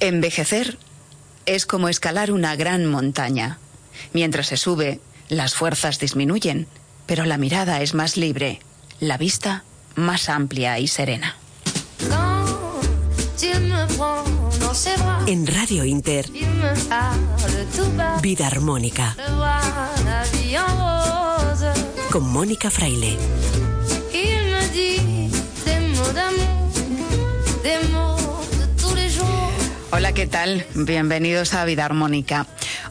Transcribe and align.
Envejecer 0.00 0.78
es 1.46 1.64
como 1.64 1.88
escalar 1.88 2.30
una 2.30 2.54
gran 2.56 2.86
montaña. 2.86 3.58
Mientras 4.12 4.48
se 4.48 4.56
sube, 4.56 5.00
las 5.28 5.54
fuerzas 5.54 5.98
disminuyen, 5.98 6.66
pero 7.06 7.24
la 7.24 7.38
mirada 7.38 7.80
es 7.80 7.94
más 7.94 8.16
libre, 8.16 8.60
la 9.00 9.16
vista 9.16 9.64
más 9.94 10.28
amplia 10.28 10.78
y 10.78 10.88
serena. 10.88 11.36
En 15.26 15.46
Radio 15.46 15.84
Inter, 15.84 16.30
Vida 18.22 18.46
Armónica. 18.46 19.16
Con 22.10 22.28
Mónica 22.28 22.70
Fraile. 22.70 23.18
Hola, 29.96 30.12
¿qué 30.12 30.26
tal? 30.26 30.66
Bienvenidos 30.74 31.54
a 31.54 31.64
Vida 31.64 31.86
Armónica. 31.86 32.46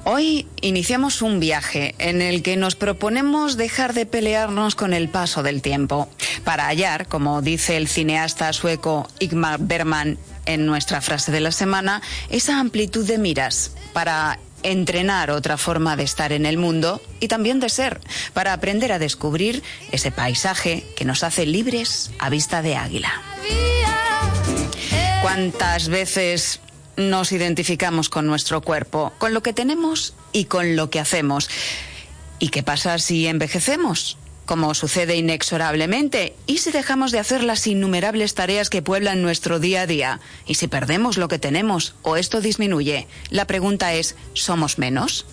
Hoy 0.06 0.48
iniciamos 0.62 1.22
un 1.22 1.40
viaje 1.40 1.94
en 2.00 2.20
el 2.24 2.42
que 2.42 2.58
nos 2.58 2.74
proponemos 2.76 3.58
dejar 3.58 3.94
de 3.94 4.08
pelearnos 4.08 4.74
con 4.74 4.92
el 4.92 5.10
paso 5.10 5.44
del 5.44 5.62
tiempo, 5.62 6.10
para 6.44 6.66
hallar, 6.66 7.08
como 7.08 7.44
dice 7.44 7.78
el 7.78 7.88
cineasta 7.88 8.52
sueco 8.54 9.08
Igmar 9.20 9.60
Berman 9.60 10.18
en 10.48 10.66
nuestra 10.66 11.00
frase 11.00 11.32
de 11.32 11.42
la 11.42 11.52
semana, 11.52 12.02
esa 12.32 12.60
amplitud 12.60 13.06
de 13.06 13.20
miras, 13.20 13.74
para 13.94 14.40
entrenar 14.64 15.30
otra 15.30 15.58
forma 15.58 15.96
de 15.96 16.06
estar 16.06 16.32
en 16.32 16.48
el 16.48 16.58
mundo 16.58 17.04
y 17.20 17.28
también 17.28 17.60
de 17.60 17.70
ser, 17.70 18.02
para 18.34 18.52
aprender 18.52 18.92
a 18.92 18.98
descubrir 18.98 19.62
ese 19.92 20.10
paisaje 20.10 20.84
que 20.96 21.06
nos 21.06 21.24
hace 21.24 21.46
libres 21.46 22.10
a 22.18 22.32
vista 22.32 22.64
de 22.64 22.78
águila. 22.78 23.14
¿Cuántas 25.22 25.90
veces 25.90 26.62
nos 26.98 27.32
identificamos 27.32 28.10
con 28.10 28.26
nuestro 28.28 28.62
cuerpo, 28.62 29.14
con 29.18 29.34
lo 29.34 29.44
que 29.44 29.54
tenemos 29.54 30.14
y 30.32 30.46
con 30.46 30.76
lo 30.76 30.90
que 30.90 31.00
hacemos. 31.00 31.50
¿Y 32.40 32.50
qué 32.50 32.64
pasa 32.64 32.98
si 33.00 33.28
envejecemos? 33.28 34.18
Como 34.46 34.76
sucede 34.76 35.16
inexorablemente, 35.16 36.36
¿y 36.46 36.60
si 36.60 36.72
dejamos 36.72 37.12
de 37.12 37.18
hacer 37.18 37.44
las 37.44 37.66
innumerables 37.66 38.36
tareas 38.36 38.70
que 38.70 38.84
pueblan 38.84 39.24
nuestro 39.24 39.60
día 39.60 39.82
a 39.82 39.88
día? 39.88 40.20
¿Y 40.46 40.56
si 40.56 40.68
perdemos 40.68 41.18
lo 41.18 41.28
que 41.28 41.40
tenemos 41.40 41.96
o 42.04 42.16
esto 42.16 42.42
disminuye? 42.42 43.08
La 43.32 43.48
pregunta 43.48 43.94
es, 43.94 44.16
¿somos 44.34 44.78
menos? 44.78 45.26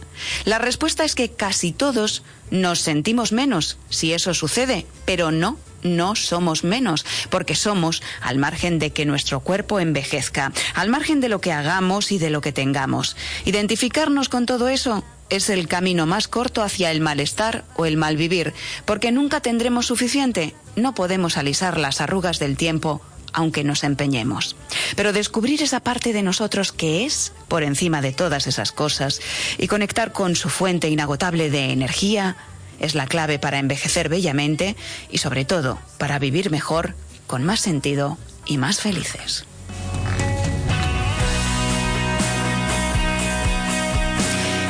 La 0.47 0.59
respuesta 0.59 1.05
es 1.05 1.15
que 1.15 1.31
casi 1.31 1.73
todos 1.73 2.23
nos 2.51 2.81
sentimos 2.81 3.33
menos 3.33 3.77
si 3.91 4.15
eso 4.15 4.33
sucede, 4.33 4.87
pero 5.05 5.31
no 5.31 5.59
no 5.83 6.15
somos 6.15 6.65
menos, 6.65 7.05
porque 7.31 7.55
somos 7.55 8.03
al 8.21 8.39
margen 8.39 8.79
de 8.79 8.91
que 8.91 9.07
nuestro 9.07 9.41
cuerpo 9.41 9.81
envejezca, 9.81 10.53
al 10.75 10.89
margen 10.89 11.21
de 11.21 11.29
lo 11.29 11.41
que 11.41 11.53
hagamos 11.53 12.13
y 12.13 12.19
de 12.19 12.31
lo 12.31 12.41
que 12.41 12.53
tengamos. 12.53 13.17
Identificarnos 13.45 14.29
con 14.29 14.47
todo 14.47 14.69
eso 14.69 15.05
es 15.31 15.49
el 15.49 15.67
camino 15.67 16.07
más 16.07 16.29
corto 16.29 16.63
hacia 16.63 16.91
el 16.91 17.01
malestar 17.01 17.65
o 17.77 17.87
el 17.87 17.97
malvivir, 17.97 18.53
porque 18.85 19.13
nunca 19.13 19.41
tendremos 19.41 19.87
suficiente. 19.87 20.55
No 20.77 20.95
podemos 20.95 21.37
alisar 21.37 21.79
las 21.79 22.01
arrugas 22.01 22.39
del 22.39 22.57
tiempo 22.57 23.01
aunque 23.33 23.65
nos 23.65 23.85
empeñemos. 23.85 24.57
Pero 24.97 25.13
descubrir 25.13 25.63
esa 25.63 25.81
parte 25.81 26.13
de 26.13 26.23
nosotros 26.23 26.73
que 26.73 27.05
es 27.05 27.33
por 27.49 27.63
encima 27.63 28.03
de 28.03 28.13
todas 28.13 28.47
esas 28.47 28.73
cosas 28.73 29.21
y 29.59 29.69
conectar 29.69 30.13
con 30.13 30.37
su 30.37 30.49
fuente 30.49 30.91
inagotable 30.91 31.51
de 31.51 31.73
energía, 31.73 32.37
es 32.83 32.95
la 32.95 33.07
clave 33.07 33.39
para 33.39 33.59
envejecer 33.59 34.11
bellamente 34.11 34.77
y 35.11 35.19
sobre 35.19 35.47
todo 35.47 35.79
para 35.99 36.19
vivir 36.19 36.51
mejor, 36.51 36.95
con 37.27 37.45
más 37.45 37.61
sentido 37.61 38.19
y 38.45 38.59
más 38.59 38.81
felices. 38.81 39.47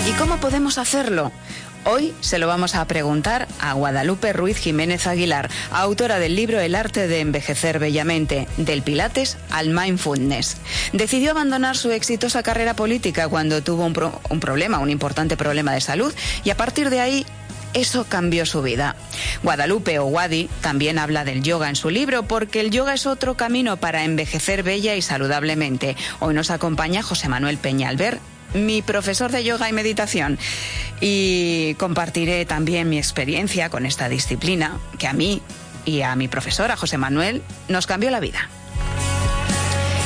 ¿Y 0.09 0.13
cómo 0.13 0.37
podemos 0.39 0.79
hacerlo? 0.79 1.33
Hoy 1.85 2.15
se 2.21 2.39
lo 2.39 2.47
vamos 2.47 2.77
a 2.77 2.85
preguntar 2.87 3.49
a 3.61 3.73
Guadalupe 3.73 4.33
Ruiz 4.33 4.57
Jiménez 4.57 5.09
Aguilar, 5.09 5.51
autora 5.73 6.20
del 6.20 6.36
libro 6.36 6.61
El 6.61 6.77
arte 6.77 7.09
de 7.09 7.19
envejecer 7.19 7.81
bellamente, 7.81 8.47
del 8.57 8.83
Pilates 8.83 9.36
al 9.51 9.70
Mindfulness. 9.70 10.59
Decidió 10.92 11.33
abandonar 11.33 11.77
su 11.77 11.91
exitosa 11.91 12.45
carrera 12.45 12.75
política 12.75 13.27
cuando 13.27 13.65
tuvo 13.65 13.85
un, 13.85 14.41
problema, 14.41 14.79
un 14.79 14.91
importante 14.91 15.36
problema 15.36 15.73
de 15.73 15.81
salud, 15.81 16.15
y 16.45 16.51
a 16.51 16.57
partir 16.57 16.89
de 16.89 17.01
ahí 17.01 17.27
eso 17.75 18.05
cambió 18.05 18.47
su 18.47 18.63
vida. 18.63 18.97
Guadalupe 19.43 19.99
o 19.99 20.13
también 20.61 20.99
habla 20.99 21.25
del 21.25 21.43
yoga 21.43 21.69
en 21.69 21.77
su 21.77 21.91
libro 21.91 22.23
porque 22.25 22.61
el 22.61 22.71
yoga 22.71 22.95
es 22.95 23.07
otro 23.07 23.37
camino 23.37 23.77
para 23.77 24.05
envejecer 24.05 24.63
bella 24.63 24.95
y 24.95 25.03
saludablemente. 25.03 25.97
Hoy 26.21 26.35
nos 26.35 26.51
acompaña 26.51 27.03
José 27.03 27.29
Manuel 27.29 27.59
Peñalver, 27.59 28.19
mi 28.55 28.83
profesor 28.83 29.33
de 29.33 29.45
yoga 29.45 29.69
y 29.69 29.73
meditación. 29.73 30.39
Y 31.01 31.75
compartiré 31.79 32.45
también 32.45 32.89
mi 32.89 32.99
experiencia 32.99 33.71
con 33.71 33.87
esta 33.87 34.09
disciplina 34.09 34.79
que 34.99 35.09
a 35.09 35.13
mí 35.13 35.43
y 35.85 36.03
a 36.03 36.15
mi 36.15 36.29
profesora 36.29 36.77
José 36.77 36.99
Manuel 36.99 37.43
nos 37.69 37.87
cambió 37.87 38.11
la 38.11 38.21
vida. 38.21 38.49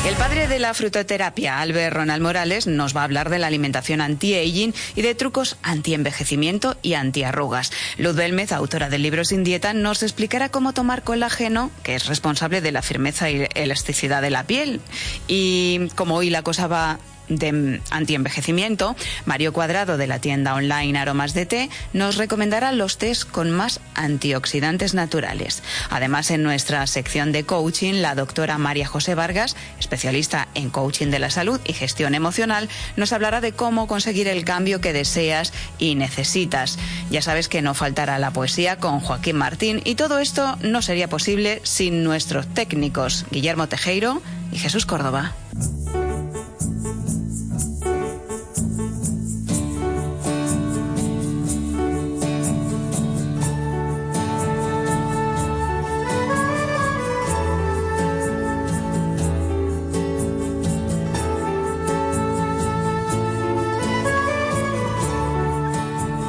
El 0.07 0.15
padre 0.15 0.47
de 0.47 0.61
la 0.61 0.73
frutoterapia, 0.73 1.59
Albert 1.59 1.97
Ronald 1.97 2.23
Morales, 2.23 2.69
nos 2.69 2.97
va 2.97 3.01
a 3.01 3.05
hablar 3.05 3.29
de 3.29 3.41
la 3.41 3.49
alimentación 3.49 4.01
anti-aging 4.01 4.73
y 4.95 5.03
de 5.03 5.17
trucos 5.17 5.57
anti-envejecimiento 5.65 6.77
y 6.81 6.95
anti-arrugas. 6.95 7.73
Luz 7.99 8.15
Belmez, 8.15 8.53
autora 8.53 8.89
del 8.89 9.03
libro 9.03 9.25
Sin 9.25 9.43
Dieta, 9.43 9.73
nos 9.73 10.05
explicará 10.05 10.49
cómo 10.49 10.73
tomar 10.73 11.03
colágeno, 11.03 11.73
que 11.83 11.97
es 11.97 12.07
responsable 12.07 12.61
de 12.61 12.71
la 12.71 12.83
firmeza 12.83 13.31
y 13.31 13.49
elasticidad 13.57 14.23
de 14.23 14.31
la 14.31 14.45
piel. 14.45 14.81
Y 15.27 15.89
como 15.97 16.15
hoy 16.15 16.31
la 16.31 16.43
cosa 16.43 16.69
va 16.69 17.01
de 17.29 17.81
antienvejecimiento, 17.91 18.97
Mario 19.25 19.53
Cuadrado 19.53 19.97
de 19.97 20.07
la 20.07 20.21
tienda 20.21 20.55
online 20.55 20.99
Aromas 20.99 21.35
de 21.35 21.47
Té 21.47 21.71
nos 21.93 22.17
recomendará 22.17 22.73
los 22.73 22.99
tés 22.99 23.25
con 23.25 23.51
más 23.51 23.81
antioxidantes 23.95 24.95
naturales. 24.95 25.63
Además, 25.91 26.31
en 26.31 26.43
nuestra 26.43 26.87
sección 26.87 27.33
de 27.33 27.45
coaching, 27.45 27.95
la 27.95 28.15
doctora 28.15 28.59
María 28.59 28.87
José 28.87 29.15
Vargas, 29.15 29.57
especialista 29.79 30.49
en 30.55 30.71
coaching 30.71 31.09
de 31.09 31.19
la 31.19 31.31
salud 31.31 31.61
y 31.65 31.73
gestión 31.73 32.15
emocional, 32.15 32.69
nos 32.97 33.13
hablará 33.13 33.41
de 33.41 33.53
cómo 33.53 33.87
conseguir 33.87 34.29
el 34.29 34.45
cambio 34.45 34.81
que 34.81 34.93
deseas 34.93 35.53
y 35.79 35.95
necesitas. 35.95 36.79
Ya 37.11 37.23
sabes 37.23 37.49
que 37.49 37.63
no 37.63 37.75
faltará 37.75 38.19
la 38.19 38.33
poesía 38.33 38.77
con 38.77 39.01
Joaquín 39.01 39.37
Martín 39.37 39.81
y 39.85 39.95
todo 39.95 40.19
esto 40.19 40.57
no 40.63 40.83
sería 40.83 41.09
posible 41.09 41.61
sin 41.65 42.05
nuestros 42.05 42.47
técnicos 42.53 43.27
Guillermo 43.31 43.69
Tejeiro 43.69 44.23
y 44.53 44.59
Jesús 44.59 44.87
Córdoba. 44.87 45.35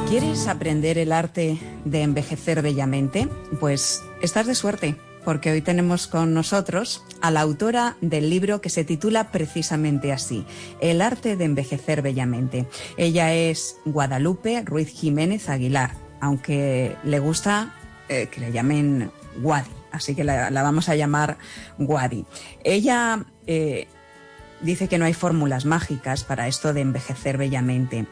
¿Quieres 0.08 0.48
aprender 0.48 0.96
el 0.96 1.12
arte 1.12 1.58
de 1.84 2.00
envejecer 2.00 2.62
bellamente? 2.62 3.28
Pues 3.60 4.02
estás 4.22 4.46
de 4.46 4.54
suerte, 4.54 4.96
porque 5.22 5.50
hoy 5.50 5.60
tenemos 5.60 6.06
con 6.06 6.32
nosotros 6.32 7.04
a 7.20 7.30
la 7.30 7.42
autora 7.42 7.98
del 8.00 8.30
libro 8.30 8.62
que 8.62 8.70
se 8.70 8.84
titula 8.84 9.30
precisamente 9.30 10.10
así, 10.10 10.46
El 10.80 11.02
arte 11.02 11.36
de 11.36 11.44
envejecer 11.44 12.00
bellamente. 12.00 12.66
Ella 12.96 13.34
es 13.34 13.76
Guadalupe 13.84 14.62
Ruiz 14.64 14.88
Jiménez 14.88 15.50
Aguilar, 15.50 15.92
aunque 16.22 16.96
le 17.04 17.18
gusta 17.18 17.74
eh, 18.08 18.28
que 18.30 18.40
le 18.40 18.50
llamen 18.50 19.10
Guadi, 19.42 19.70
así 19.92 20.14
que 20.14 20.24
la, 20.24 20.48
vamos 20.50 20.88
a 20.88 20.96
llamar 20.96 21.36
Guadi. 21.76 22.24
Ella... 22.64 23.26
Eh, 23.46 23.88
dice 24.60 24.88
que 24.88 24.98
no 24.98 25.04
hay 25.04 25.14
fórmulas 25.14 25.66
mágicas 25.66 26.24
para 26.24 26.48
esto 26.48 26.72
de 26.72 26.80
envejecer 26.80 27.38
bellamente. 27.38 28.06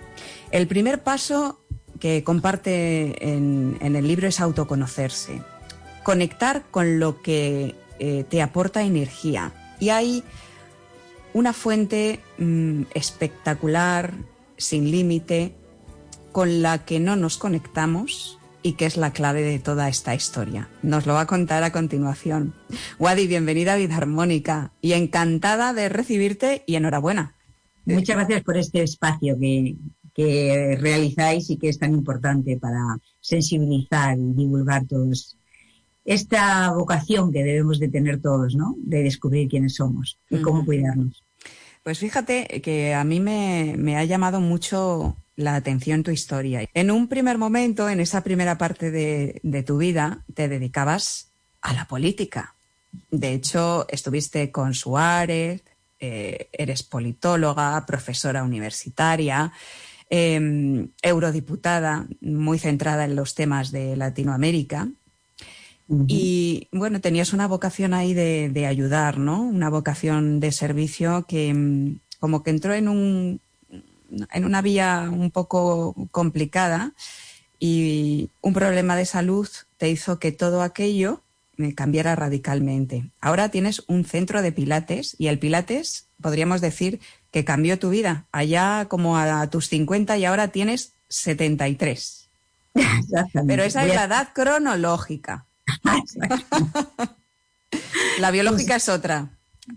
El 0.53 0.69
primer 0.69 1.03
paso 1.03 1.67
que 1.99 2.25
comparte 2.25 3.33
en, 3.33 3.79
el 3.81 4.07
libro 4.07 4.29
es 4.29 4.41
autoconocerse, 4.41 5.43
conectar 6.03 6.65
con 6.71 6.99
lo 6.99 7.23
que 7.23 7.75
eh, 7.99 8.25
te 8.29 8.43
aporta 8.43 8.83
energía. 8.83 9.53
Y 9.81 9.91
hay 9.91 10.25
una 11.35 11.53
fuente 11.53 12.21
mm, 12.39 12.83
espectacular, 12.95 14.15
sin 14.57 14.91
límite, 14.91 15.55
con 16.33 16.63
la 16.63 16.85
que 16.85 17.01
no 17.01 17.17
nos 17.17 17.39
conectamos 17.39 18.39
y 18.63 18.73
que 18.73 18.87
es 18.87 18.97
la 18.97 19.13
clave 19.13 19.43
de 19.43 19.59
toda 19.59 19.89
esta 19.89 20.15
historia. 20.15 20.69
Nos 20.83 21.07
lo 21.07 21.15
va 21.15 21.23
a 21.23 21.27
contar 21.27 21.63
a 21.63 21.73
continuación. 21.73 22.55
Wadi, 22.99 23.27
bienvenida 23.27 23.75
a 23.75 23.77
Vida 23.77 23.97
Armónica 23.97 24.73
y 24.81 24.93
encantada 24.95 25.73
de 25.73 25.89
recibirte 25.89 26.65
y 26.67 26.75
enhorabuena. 26.75 27.37
Muchas 27.85 28.17
gracias 28.17 28.43
por 28.43 28.57
este 28.57 28.83
espacio 28.83 29.39
que, 29.39 29.77
que 30.17 30.79
realizáis 30.81 31.51
y 31.51 31.59
que 31.59 31.69
es 31.69 31.79
tan 31.79 31.93
importante 31.93 32.57
para 32.57 32.99
sensibilizar 33.21 34.17
y 34.19 34.33
divulgar 34.33 34.87
todos 34.87 35.37
esta 36.07 36.71
vocación 36.73 37.33
que 37.33 37.43
debemos 37.43 37.79
de 37.81 37.89
tener 37.89 38.23
todos, 38.23 38.55
¿no? 38.55 38.77
De 38.79 39.03
descubrir 39.03 39.49
quiénes 39.49 39.75
somos 39.75 40.19
y 40.31 40.41
cómo 40.41 40.65
cuidarnos. 40.65 41.23
Pues 41.83 41.99
fíjate 41.99 42.63
que 42.63 42.95
a 42.95 43.05
mí 43.05 43.21
me, 43.21 43.97
ha 43.97 44.05
llamado 44.05 44.41
mucho 44.41 45.17
la 45.35 45.57
atención 45.57 46.03
tu 46.03 46.13
historia. 46.13 46.65
En 46.75 46.91
un 46.91 47.09
primer 47.09 47.39
momento, 47.39 47.89
en 47.89 48.01
esa 48.01 48.23
primera 48.23 48.57
parte 48.57 48.91
de, 48.91 49.63
tu 49.65 49.79
vida, 49.79 50.25
te 50.35 50.49
dedicabas 50.49 51.33
a 51.61 51.75
la 51.75 51.87
política. 51.87 52.55
De 53.11 53.33
hecho, 53.33 53.87
estuviste 53.89 54.51
con 54.51 54.75
Suárez, 54.75 55.63
eh, 55.99 56.49
eres 56.53 56.83
politóloga, 56.83 57.85
profesora 57.85 58.45
universitaria, 58.45 59.53
em, 60.11 60.89
eurodiputada, 61.03 62.07
muy 62.21 62.59
centrada 62.59 63.05
en 63.05 63.17
los 63.17 63.35
temas 63.35 63.73
de 63.73 63.97
Latinoamérica. 63.97 64.89
Y 66.09 66.67
bueno, 66.73 67.01
tenías 67.01 67.33
una 67.33 67.47
vocación 67.47 67.95
ahí 67.95 68.13
de, 68.13 68.67
ayudar, 68.67 69.19
¿no? 69.19 69.43
Una 69.43 69.71
vocación 69.71 70.41
de 70.41 70.51
servicio 70.51 71.27
que 71.29 71.55
mm, 71.55 72.01
como 72.19 72.43
que 72.43 72.51
entró 72.51 72.75
en, 72.75 72.89
un, 72.89 73.41
en 74.33 74.45
una 74.45 74.63
vía 74.63 75.09
un 75.13 75.31
poco 75.31 75.95
complicada 76.11 76.93
y 77.61 78.31
un 78.41 78.53
problema 78.53 78.97
de 78.97 79.07
salud 79.07 79.49
te 79.77 79.89
hizo 79.89 80.19
que 80.19 80.33
todo 80.33 80.63
aquello 80.63 81.23
me 81.57 81.75
cambiara 81.75 82.15
radicalmente. 82.15 83.11
Ahora 83.21 83.51
tienes 83.51 83.83
un 83.87 84.05
centro 84.05 84.43
de 84.43 84.53
pilates 84.53 85.17
y 85.19 85.29
el 85.29 85.39
pilates 85.39 86.09
podríamos 86.21 86.61
decir 86.61 87.01
que 87.37 87.45
cambió 87.45 87.79
tu 87.79 87.91
vida 87.91 88.25
allá 88.33 88.87
como 88.89 89.19
a 89.19 89.47
tus 89.51 89.69
50 89.69 90.17
y 90.17 90.25
ahora 90.25 90.49
tienes 90.49 90.95
73. 91.11 92.31
Pero 93.47 93.63
esa 93.63 93.85
es 93.85 93.95
la 93.95 94.05
edad 94.05 94.29
cronológica. 94.35 95.45
la 98.19 98.31
biológica 98.31 98.77
pues 98.77 98.85
es 98.85 98.89
otra. 98.89 99.29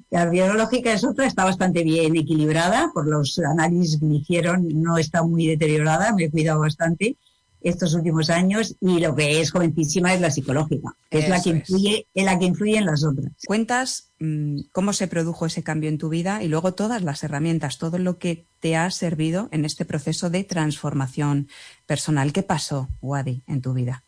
La 0.09 0.29
biológica 0.29 0.93
es 0.93 1.03
otra, 1.03 1.25
está 1.25 1.43
bastante 1.43 1.83
bien 1.83 2.15
equilibrada, 2.15 2.91
por 2.93 3.05
los 3.09 3.37
análisis 3.39 3.99
que 3.99 4.05
me 4.05 4.15
hicieron, 4.15 4.65
no 4.81 4.97
está 4.97 5.21
muy 5.23 5.45
deteriorada, 5.47 6.13
me 6.13 6.23
he 6.23 6.31
cuidado 6.31 6.61
bastante 6.61 7.17
estos 7.61 7.93
últimos 7.93 8.29
años 8.29 8.75
y 8.79 8.99
lo 8.99 9.15
que 9.15 9.41
es 9.41 9.51
jovencísima 9.51 10.13
es 10.13 10.21
la 10.21 10.31
psicológica, 10.31 10.95
que 11.09 11.19
es 11.19 11.29
la 11.29 11.41
que 11.41 11.49
influye, 11.49 12.07
en 12.13 12.25
la 12.25 12.39
que 12.39 12.45
influye 12.45 12.77
en 12.77 12.85
las 12.85 13.03
otras. 13.03 13.31
Cuentas 13.45 14.11
mm, 14.19 14.61
cómo 14.71 14.93
se 14.93 15.07
produjo 15.07 15.45
ese 15.45 15.63
cambio 15.63 15.89
en 15.89 15.97
tu 15.97 16.09
vida 16.09 16.43
y 16.43 16.47
luego 16.47 16.73
todas 16.73 17.03
las 17.03 17.23
herramientas, 17.23 17.77
todo 17.77 17.97
lo 17.97 18.17
que 18.17 18.45
te 18.59 18.75
ha 18.75 18.89
servido 18.91 19.49
en 19.51 19.65
este 19.65 19.85
proceso 19.85 20.29
de 20.29 20.43
transformación 20.43 21.47
personal. 21.85 22.33
¿Qué 22.33 22.43
pasó, 22.43 22.89
Wadi, 23.01 23.43
en 23.47 23.61
tu 23.61 23.73
vida? 23.73 24.03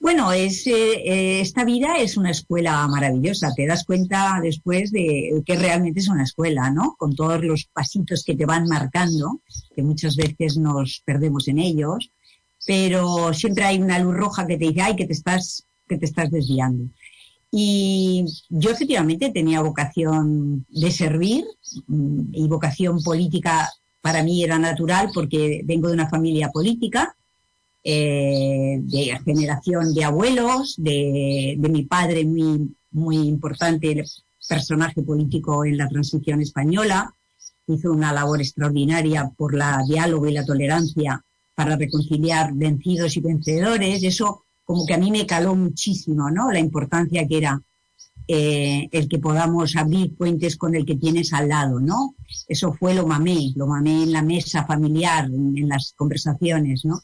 Bueno, 0.00 0.32
es, 0.32 0.66
eh, 0.66 0.94
eh, 1.04 1.40
esta 1.42 1.62
vida 1.62 1.98
es 1.98 2.16
una 2.16 2.30
escuela 2.30 2.88
maravillosa. 2.88 3.52
Te 3.54 3.66
das 3.66 3.84
cuenta 3.84 4.40
después 4.42 4.92
de 4.92 5.42
que 5.44 5.56
realmente 5.56 6.00
es 6.00 6.08
una 6.08 6.22
escuela, 6.22 6.70
¿no? 6.70 6.96
Con 6.98 7.14
todos 7.14 7.44
los 7.44 7.66
pasitos 7.66 8.24
que 8.24 8.34
te 8.34 8.46
van 8.46 8.64
marcando, 8.66 9.42
que 9.76 9.82
muchas 9.82 10.16
veces 10.16 10.56
nos 10.56 11.02
perdemos 11.04 11.48
en 11.48 11.58
ellos, 11.58 12.10
pero 12.66 13.32
siempre 13.32 13.64
hay 13.64 13.80
una 13.80 13.98
luz 13.98 14.14
roja 14.14 14.46
que 14.46 14.56
te 14.56 14.66
dice, 14.66 14.82
ay, 14.82 14.96
que 14.96 15.06
te 15.06 15.12
estás, 15.12 15.64
que 15.88 15.96
te 15.96 16.06
estás 16.06 16.30
desviando. 16.30 16.90
Y 17.52 18.24
yo 18.48 18.70
efectivamente 18.70 19.30
tenía 19.30 19.60
vocación 19.60 20.64
de 20.68 20.90
servir 20.92 21.44
mm, 21.86 22.32
y 22.32 22.48
vocación 22.48 23.02
política 23.02 23.68
para 24.00 24.22
mí 24.22 24.42
era 24.44 24.58
natural 24.58 25.10
porque 25.12 25.62
vengo 25.64 25.88
de 25.88 25.94
una 25.94 26.08
familia 26.08 26.50
política 26.50 27.14
eh, 27.82 28.78
de 28.82 29.18
generación 29.24 29.94
de 29.94 30.04
abuelos, 30.04 30.74
de, 30.78 31.56
mi 31.58 31.84
padre 31.84 32.24
muy, 32.24 32.74
muy 32.92 33.16
importante 33.16 34.04
personaje 34.48 35.02
político 35.02 35.64
en 35.64 35.78
la 35.78 35.88
transición 35.88 36.40
española, 36.40 37.14
hizo 37.66 37.92
una 37.92 38.12
labor 38.12 38.40
extraordinaria 38.40 39.30
por 39.36 39.54
la 39.54 39.82
diálogo 39.88 40.26
y 40.26 40.32
la 40.32 40.44
tolerancia 40.44 41.24
para 41.60 41.76
reconciliar 41.76 42.54
vencidos 42.54 43.18
y 43.18 43.20
vencedores. 43.20 44.02
Eso 44.02 44.46
como 44.64 44.86
que 44.86 44.94
a 44.94 44.98
mí 44.98 45.10
me 45.10 45.26
caló 45.26 45.54
muchísimo, 45.54 46.30
¿no? 46.30 46.50
La 46.50 46.58
importancia 46.58 47.28
que 47.28 47.36
era 47.36 47.60
eh, 48.26 48.88
el 48.90 49.06
que 49.06 49.18
podamos 49.18 49.76
abrir 49.76 50.16
puentes 50.16 50.56
con 50.56 50.74
el 50.74 50.86
que 50.86 50.96
tienes 50.96 51.34
al 51.34 51.48
lado, 51.48 51.78
¿no? 51.78 52.14
Eso 52.48 52.72
fue 52.72 52.94
lo 52.94 53.06
mamé, 53.06 53.52
lo 53.56 53.66
mamé 53.66 54.04
en 54.04 54.12
la 54.12 54.22
mesa 54.22 54.64
familiar, 54.64 55.26
en 55.26 55.68
las 55.68 55.92
conversaciones, 55.94 56.86
¿no? 56.86 57.02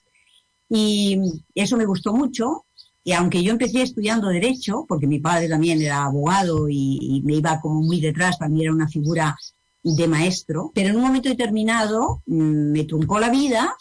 Y 0.71 1.21
eso 1.55 1.77
me 1.77 1.85
gustó 1.85 2.15
mucho. 2.15 2.65
Y 3.05 3.13
aunque 3.13 3.43
yo 3.43 3.53
empecé 3.53 3.83
estudiando 3.83 4.29
Derecho, 4.29 4.87
porque 4.89 5.07
mi 5.07 5.19
padre 5.19 5.51
también 5.51 5.83
era 5.83 6.05
abogado 6.05 6.67
y, 6.71 7.21
me 7.27 7.35
iba 7.35 7.61
como 7.61 7.83
muy 7.83 8.01
detrás, 8.01 8.39
también 8.39 8.69
era 8.69 8.75
una 8.75 8.89
figura 8.89 9.37
de 9.83 10.09
maestro, 10.09 10.73
pero 10.75 10.89
en 10.89 10.97
un 10.97 11.03
momento 11.03 11.29
determinado 11.29 12.23
mm, 12.25 12.73
me 12.73 12.85
truncó 12.85 13.19
la 13.19 13.29
vida 13.29 13.77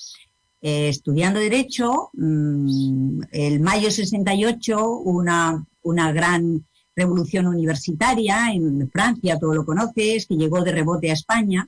eh, 0.61 0.89
estudiando 0.89 1.39
Derecho. 1.39 2.09
Mm, 2.13 3.21
el 3.31 3.59
mayo 3.59 3.91
68, 3.91 4.89
una, 4.99 5.65
una 5.83 6.11
gran 6.11 6.65
revolución 6.95 7.47
universitaria 7.47 8.53
en 8.53 8.89
Francia, 8.89 9.39
todo 9.39 9.53
lo 9.53 9.65
conoces, 9.65 10.25
que 10.27 10.35
llegó 10.35 10.63
de 10.63 10.71
rebote 10.71 11.09
a 11.09 11.13
España 11.13 11.67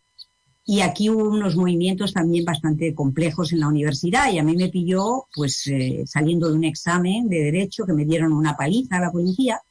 y 0.70 0.82
aquí 0.82 1.10
hubo 1.10 1.30
unos 1.30 1.56
movimientos 1.56 2.12
también 2.14 2.44
bastante 2.44 2.94
complejos 2.94 3.54
en 3.54 3.62
la 3.62 3.70
universidad 3.70 4.30
y 4.34 4.38
a 4.38 4.44
mí 4.44 4.54
me 4.58 4.68
pilló 4.68 5.28
pues 5.34 5.66
eh, 5.68 6.04
saliendo 6.06 6.50
de 6.50 6.56
un 6.56 6.66
examen 6.66 7.30
de 7.30 7.40
derecho 7.40 7.86
que 7.86 7.94
me 7.94 8.04
dieron 8.04 8.34
una 8.34 8.58
paliza 8.58 8.98
a 8.98 9.02
la 9.02 9.12
policía 9.12 9.62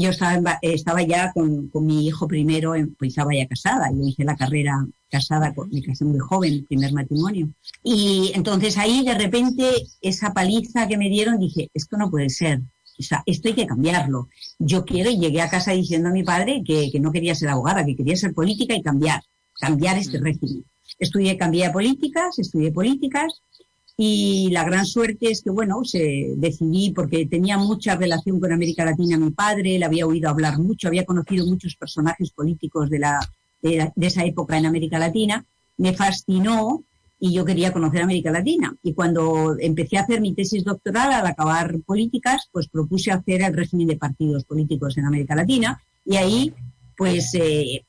yo 0.00 0.10
estaba, 0.10 0.58
estaba 0.62 1.02
ya 1.02 1.32
con, 1.32 1.68
con, 1.68 1.86
mi 1.86 2.06
hijo 2.06 2.28
primero, 2.28 2.74
pues 2.98 3.10
estaba 3.10 3.34
ya 3.34 3.46
casada, 3.46 3.90
yo 3.90 4.06
hice 4.06 4.24
la 4.24 4.36
carrera 4.36 4.86
casada, 5.10 5.54
me 5.70 5.82
casé 5.82 6.04
muy 6.04 6.18
joven, 6.18 6.52
el 6.52 6.64
primer 6.64 6.92
matrimonio. 6.92 7.48
Y 7.82 8.32
entonces 8.34 8.78
ahí 8.78 9.04
de 9.04 9.14
repente 9.14 9.86
esa 10.00 10.32
paliza 10.32 10.86
que 10.86 10.98
me 10.98 11.08
dieron 11.08 11.38
dije, 11.38 11.70
esto 11.74 11.96
no 11.96 12.10
puede 12.10 12.30
ser, 12.30 12.60
o 12.98 13.02
sea, 13.02 13.22
esto 13.26 13.48
hay 13.48 13.54
que 13.54 13.66
cambiarlo. 13.66 14.28
Yo 14.58 14.84
quiero 14.84 15.10
y 15.10 15.18
llegué 15.18 15.40
a 15.40 15.50
casa 15.50 15.72
diciendo 15.72 16.08
a 16.08 16.12
mi 16.12 16.22
padre 16.22 16.62
que, 16.64 16.90
que 16.90 17.00
no 17.00 17.12
quería 17.12 17.34
ser 17.34 17.48
abogada, 17.48 17.84
que 17.84 17.96
quería 17.96 18.16
ser 18.16 18.34
política 18.34 18.74
y 18.74 18.82
cambiar 18.82 19.22
cambiar 19.58 19.98
este 19.98 20.18
mm. 20.18 20.24
régimen. 20.24 20.64
Estudié, 20.98 21.36
cambié 21.36 21.66
a 21.66 21.72
políticas, 21.72 22.38
estudié 22.38 22.72
políticas 22.72 23.42
y 24.00 24.50
la 24.52 24.62
gran 24.62 24.86
suerte 24.86 25.28
es 25.28 25.42
que, 25.42 25.50
bueno, 25.50 25.82
se 25.82 26.34
decidí 26.36 26.92
porque 26.92 27.26
tenía 27.26 27.58
mucha 27.58 27.96
relación 27.96 28.38
con 28.38 28.52
América 28.52 28.84
Latina 28.84 29.18
mi 29.18 29.30
padre, 29.30 29.76
le 29.76 29.84
había 29.84 30.06
oído 30.06 30.30
hablar 30.30 30.60
mucho, 30.60 30.86
había 30.86 31.04
conocido 31.04 31.44
muchos 31.46 31.74
personajes 31.74 32.30
políticos 32.30 32.88
de, 32.90 33.00
la, 33.00 33.18
de, 33.60 33.90
esa 33.96 34.24
época 34.24 34.56
en 34.56 34.66
América 34.66 35.00
Latina, 35.00 35.44
me 35.78 35.94
fascinó 35.94 36.84
y 37.18 37.32
yo 37.32 37.44
quería 37.44 37.72
conocer 37.72 38.02
América 38.02 38.30
Latina. 38.30 38.72
Y 38.84 38.94
cuando 38.94 39.56
empecé 39.58 39.98
a 39.98 40.02
hacer 40.02 40.20
mi 40.20 40.32
tesis 40.32 40.62
doctoral, 40.62 41.12
al 41.12 41.26
acabar 41.26 41.74
políticas, 41.80 42.48
pues 42.52 42.68
propuse 42.68 43.10
hacer 43.10 43.42
el 43.42 43.52
régimen 43.52 43.88
de 43.88 43.96
partidos 43.96 44.44
políticos 44.44 44.96
en 44.96 45.06
América 45.06 45.34
Latina 45.34 45.82
y 46.04 46.14
ahí 46.14 46.54
pues 46.96 47.34
eh, 47.34 47.84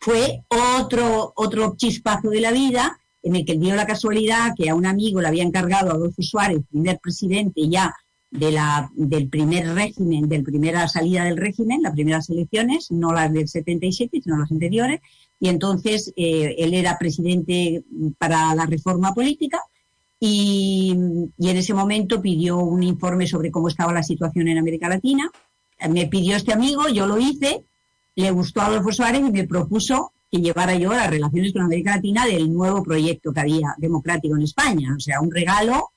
fue 0.00 0.42
otro, 0.80 1.32
otro 1.36 1.76
chispazo 1.76 2.30
de 2.30 2.40
la 2.40 2.50
vida 2.50 2.98
en 3.26 3.34
el 3.34 3.44
que 3.44 3.58
dio 3.58 3.74
la 3.74 3.86
casualidad 3.86 4.54
que 4.56 4.70
a 4.70 4.76
un 4.76 4.86
amigo 4.86 5.20
le 5.20 5.26
había 5.26 5.42
encargado 5.42 5.90
a 5.90 5.94
Adolfo 5.94 6.22
Suárez, 6.22 6.60
primer 6.70 7.00
presidente 7.00 7.68
ya 7.68 7.92
de 8.30 8.52
la, 8.52 8.88
del 8.94 9.28
primer 9.28 9.74
régimen, 9.74 10.28
de 10.28 10.38
la 10.38 10.44
primera 10.44 10.88
salida 10.88 11.24
del 11.24 11.36
régimen, 11.36 11.82
las 11.82 11.92
primeras 11.92 12.30
elecciones, 12.30 12.92
no 12.92 13.12
las 13.12 13.32
del 13.32 13.48
77, 13.48 14.20
sino 14.22 14.38
las 14.38 14.52
anteriores, 14.52 15.00
y 15.40 15.48
entonces 15.48 16.12
eh, 16.16 16.54
él 16.56 16.72
era 16.72 16.98
presidente 16.98 17.82
para 18.16 18.54
la 18.54 18.64
reforma 18.64 19.12
política 19.12 19.60
y, 20.20 20.92
en 20.92 21.56
ese 21.56 21.74
momento 21.74 22.22
pidió 22.22 22.58
un 22.58 22.84
informe 22.84 23.26
sobre 23.26 23.50
cómo 23.50 23.66
estaba 23.66 23.92
la 23.92 24.04
situación 24.04 24.46
en 24.46 24.58
América 24.58 24.88
Latina. 24.88 25.28
Me 25.90 26.06
pidió 26.06 26.36
este 26.36 26.52
amigo, 26.52 26.88
yo 26.88 27.08
lo 27.08 27.18
hice, 27.18 27.64
le 28.14 28.30
gustó 28.30 28.60
a 28.60 28.66
Adolfo 28.66 28.92
Suárez 28.92 29.22
y 29.26 29.32
me 29.32 29.48
propuso 29.48 30.12
que 30.30 30.40
llevara 30.40 30.76
yo 30.76 30.92
las 30.92 31.10
relaciones 31.10 31.52
con 31.52 31.62
América 31.62 31.96
Latina 31.96 32.26
del 32.26 32.52
nuevo 32.52 32.82
proyecto 32.82 33.32
que 33.32 33.40
había 33.40 33.74
democrático 33.78 34.36
en 34.36 34.42
España. 34.42 34.94
O 34.96 35.00
sea, 35.00 35.20
un 35.20 35.30
regalo 35.30 35.90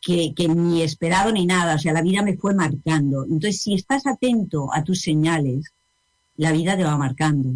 que, 0.00 0.48
ni 0.48 0.82
esperado 0.82 1.32
ni 1.32 1.46
nada. 1.46 1.74
O 1.74 1.78
sea, 1.78 1.92
la 1.92 2.02
vida 2.02 2.22
me 2.22 2.36
fue 2.36 2.54
marcando. 2.54 3.24
Entonces, 3.24 3.60
si 3.60 3.74
estás 3.74 4.06
atento 4.06 4.72
a 4.72 4.84
tus 4.84 5.00
señales, 5.00 5.72
la 6.36 6.52
vida 6.52 6.76
te 6.76 6.84
va 6.84 6.96
marcando. 6.96 7.50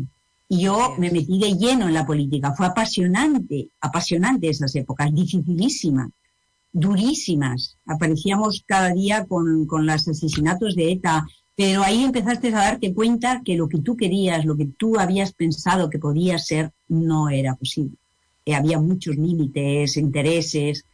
Y 0.49 0.63
yo 0.63 0.97
me 0.99 1.11
metí 1.13 1.39
de 1.39 1.57
lleno 1.57 1.87
en 1.87 1.95
la 1.95 2.07
política. 2.07 2.53
Fue 2.55 2.67
apasionante, 2.67 3.69
apasionante 3.81 4.49
esas 4.49 4.75
épocas, 4.75 5.15
dificilísimas, 5.15 6.11
durísimas. 6.73 7.77
Aparecíamos 7.87 8.65
cada 8.67 8.91
día 8.91 9.27
con, 9.27 9.67
con 9.67 9.87
los 9.87 10.09
asesinatos 10.09 10.75
de 10.75 10.93
ETA, 10.93 11.25
pero 11.61 11.83
ahí 11.83 12.03
empezaste 12.03 12.49
a 12.49 12.53
darte 12.53 12.95
cuenta 12.95 13.43
que 13.45 13.55
lo 13.55 13.69
que 13.69 13.81
tú 13.81 13.95
querías, 13.95 14.47
lo 14.47 14.57
que 14.57 14.65
tú 14.65 14.99
habías 14.99 15.35
pensado 15.35 15.91
que 15.91 15.99
podía 15.99 16.39
ser, 16.39 16.73
no 16.89 17.29
era 17.29 17.55
posible. 17.55 17.99
Eh, 18.47 18.55
había 18.55 18.79
muchos 18.79 19.17
límites, 19.17 19.99
intereses. 19.99 20.87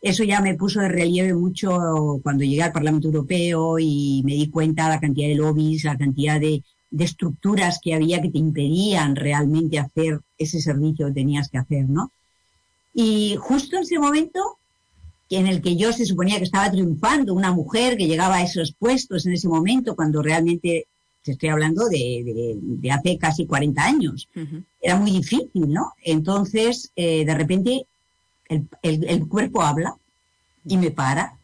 Eso 0.00 0.24
ya 0.24 0.40
me 0.40 0.54
puso 0.54 0.80
de 0.80 0.88
relieve 0.88 1.34
mucho 1.34 2.20
cuando 2.22 2.42
llegué 2.42 2.62
al 2.62 2.72
Parlamento 2.72 3.08
Europeo 3.08 3.78
y 3.78 4.22
me 4.24 4.32
di 4.32 4.48
cuenta 4.48 4.84
de 4.84 4.94
la 4.94 5.00
cantidad 5.00 5.28
de 5.28 5.34
lobbies, 5.34 5.84
la 5.84 5.98
cantidad 5.98 6.40
de, 6.40 6.62
de 6.90 7.04
estructuras 7.04 7.78
que 7.78 7.92
había 7.92 8.22
que 8.22 8.30
te 8.30 8.38
impedían 8.38 9.14
realmente 9.14 9.78
hacer 9.78 10.20
ese 10.38 10.62
servicio 10.62 11.08
que 11.08 11.12
tenías 11.12 11.50
que 11.50 11.58
hacer, 11.58 11.86
¿no? 11.86 12.12
Y 12.94 13.36
justo 13.38 13.76
en 13.76 13.82
ese 13.82 13.98
momento 13.98 14.57
en 15.36 15.46
el 15.46 15.60
que 15.60 15.76
yo 15.76 15.92
se 15.92 16.06
suponía 16.06 16.38
que 16.38 16.44
estaba 16.44 16.70
triunfando, 16.70 17.34
una 17.34 17.52
mujer 17.52 17.96
que 17.96 18.06
llegaba 18.06 18.36
a 18.36 18.42
esos 18.42 18.72
puestos 18.72 19.26
en 19.26 19.34
ese 19.34 19.48
momento, 19.48 19.94
cuando 19.94 20.22
realmente 20.22 20.86
te 21.22 21.32
estoy 21.32 21.50
hablando 21.50 21.88
de, 21.88 22.90
hace 22.90 23.18
casi 23.18 23.46
40 23.46 23.82
años. 23.82 24.28
Era 24.80 24.96
muy 24.96 25.10
difícil, 25.10 25.72
¿no? 25.72 25.92
Entonces, 26.02 26.90
eh, 26.96 27.24
de 27.24 27.34
repente, 27.34 27.86
el, 28.48 28.68
el, 28.82 29.28
cuerpo 29.28 29.62
habla 29.62 29.96
y 30.64 30.78
me 30.78 30.90
para 30.90 31.38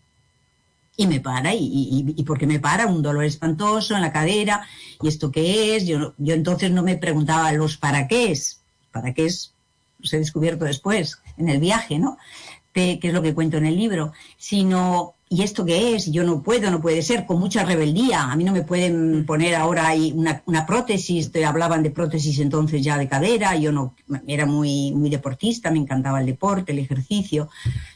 y 0.97 1.07
me 1.07 1.21
para, 1.21 1.55
y, 1.55 2.05
y, 2.17 2.23
porque 2.23 2.47
me 2.47 2.61
para 2.61 2.87
un 2.87 3.03
dolor 3.03 3.25
espantoso 3.25 3.97
en 3.97 4.03
la 4.03 4.13
cadera, 4.13 4.67
y 5.03 5.09
esto 5.09 5.33
qué 5.33 5.75
es, 5.75 5.87
yo, 5.87 6.15
yo 6.19 6.35
entonces 6.35 6.71
no 6.71 6.83
me 6.83 6.97
preguntaba 6.97 7.51
los 7.53 7.77
para 7.77 8.07
qué 8.07 8.31
es, 8.31 8.61
para 8.93 9.13
qué 9.13 9.27
es, 9.27 9.53
los 9.99 10.13
he 10.13 10.19
descubierto 10.19 10.65
después, 10.65 11.19
en 11.37 11.49
el 11.49 11.59
viaje, 11.59 11.99
¿no? 11.99 12.17
Que, 12.75 12.99
es 13.01 13.13
lo 13.15 13.23
que 13.23 13.35
cuento 13.35 13.57
en 13.57 13.67
el 13.67 13.77
libro, 13.77 14.13
sino, 14.37 15.15
¿y 15.29 15.43
esto 15.43 15.65
qué 15.65 15.95
es? 15.95 16.11
Yo 16.11 16.25
no 16.25 16.43
puedo, 16.43 16.73
no 16.73 16.81
puede 16.81 17.03
ser, 17.03 17.25
con 17.25 17.39
mucha 17.39 17.65
rebeldía, 17.65 18.25
a 18.25 18.35
mí 18.35 18.43
no 18.43 18.51
me 18.51 18.63
pueden 18.63 19.25
poner 19.25 19.55
ahora 19.55 19.87
ahí 19.87 20.13
una, 20.13 20.43
una 20.47 20.67
prótesis, 20.67 21.31
te 21.31 21.45
hablaban 21.45 21.85
de 21.85 21.93
prótesis 21.93 22.41
entonces 22.41 22.83
ya 22.83 22.99
de 22.99 23.07
cadera, 23.07 23.55
yo 23.57 23.71
no, 23.71 23.95
era 24.27 24.45
muy, 24.45 24.91
muy 24.93 25.09
deportista, 25.09 25.71
me 25.71 25.79
encantaba 25.79 26.19
el 26.19 26.27
deporte, 26.27 26.73
el 26.73 26.81
ejercicio, 26.81 27.49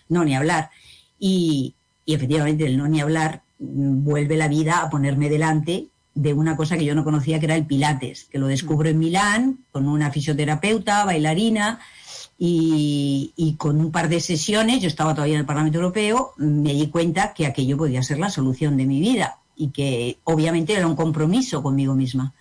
no, 0.09 0.25
ni 0.25 0.37
hablar. 0.37 0.71
Y, 1.19 1.75
y 2.07 2.15
efectivamente, 2.15 2.65
el 2.65 2.79
no 2.79 2.87
ni 2.87 3.01
hablar 3.01 3.43
mm, 3.59 4.05
vuelve 4.05 4.37
la 4.37 4.47
vida 4.47 4.81
a 4.81 4.91
ponerme 4.91 5.29
delante 5.29 5.89
de 6.15 6.33
una 6.33 6.57
cosa 6.57 6.77
que 6.77 6.85
yo 6.85 6.95
no 6.95 7.05
conocía, 7.05 7.39
que 7.39 7.47
era 7.47 7.55
el 7.55 7.67
Pilates, 7.67 8.25
que 8.25 8.39
lo 8.39 8.49
descubro 8.49 8.89
en 8.89 8.99
Milán 8.99 9.59
con 9.71 9.89
una 9.89 10.11
fisioterapeuta, 10.11 11.05
bailarina, 11.05 11.81
y, 12.41 13.57
con 13.59 13.81
un 13.81 13.91
par 13.91 14.09
de 14.09 14.21
sesiones, 14.21 14.81
yo 14.81 14.87
estaba 14.87 15.15
todavía 15.15 15.35
en 15.35 15.41
el 15.41 15.47
Parlamento 15.47 15.79
Europeo, 15.79 16.35
me 16.37 16.73
di 16.73 16.89
cuenta 16.89 17.35
que 17.35 17.47
aquello 17.47 17.77
podía 17.77 18.03
ser 18.03 18.19
la 18.19 18.31
solución 18.31 18.77
de 18.77 18.87
mi 18.87 19.01
vida 19.01 19.41
y 19.57 19.71
que 19.71 20.19
obviamente 20.23 20.75
era 20.75 20.87
un 20.87 20.95
compromiso 20.95 21.63
conmigo 21.63 21.95
misma. 21.95 22.33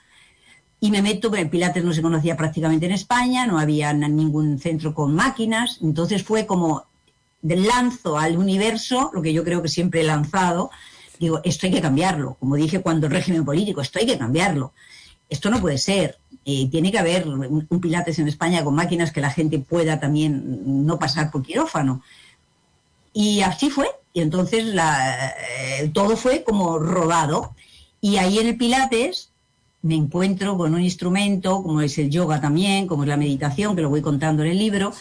Y 0.79 0.91
me 0.91 1.01
meto, 1.01 1.33
el 1.33 1.49
Pilates 1.49 1.83
no 1.83 1.93
se 1.93 2.03
conocía 2.03 2.37
prácticamente 2.37 2.85
en 2.85 2.91
España, 2.91 3.47
no 3.47 3.57
había 3.57 3.91
ningún 3.93 4.59
centro 4.59 4.93
con 4.93 5.15
máquinas, 5.15 5.79
entonces 5.81 6.23
fue 6.23 6.45
como 6.45 6.85
lanzo 7.41 8.19
al 8.19 8.37
universo 8.37 9.09
lo 9.13 9.23
que 9.23 9.33
yo 9.33 9.43
creo 9.43 9.63
que 9.63 9.69
siempre 9.69 10.01
he 10.01 10.03
lanzado, 10.03 10.69
digo, 11.19 11.41
esto 11.43 11.65
hay 11.65 11.73
que 11.73 11.81
cambiarlo. 11.81 12.35
Como 12.39 12.55
dije 12.55 12.81
cuando 12.81 13.07
el 13.07 13.13
régimen 13.13 13.45
político, 13.45 13.81
esto 13.81 13.97
hay 13.97 14.05
que 14.05 14.19
cambiarlo. 14.19 14.73
Esto 15.29 15.49
no 15.49 15.59
puede 15.59 15.79
ser. 15.79 16.19
Eh, 16.49 16.69
tiene 16.71 16.93
que 16.93 16.97
haber 16.97 17.27
un, 17.27 17.67
Pilates 17.81 18.19
en 18.19 18.29
España 18.29 18.63
con 18.63 18.73
máquinas 18.73 19.11
que 19.11 19.19
la 19.19 19.31
gente 19.31 19.59
pueda 19.59 19.99
también 19.99 20.85
no 20.85 20.97
pasar 20.97 21.29
por 21.29 21.43
quirófano. 21.43 22.01
Y 23.11 23.41
así 23.41 23.69
fue. 23.69 23.89
Y 24.13 24.21
entonces 24.21 24.63
la, 24.63 25.27
eh, 25.27 25.91
todo 25.93 26.15
fue 26.15 26.45
como 26.45 26.79
rodado. 26.79 27.53
Y 27.99 28.15
ahí 28.15 28.39
en 28.39 28.47
el 28.47 28.55
Pilates 28.55 29.31
me 29.81 29.95
encuentro 29.95 30.57
con 30.57 30.73
un 30.73 30.81
instrumento, 30.81 31.61
como 31.61 31.81
es 31.81 31.97
el 31.97 32.09
yoga 32.09 32.39
también, 32.39 32.87
como 32.87 33.03
es 33.03 33.09
la 33.09 33.17
meditación, 33.17 33.75
que 33.75 33.81
lo 33.81 33.89
voy 33.89 34.01
contando 34.01 34.41
en 34.43 34.51
el 34.51 34.57
libro, 34.57 34.93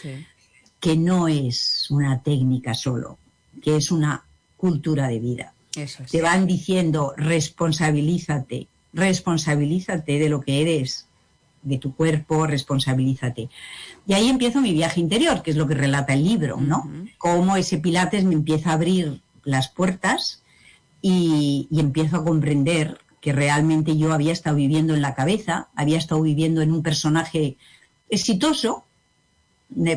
que 0.81 0.97
no 0.97 1.29
es 1.29 1.88
una 1.91 2.23
técnica 2.23 2.75
solo, 2.75 3.19
que 3.62 3.76
es 3.76 3.93
una 3.93 4.25
cultura 4.57 5.07
de 5.07 5.21
vida. 5.21 5.55
Te 6.11 6.23
van 6.23 6.49
diciendo 6.49 7.15
responsabilízate, 7.17 8.67
responsabilízate 8.93 10.19
de 10.19 10.29
lo 10.29 10.41
que 10.41 10.62
eres, 10.62 11.06
de 11.67 11.79
tu 11.79 11.95
cuerpo, 11.95 12.47
responsabilízate. 12.47 13.49
Y 14.07 14.15
ahí 14.15 14.29
empiezo 14.29 14.61
mi 14.61 14.73
viaje 14.73 15.01
interior, 15.01 15.43
que 15.43 15.51
es 15.51 15.57
lo 15.57 15.67
que 15.67 15.75
relata 15.75 16.15
el 16.15 16.25
libro, 16.25 16.59
¿no? 16.61 16.91
Cómo 17.19 17.57
ese 17.57 17.79
Pilates 17.79 18.25
me 18.25 18.35
empieza 18.35 18.71
a 18.71 18.75
abrir 18.75 19.21
las 19.45 19.69
puertas 19.69 20.43
y, 21.03 21.69
y 21.71 21.81
empiezo 21.81 22.19
a 22.19 22.25
comprender 22.25 22.99
que 23.21 23.33
realmente 23.33 23.97
yo 23.97 24.13
había 24.13 24.33
estado 24.33 24.57
viviendo 24.57 24.95
en 24.95 25.03
la 25.03 25.15
cabeza, 25.15 25.69
había 25.75 25.99
estado 25.99 26.23
viviendo 26.23 26.63
en 26.63 26.73
un 26.73 26.83
personaje 26.83 27.57
exitoso, 28.09 28.85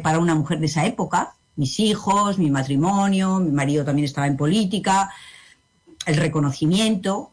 para 0.02 0.20
una 0.20 0.36
mujer 0.36 0.60
de 0.60 0.66
esa 0.66 0.86
época, 0.86 1.34
mis 1.56 1.80
hijos, 1.80 2.40
mi 2.40 2.50
matrimonio, 2.50 3.40
mi 3.40 3.52
marido 3.52 3.86
también 3.86 4.06
estaba 4.06 4.28
en 4.28 4.38
política, 4.38 5.12
el 6.06 6.16
reconocimiento, 6.16 7.32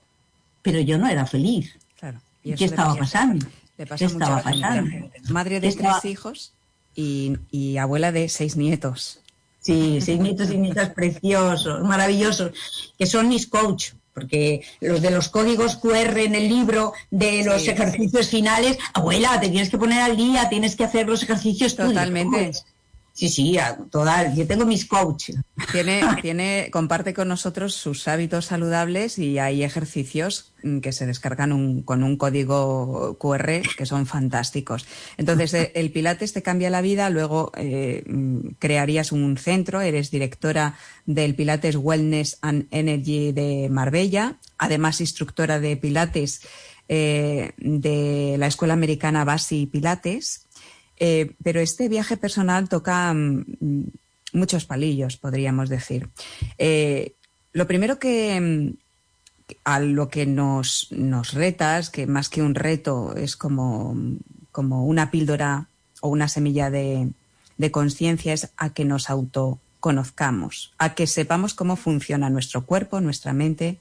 pero 0.62 0.80
yo 0.80 0.98
no 0.98 1.08
era 1.08 1.26
feliz. 1.26 1.78
Claro. 1.98 2.20
¿Y 2.42 2.54
¿Qué 2.54 2.66
estaba 2.66 2.94
pasando? 2.94 3.46
¿Qué 3.76 4.04
estaba 4.04 4.42
pasando? 4.42 5.08
Madre 5.30 5.60
de 5.60 5.72
tres 5.72 6.04
hijos 6.04 6.52
y, 6.94 7.76
abuela 7.78 8.12
de 8.12 8.28
seis 8.28 8.56
nietos. 8.56 9.20
Sí, 9.60 10.00
seis 10.00 10.20
nietos 10.20 10.50
y 10.50 10.58
nietas 10.58 10.90
preciosos, 10.90 11.82
maravillosos, 11.82 12.52
que 12.96 13.06
son 13.06 13.28
mis 13.28 13.48
coach, 13.48 13.92
porque 14.14 14.64
los 14.80 15.02
de 15.02 15.10
los 15.10 15.28
códigos 15.28 15.76
QR 15.76 16.18
en 16.18 16.34
el 16.36 16.48
libro 16.48 16.92
de 17.10 17.44
los 17.44 17.66
ejercicios 17.66 18.28
finales, 18.28 18.78
abuela, 18.94 19.40
te 19.40 19.48
tienes 19.48 19.68
que 19.68 19.76
poner 19.76 20.00
al 20.00 20.16
día, 20.16 20.48
tienes 20.48 20.76
que 20.76 20.84
hacer 20.84 21.06
los 21.06 21.22
ejercicios 21.22 21.74
Totalmente. 21.74 22.52
Sí, 23.16 23.30
sí, 23.30 23.56
total. 23.90 24.34
Yo 24.36 24.46
tengo 24.46 24.66
mis 24.66 24.84
coaches. 24.84 25.36
Tiene, 25.72 26.02
tiene, 26.20 26.68
comparte 26.70 27.14
con 27.14 27.28
nosotros 27.28 27.74
sus 27.74 28.08
hábitos 28.08 28.44
saludables 28.44 29.18
y 29.18 29.38
hay 29.38 29.64
ejercicios 29.64 30.52
mm, 30.62 30.80
que 30.80 30.92
se 30.92 31.06
descargan 31.06 31.80
con 31.80 32.04
un 32.04 32.18
código 32.18 33.16
QR 33.18 33.62
que 33.78 33.86
son 33.86 34.04
fantásticos. 34.04 34.86
Entonces, 35.16 35.54
eh, 35.54 35.72
el 35.76 35.92
Pilates 35.92 36.34
te 36.34 36.42
cambia 36.42 36.68
la 36.68 36.82
vida, 36.82 37.08
luego 37.08 37.52
eh, 37.56 38.04
mm, 38.06 38.48
crearías 38.58 39.12
un 39.12 39.38
centro, 39.38 39.80
eres 39.80 40.10
directora 40.10 40.74
del 41.06 41.34
Pilates 41.34 41.76
Wellness 41.76 42.36
and 42.42 42.66
Energy 42.70 43.32
de 43.32 43.68
Marbella, 43.70 44.36
además 44.58 45.00
instructora 45.00 45.58
de 45.58 45.78
Pilates 45.78 46.42
eh, 46.88 47.52
de 47.56 48.36
la 48.38 48.46
Escuela 48.46 48.74
Americana 48.74 49.24
Basi 49.24 49.64
Pilates 49.64 50.45
eh, 50.98 51.32
pero 51.42 51.60
este 51.60 51.88
viaje 51.88 52.16
personal 52.16 52.68
toca 52.68 53.12
mm, 53.12 53.44
muchos 54.32 54.64
palillos, 54.64 55.16
podríamos 55.16 55.68
decir. 55.68 56.08
Eh, 56.58 57.14
lo 57.52 57.66
primero 57.66 57.98
que 57.98 58.40
mm, 58.40 58.76
a 59.64 59.80
lo 59.80 60.08
que 60.08 60.26
nos, 60.26 60.88
nos 60.90 61.32
retas, 61.32 61.90
que 61.90 62.06
más 62.06 62.28
que 62.28 62.42
un 62.42 62.54
reto 62.54 63.14
es 63.16 63.36
como, 63.36 63.96
como 64.52 64.86
una 64.86 65.10
píldora 65.10 65.68
o 66.00 66.08
una 66.08 66.28
semilla 66.28 66.70
de, 66.70 67.10
de 67.56 67.70
conciencia, 67.70 68.32
es 68.32 68.50
a 68.56 68.70
que 68.70 68.84
nos 68.84 69.08
autoconozcamos, 69.08 70.72
a 70.78 70.94
que 70.94 71.06
sepamos 71.06 71.54
cómo 71.54 71.76
funciona 71.76 72.30
nuestro 72.30 72.66
cuerpo, 72.66 73.00
nuestra 73.00 73.32
mente, 73.32 73.78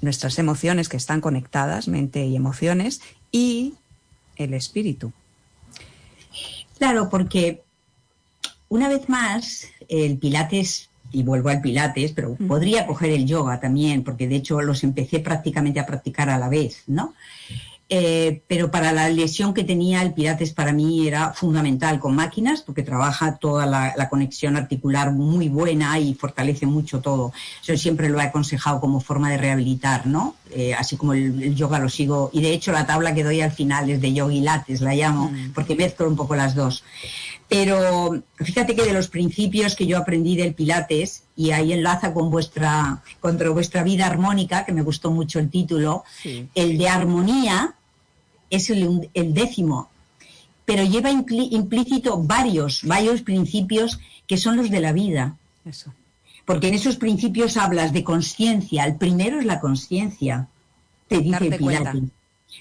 nuestras 0.00 0.38
emociones 0.38 0.88
que 0.88 0.96
están 0.96 1.20
conectadas, 1.20 1.88
mente 1.88 2.24
y 2.24 2.36
emociones, 2.36 3.00
y 3.30 3.74
el 4.36 4.54
espíritu. 4.54 5.12
Claro, 6.82 7.08
porque 7.08 7.62
una 8.68 8.88
vez 8.88 9.08
más, 9.08 9.68
el 9.88 10.18
Pilates, 10.18 10.90
y 11.12 11.22
vuelvo 11.22 11.48
al 11.50 11.60
Pilates, 11.60 12.10
pero 12.10 12.34
podría 12.34 12.88
coger 12.88 13.10
el 13.10 13.24
yoga 13.24 13.60
también, 13.60 14.02
porque 14.02 14.26
de 14.26 14.34
hecho 14.34 14.60
los 14.62 14.82
empecé 14.82 15.20
prácticamente 15.20 15.78
a 15.78 15.86
practicar 15.86 16.28
a 16.28 16.38
la 16.38 16.48
vez, 16.48 16.82
¿no? 16.88 17.14
Eh, 17.94 18.40
pero 18.48 18.70
para 18.70 18.90
la 18.90 19.10
lesión 19.10 19.52
que 19.52 19.64
tenía 19.64 20.00
el 20.00 20.14
Pilates 20.14 20.54
para 20.54 20.72
mí 20.72 21.06
era 21.06 21.34
fundamental 21.34 22.00
con 22.00 22.14
máquinas 22.14 22.62
porque 22.62 22.82
trabaja 22.82 23.36
toda 23.36 23.66
la, 23.66 24.08
conexión 24.08 24.56
articular 24.56 25.12
muy 25.12 25.50
buena 25.50 25.98
y 25.98 26.14
fortalece 26.14 26.64
mucho 26.64 27.02
todo. 27.02 27.34
Yo 27.62 27.76
siempre 27.76 28.08
lo 28.08 28.18
he 28.18 28.22
aconsejado 28.22 28.80
como 28.80 28.98
forma 28.98 29.30
de 29.30 29.36
rehabilitar, 29.36 30.06
¿no? 30.06 30.36
Eh, 30.52 30.72
así 30.72 30.96
como 30.96 31.12
el, 31.12 31.54
yoga 31.54 31.78
lo 31.80 31.90
sigo. 31.90 32.30
Y 32.32 32.40
de 32.40 32.54
hecho 32.54 32.72
la 32.72 32.86
tabla 32.86 33.12
que 33.12 33.24
doy 33.24 33.42
al 33.42 33.52
final 33.52 33.90
es 33.90 34.00
de 34.00 34.14
yogi 34.14 34.40
lates, 34.40 34.80
la 34.80 34.94
llamo, 34.94 35.28
mm. 35.28 35.52
porque 35.52 35.74
mezclo 35.74 36.08
un 36.08 36.16
poco 36.16 36.34
las 36.34 36.54
dos. 36.54 36.84
Pero 37.46 38.22
fíjate 38.36 38.74
que 38.74 38.86
de 38.86 38.94
los 38.94 39.08
principios 39.08 39.76
que 39.76 39.86
yo 39.86 39.98
aprendí 39.98 40.34
del 40.34 40.54
Pilates, 40.54 41.24
y 41.36 41.50
ahí 41.50 41.74
enlaza 41.74 42.14
con 42.14 42.30
vuestra, 42.30 43.02
contra 43.20 43.50
vuestra 43.50 43.82
vida 43.82 44.06
armónica, 44.06 44.64
que 44.64 44.72
me 44.72 44.80
gustó 44.80 45.10
mucho 45.10 45.38
el 45.38 45.50
título, 45.50 46.04
el 46.54 46.78
de 46.78 46.88
armonía, 46.88 47.74
es 48.52 48.68
el, 48.68 49.08
décimo, 49.32 49.88
pero 50.66 50.84
lleva 50.84 51.10
implícito 51.10 52.22
varios, 52.22 52.84
varios 52.84 53.22
principios 53.22 53.98
que 54.26 54.36
son 54.36 54.56
los 54.56 54.70
de 54.70 54.80
la 54.80 54.92
vida. 54.92 55.36
Porque 56.44 56.68
en 56.68 56.74
esos 56.74 56.96
principios 56.96 57.56
hablas 57.56 57.92
de 57.94 58.04
conciencia. 58.04 58.84
El 58.84 58.96
primero 58.96 59.38
es 59.40 59.46
la 59.46 59.58
conciencia, 59.58 60.48
te 61.08 61.18
dice 61.18 61.48
Darte 61.48 61.58
Pilates. 61.58 62.02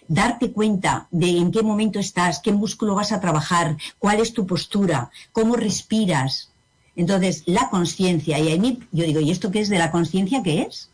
Darte 0.07 0.51
cuenta 0.51 1.07
de 1.11 1.37
en 1.37 1.51
qué 1.51 1.61
momento 1.61 1.99
estás, 1.99 2.39
qué 2.39 2.53
músculo 2.53 2.95
vas 2.95 3.11
a 3.11 3.19
trabajar, 3.19 3.75
cuál 3.99 4.21
es 4.21 4.33
tu 4.33 4.47
postura, 4.47 5.11
cómo 5.33 5.57
respiras. 5.57 6.51
Entonces, 6.95 7.43
la 7.47 7.69
conciencia, 7.69 8.39
y 8.39 8.47
ahí 8.47 8.79
yo 8.93 9.03
digo, 9.03 9.19
¿y 9.19 9.31
esto 9.31 9.51
qué 9.51 9.59
es 9.59 9.67
de 9.67 9.77
la 9.77 9.91
conciencia? 9.91 10.41
¿Qué 10.41 10.61
es? 10.61 10.89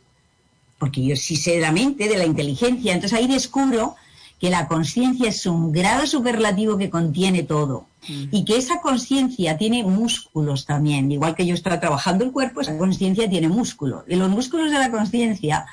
Porque 0.80 1.06
yo 1.06 1.16
sí 1.16 1.36
sé 1.36 1.52
de 1.52 1.62
la 1.62 1.72
mente, 1.72 2.08
de 2.08 2.18
la 2.18 2.26
inteligencia. 2.26 2.94
Entonces 2.94 3.18
ahí 3.18 3.28
descubro 3.28 3.96
que 4.40 4.50
la 4.50 4.68
conciencia 4.68 5.30
es 5.30 5.46
un 5.46 5.72
grado 5.72 6.06
superlativo 6.06 6.78
que 6.78 6.90
contiene 6.90 7.44
todo. 7.44 7.88
Y 8.32 8.46
que 8.46 8.56
esa 8.56 8.80
conciencia 8.80 9.58
tiene 9.58 9.84
músculos 9.84 10.66
también, 10.66 11.12
igual 11.12 11.36
que 11.36 11.46
yo 11.46 11.54
estaba 11.54 11.80
trabajando 11.80 12.24
el 12.24 12.32
cuerpo, 12.32 12.62
esa 12.62 12.78
conciencia 12.78 13.30
tiene 13.30 13.50
músculos. 13.50 14.06
Y 14.08 14.16
los 14.16 14.30
músculos 14.30 14.72
de 14.72 14.80
la 14.80 14.92
conciencia 14.92 15.66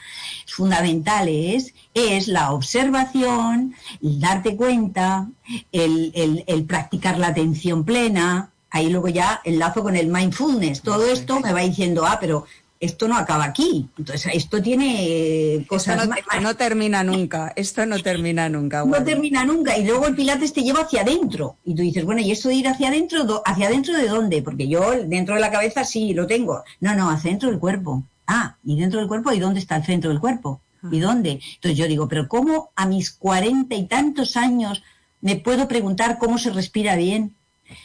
fundamentales 0.46 1.74
es 1.92 2.26
la 2.26 2.50
observación, 2.50 3.76
el 4.02 4.18
darte 4.18 4.56
cuenta, 4.56 5.28
el 5.70 6.64
practicar 6.66 7.18
la 7.18 7.28
atención 7.28 7.84
plena, 7.84 8.50
ahí 8.74 8.90
luego 8.90 9.06
ya 9.06 9.40
enlazo 9.44 9.84
con 9.84 9.94
el 9.94 10.08
mindfulness. 10.08 10.82
Todo 10.82 11.06
esto 11.06 11.38
me 11.38 11.52
va 11.52 11.60
diciendo, 11.60 12.04
ah, 12.04 12.18
pero 12.20 12.46
esto 12.84 13.08
no 13.08 13.16
acaba 13.16 13.44
aquí. 13.44 13.88
Entonces, 13.98 14.32
esto 14.34 14.62
tiene 14.62 15.64
cosas 15.68 16.06
no, 16.06 16.40
no 16.40 16.56
termina 16.56 17.02
nunca, 17.02 17.52
esto 17.56 17.86
no 17.86 17.98
termina 18.00 18.48
nunca. 18.48 18.84
No 18.84 19.02
termina 19.02 19.44
nunca. 19.44 19.76
Y 19.76 19.84
luego 19.84 20.06
el 20.06 20.14
Pilates 20.14 20.52
te 20.52 20.62
lleva 20.62 20.80
hacia 20.80 21.02
adentro. 21.02 21.56
Y 21.64 21.74
tú 21.74 21.82
dices, 21.82 22.04
bueno, 22.04 22.20
¿y 22.20 22.30
esto 22.30 22.48
de 22.48 22.56
ir 22.56 22.68
hacia 22.68 22.88
adentro? 22.88 23.42
¿Hacia 23.44 23.66
adentro 23.68 23.96
de 23.96 24.08
dónde? 24.08 24.42
Porque 24.42 24.68
yo 24.68 24.92
dentro 25.06 25.34
de 25.34 25.40
la 25.40 25.50
cabeza 25.50 25.84
sí 25.84 26.14
lo 26.14 26.26
tengo. 26.26 26.62
No, 26.80 26.94
no, 26.94 27.10
hacia 27.10 27.30
dentro 27.30 27.50
del 27.50 27.58
cuerpo. 27.58 28.04
Ah, 28.26 28.56
¿y 28.64 28.78
dentro 28.78 29.00
del 29.00 29.08
cuerpo? 29.08 29.32
¿Y 29.32 29.40
dónde 29.40 29.60
está 29.60 29.76
el 29.76 29.84
centro 29.84 30.10
del 30.10 30.20
cuerpo? 30.20 30.60
¿Y 30.90 31.00
ah. 31.00 31.06
dónde? 31.06 31.40
Entonces 31.54 31.76
yo 31.78 31.86
digo, 31.86 32.08
pero 32.08 32.28
¿cómo 32.28 32.70
a 32.76 32.86
mis 32.86 33.10
cuarenta 33.10 33.74
y 33.74 33.86
tantos 33.86 34.36
años 34.36 34.82
me 35.20 35.36
puedo 35.36 35.68
preguntar 35.68 36.18
cómo 36.18 36.38
se 36.38 36.50
respira 36.50 36.96
bien? 36.96 37.34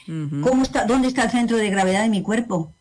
¿Cómo 0.06 0.64
está, 0.64 0.86
¿Dónde 0.86 1.08
está 1.08 1.24
el 1.24 1.32
centro 1.32 1.58
de 1.58 1.70
gravedad 1.70 2.04
de 2.04 2.10
mi 2.10 2.22
cuerpo? 2.22 2.74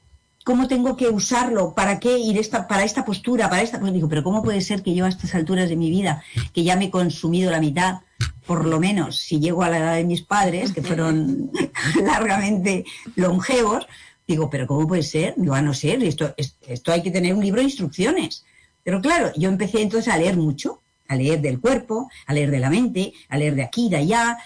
¿Cómo 0.45 0.67
tengo 0.67 0.97
que 0.97 1.09
usarlo? 1.09 1.75
¿Para 1.75 2.01
qué 2.01 2.19
ir 2.19 2.39
esta, 2.39 2.67
para 2.67 2.85
esta 2.85 3.05
postura? 3.05 3.51
Para 3.51 3.63
esta. 3.63 3.79
Pues 3.81 3.93
digo, 3.93 4.09
pero 4.09 4.25
¿cómo 4.25 4.43
puede 4.43 4.61
ser 4.61 4.83
que 4.83 4.95
yo 4.95 5.05
a 5.05 5.09
estas 5.09 5.35
alturas 5.35 5.69
de 5.69 5.77
mi 5.77 5.91
vida, 5.91 6.23
que 6.53 6.65
ya 6.65 6.77
me 6.77 6.87
he 6.87 6.91
consumido 6.91 7.51
la 7.51 7.61
mitad, 7.61 8.01
por 8.47 8.65
lo 8.65 8.81
menos, 8.81 9.19
si 9.19 9.41
llego 9.41 9.63
a 9.63 9.69
la 9.69 9.79
edad 9.79 9.95
de 9.97 10.05
mis 10.05 10.23
padres, 10.23 10.73
que 10.73 10.83
fueron 10.83 11.51
largamente 12.03 12.85
longevos, 13.15 13.87
digo, 14.27 14.49
pero 14.49 14.67
¿cómo 14.67 14.89
puede 14.89 15.03
ser? 15.03 15.35
Digo, 15.37 15.55
a 15.55 15.61
no 15.61 15.75
ser, 15.75 16.03
esto, 16.03 16.35
esto 16.37 16.93
hay 16.93 17.03
que 17.03 17.11
tener 17.11 17.35
un 17.35 17.43
libro 17.43 17.61
de 17.61 17.65
instrucciones. 17.65 18.45
Pero 18.85 19.03
claro, 19.03 19.33
yo 19.37 19.51
empecé 19.51 19.83
entonces 19.83 20.13
a 20.13 20.17
leer 20.17 20.37
mucho, 20.37 20.81
a 21.09 21.17
leer 21.17 21.43
del 21.43 21.61
cuerpo, 21.61 22.09
a 22.27 22.33
leer 22.33 22.51
de 22.51 22.59
la 22.59 22.71
mente, 22.71 23.13
a 23.29 23.37
leer 23.37 23.55
de 23.55 23.65
aquí, 23.65 23.91
de 23.91 23.97
allá, 23.97 24.39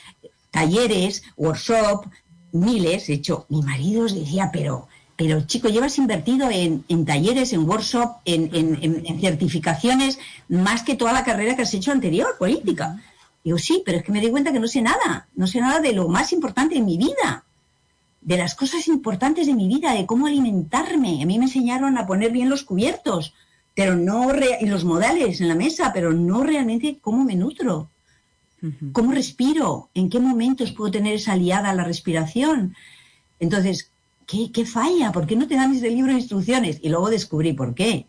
talleres, 0.50 1.22
workshop, 1.36 2.06
miles. 2.52 3.06
De 3.06 3.14
hecho, 3.14 3.46
mi 3.48 3.62
marido 3.62 4.04
decía, 4.06 4.50
pero 4.52 4.88
pero 5.24 5.42
chico, 5.42 5.68
llevas 5.68 5.98
invertido 5.98 6.50
en, 6.50 7.04
talleres, 7.04 7.52
en 7.52 7.68
workshop, 7.68 8.16
en, 8.24 9.20
certificaciones, 9.20 10.18
más 10.48 10.82
que 10.82 10.96
toda 10.96 11.12
la 11.12 11.22
carrera 11.22 11.54
que 11.54 11.62
has 11.62 11.72
hecho 11.74 11.92
anterior, 11.92 12.34
política. 12.36 13.00
Digo, 13.44 13.56
sí, 13.56 13.84
pero 13.86 13.98
es 13.98 14.04
que 14.04 14.10
me 14.10 14.20
di 14.20 14.30
cuenta 14.30 14.52
que 14.52 14.58
no 14.58 14.66
sé 14.66 14.82
nada, 14.82 15.28
no 15.36 15.46
sé 15.46 15.60
nada 15.60 15.78
de 15.78 15.92
lo 15.92 16.08
más 16.08 16.32
importante 16.32 16.76
en 16.76 16.86
mi 16.86 16.98
vida, 16.98 17.44
de 18.20 18.36
las 18.36 18.56
cosas 18.56 18.88
importantes 18.88 19.46
de 19.46 19.54
mi 19.54 19.68
vida, 19.68 19.92
de 19.92 20.06
cómo 20.06 20.26
alimentarme. 20.26 21.22
A 21.22 21.26
mí 21.26 21.38
me 21.38 21.44
enseñaron 21.44 21.98
a 21.98 22.06
poner 22.08 22.32
bien 22.32 22.50
los 22.50 22.64
cubiertos, 22.64 23.32
pero 23.76 23.94
no 23.94 24.26
y 24.60 24.66
los 24.66 24.84
modales 24.84 25.40
en 25.40 25.46
la 25.46 25.54
mesa, 25.54 25.92
pero 25.94 26.12
no 26.12 26.42
realmente 26.42 26.98
cómo 27.00 27.22
me 27.22 27.36
nutro, 27.36 27.90
cómo 28.90 29.12
respiro, 29.12 29.88
en 29.94 30.10
qué 30.10 30.18
momentos 30.18 30.72
puedo 30.72 30.90
tener 30.90 31.14
esa 31.14 31.34
aliada 31.34 31.70
a 31.70 31.74
la 31.74 31.84
respiración. 31.84 32.74
Entonces, 33.38 33.91
¿qué, 34.52 34.66
falla? 34.66 35.12
¿Por 35.12 35.26
qué 35.26 35.36
no 35.36 35.46
te 35.46 35.54
dan 35.54 35.74
ese 35.74 35.90
libro 35.90 36.12
de 36.12 36.18
instrucciones? 36.18 36.78
Y 36.82 36.88
luego 36.88 37.10
descubrí 37.10 37.52
por 37.52 37.74
qué. 37.74 38.06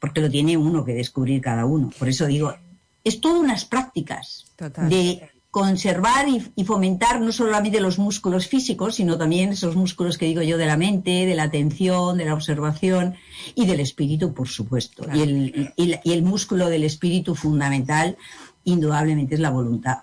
Porque 0.00 0.20
lo 0.20 0.30
tiene 0.30 0.56
uno 0.56 0.84
que 0.84 0.92
descubrir 0.92 1.40
cada 1.40 1.64
uno. 1.64 1.90
Por 1.98 2.08
eso 2.08 2.26
digo, 2.26 2.54
es 3.02 3.20
todo 3.20 3.40
unas 3.40 3.64
prácticas 3.64 4.46
de 4.88 5.30
conservar 5.50 6.26
y, 6.28 6.64
fomentar 6.64 7.20
no 7.20 7.30
solamente 7.30 7.80
los 7.80 7.98
músculos 7.98 8.48
físicos, 8.48 8.96
sino 8.96 9.16
también 9.16 9.50
esos 9.50 9.76
músculos 9.76 10.18
que 10.18 10.26
digo 10.26 10.42
yo 10.42 10.58
de 10.58 10.66
la 10.66 10.76
mente, 10.76 11.26
de 11.26 11.34
la 11.34 11.44
atención, 11.44 12.18
de 12.18 12.24
la 12.24 12.34
observación 12.34 13.14
y 13.54 13.64
del 13.64 13.80
espíritu, 13.80 14.34
por 14.34 14.48
supuesto. 14.48 15.06
Y, 15.14 15.20
el, 15.20 15.72
y, 15.76 16.12
el, 16.12 16.22
músculo 16.22 16.68
del 16.68 16.82
espíritu 16.82 17.36
fundamental, 17.36 18.16
indudablemente, 18.64 19.36
es 19.36 19.40
la 19.40 19.50
voluntad. 19.50 19.98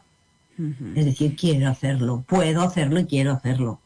Es 0.96 1.06
decir, 1.06 1.36
quiero 1.36 1.70
hacerlo, 1.70 2.24
puedo 2.28 2.62
hacerlo 2.62 3.00
y 3.00 3.06
quiero 3.06 3.32
hacerlo. 3.32 3.80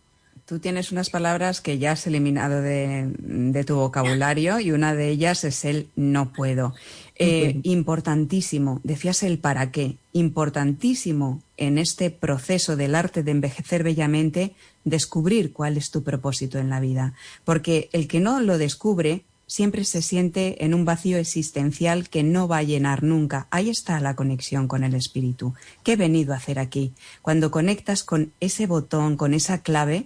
Tú 0.46 0.60
tienes 0.60 0.92
unas 0.92 1.10
palabras 1.10 1.60
que 1.60 1.80
ya 1.80 1.94
has 1.94 2.06
eliminado 2.06 2.62
de, 2.62 3.64
tu 3.66 3.78
vocabulario 3.78 4.60
y 4.60 4.72
una 4.72 4.94
de 4.94 5.10
ellas 5.10 5.44
es 5.44 5.66
el 5.66 5.90
no 5.96 6.34
puedo. 6.34 6.76
Eh, 7.16 7.60
importantísimo, 7.64 8.80
decías 8.84 9.24
el 9.24 9.40
para 9.40 9.72
qué, 9.72 9.98
importantísimo 10.14 11.42
en 11.58 11.80
este 11.80 12.12
proceso 12.12 12.76
del 12.76 12.94
arte 12.94 13.24
de 13.24 13.32
envejecer 13.32 13.82
bellamente, 13.82 14.54
descubrir 14.84 15.52
cuál 15.52 15.78
es 15.78 15.90
tu 15.90 16.04
propósito 16.04 16.60
en 16.60 16.70
la 16.70 16.80
vida. 16.80 17.16
Porque 17.44 17.90
el 17.92 18.08
que 18.08 18.20
no 18.20 18.40
lo 18.40 18.60
descubre 18.60 19.24
siempre 19.48 19.84
se 19.84 20.04
siente 20.04 20.64
en 20.64 20.76
un 20.76 20.86
vacío 20.86 21.18
existencial 21.18 22.08
que 22.08 22.22
no 22.22 22.48
va 22.48 22.58
a 22.58 22.64
llenar 22.64 23.02
nunca. 23.02 23.48
Ahí 23.50 23.70
está 23.72 24.00
la 24.00 24.16
conexión 24.16 24.68
con 24.68 24.84
el 24.84 24.94
espíritu. 24.94 25.56
¿Qué 25.84 25.94
he 25.94 25.98
venido 25.98 26.34
a 26.34 26.38
hacer 26.38 26.60
aquí? 26.60 26.94
Cuando 27.24 27.50
conectas 27.50 28.04
con 28.04 28.32
ese 28.40 28.68
botón, 28.68 29.18
con 29.18 29.34
esa 29.34 29.64
clave, 29.64 30.06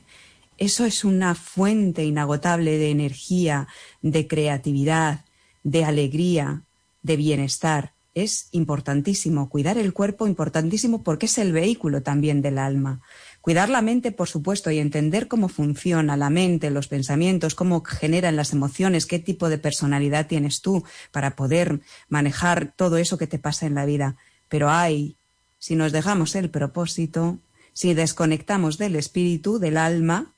eso 0.60 0.86
es 0.86 1.06
una 1.06 1.36
fuente 1.36 2.04
inagotable 2.04 2.78
de 2.78 2.92
energía, 2.92 3.68
de 4.02 4.28
creatividad, 4.28 5.26
de 5.64 5.86
alegría, 5.86 6.64
de 7.02 7.16
bienestar. 7.16 7.94
Es 8.14 8.50
importantísimo 8.52 9.50
cuidar 9.50 9.78
el 9.78 9.94
cuerpo, 9.94 10.28
importantísimo 10.28 11.02
porque 11.02 11.28
es 11.28 11.38
el 11.38 11.54
vehículo 11.54 12.02
también 12.02 12.42
del 12.42 12.58
alma. 12.58 13.02
Cuidar 13.40 13.70
la 13.70 13.82
mente, 13.82 14.12
por 14.12 14.28
supuesto, 14.28 14.70
y 14.70 14.80
entender 14.80 15.30
cómo 15.30 15.48
funciona 15.48 16.18
la 16.18 16.30
mente, 16.30 16.72
los 16.72 16.90
pensamientos, 16.90 17.56
cómo 17.56 17.82
generan 17.82 18.36
las 18.36 18.52
emociones, 18.52 19.06
qué 19.06 19.20
tipo 19.20 19.48
de 19.48 19.60
personalidad 19.60 20.28
tienes 20.28 20.62
tú 20.62 20.84
para 21.12 21.38
poder 21.38 21.80
manejar 22.10 22.74
todo 22.76 22.98
eso 22.98 23.18
que 23.18 23.28
te 23.28 23.40
pasa 23.40 23.66
en 23.66 23.76
la 23.76 23.86
vida. 23.86 24.18
Pero 24.50 24.70
hay, 24.70 25.16
si 25.58 25.76
nos 25.78 25.94
dejamos 25.94 26.36
el 26.36 26.50
propósito, 26.50 27.40
si 27.72 27.94
desconectamos 27.94 28.78
del 28.78 28.98
espíritu, 28.98 29.58
del 29.60 29.78
alma, 29.78 30.34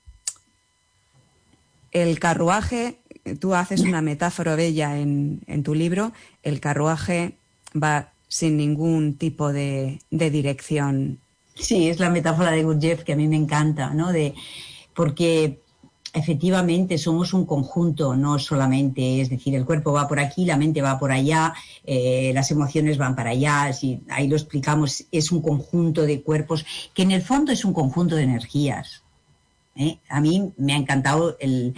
el 1.91 2.19
carruaje, 2.19 2.97
tú 3.39 3.53
haces 3.53 3.81
una 3.81 4.01
metáfora 4.01 4.55
bella 4.55 4.97
en, 4.97 5.63
tu 5.63 5.75
libro, 5.75 6.11
el 6.43 6.59
carruaje 6.59 7.37
va 7.75 8.11
sin 8.27 8.57
ningún 8.57 9.15
tipo 9.15 9.51
de, 9.51 9.99
dirección. 10.09 11.19
Sí, 11.55 11.89
es 11.89 11.99
la 11.99 12.09
metáfora 12.09 12.51
de 12.51 12.63
Gurdjieff 12.63 13.03
que 13.03 13.13
a 13.13 13.17
mí 13.17 13.27
me 13.27 13.35
encanta, 13.35 13.93
¿no? 13.93 14.11
De, 14.11 14.33
porque 14.95 15.59
efectivamente 16.13 16.97
somos 16.97 17.33
un 17.33 17.45
conjunto, 17.45 18.15
no 18.15 18.39
solamente, 18.39 19.21
es 19.21 19.29
decir, 19.29 19.55
el 19.55 19.65
cuerpo 19.65 19.93
va 19.93 20.07
por 20.07 20.19
aquí, 20.19 20.45
la 20.45 20.57
mente 20.57 20.81
va 20.81 20.99
por 20.99 21.11
allá, 21.11 21.53
eh, 21.85 22.31
las 22.33 22.51
emociones 22.51 22.97
van 22.97 23.15
para 23.15 23.31
allá, 23.31 23.71
si 23.73 24.01
ahí 24.09 24.27
lo 24.27 24.35
explicamos, 24.35 25.05
es 25.11 25.31
un 25.31 25.41
conjunto 25.41 26.01
de 26.03 26.21
cuerpos, 26.21 26.65
que 26.93 27.03
en 27.03 27.11
el 27.11 27.21
fondo 27.21 27.51
es 27.51 27.63
un 27.63 27.73
conjunto 27.73 28.15
de 28.15 28.23
energías. 28.23 29.03
¿Eh? 29.75 29.99
A 30.09 30.21
mí 30.21 30.51
me 30.57 30.73
ha 30.73 30.77
encantado 30.77 31.37
eh, 31.39 31.73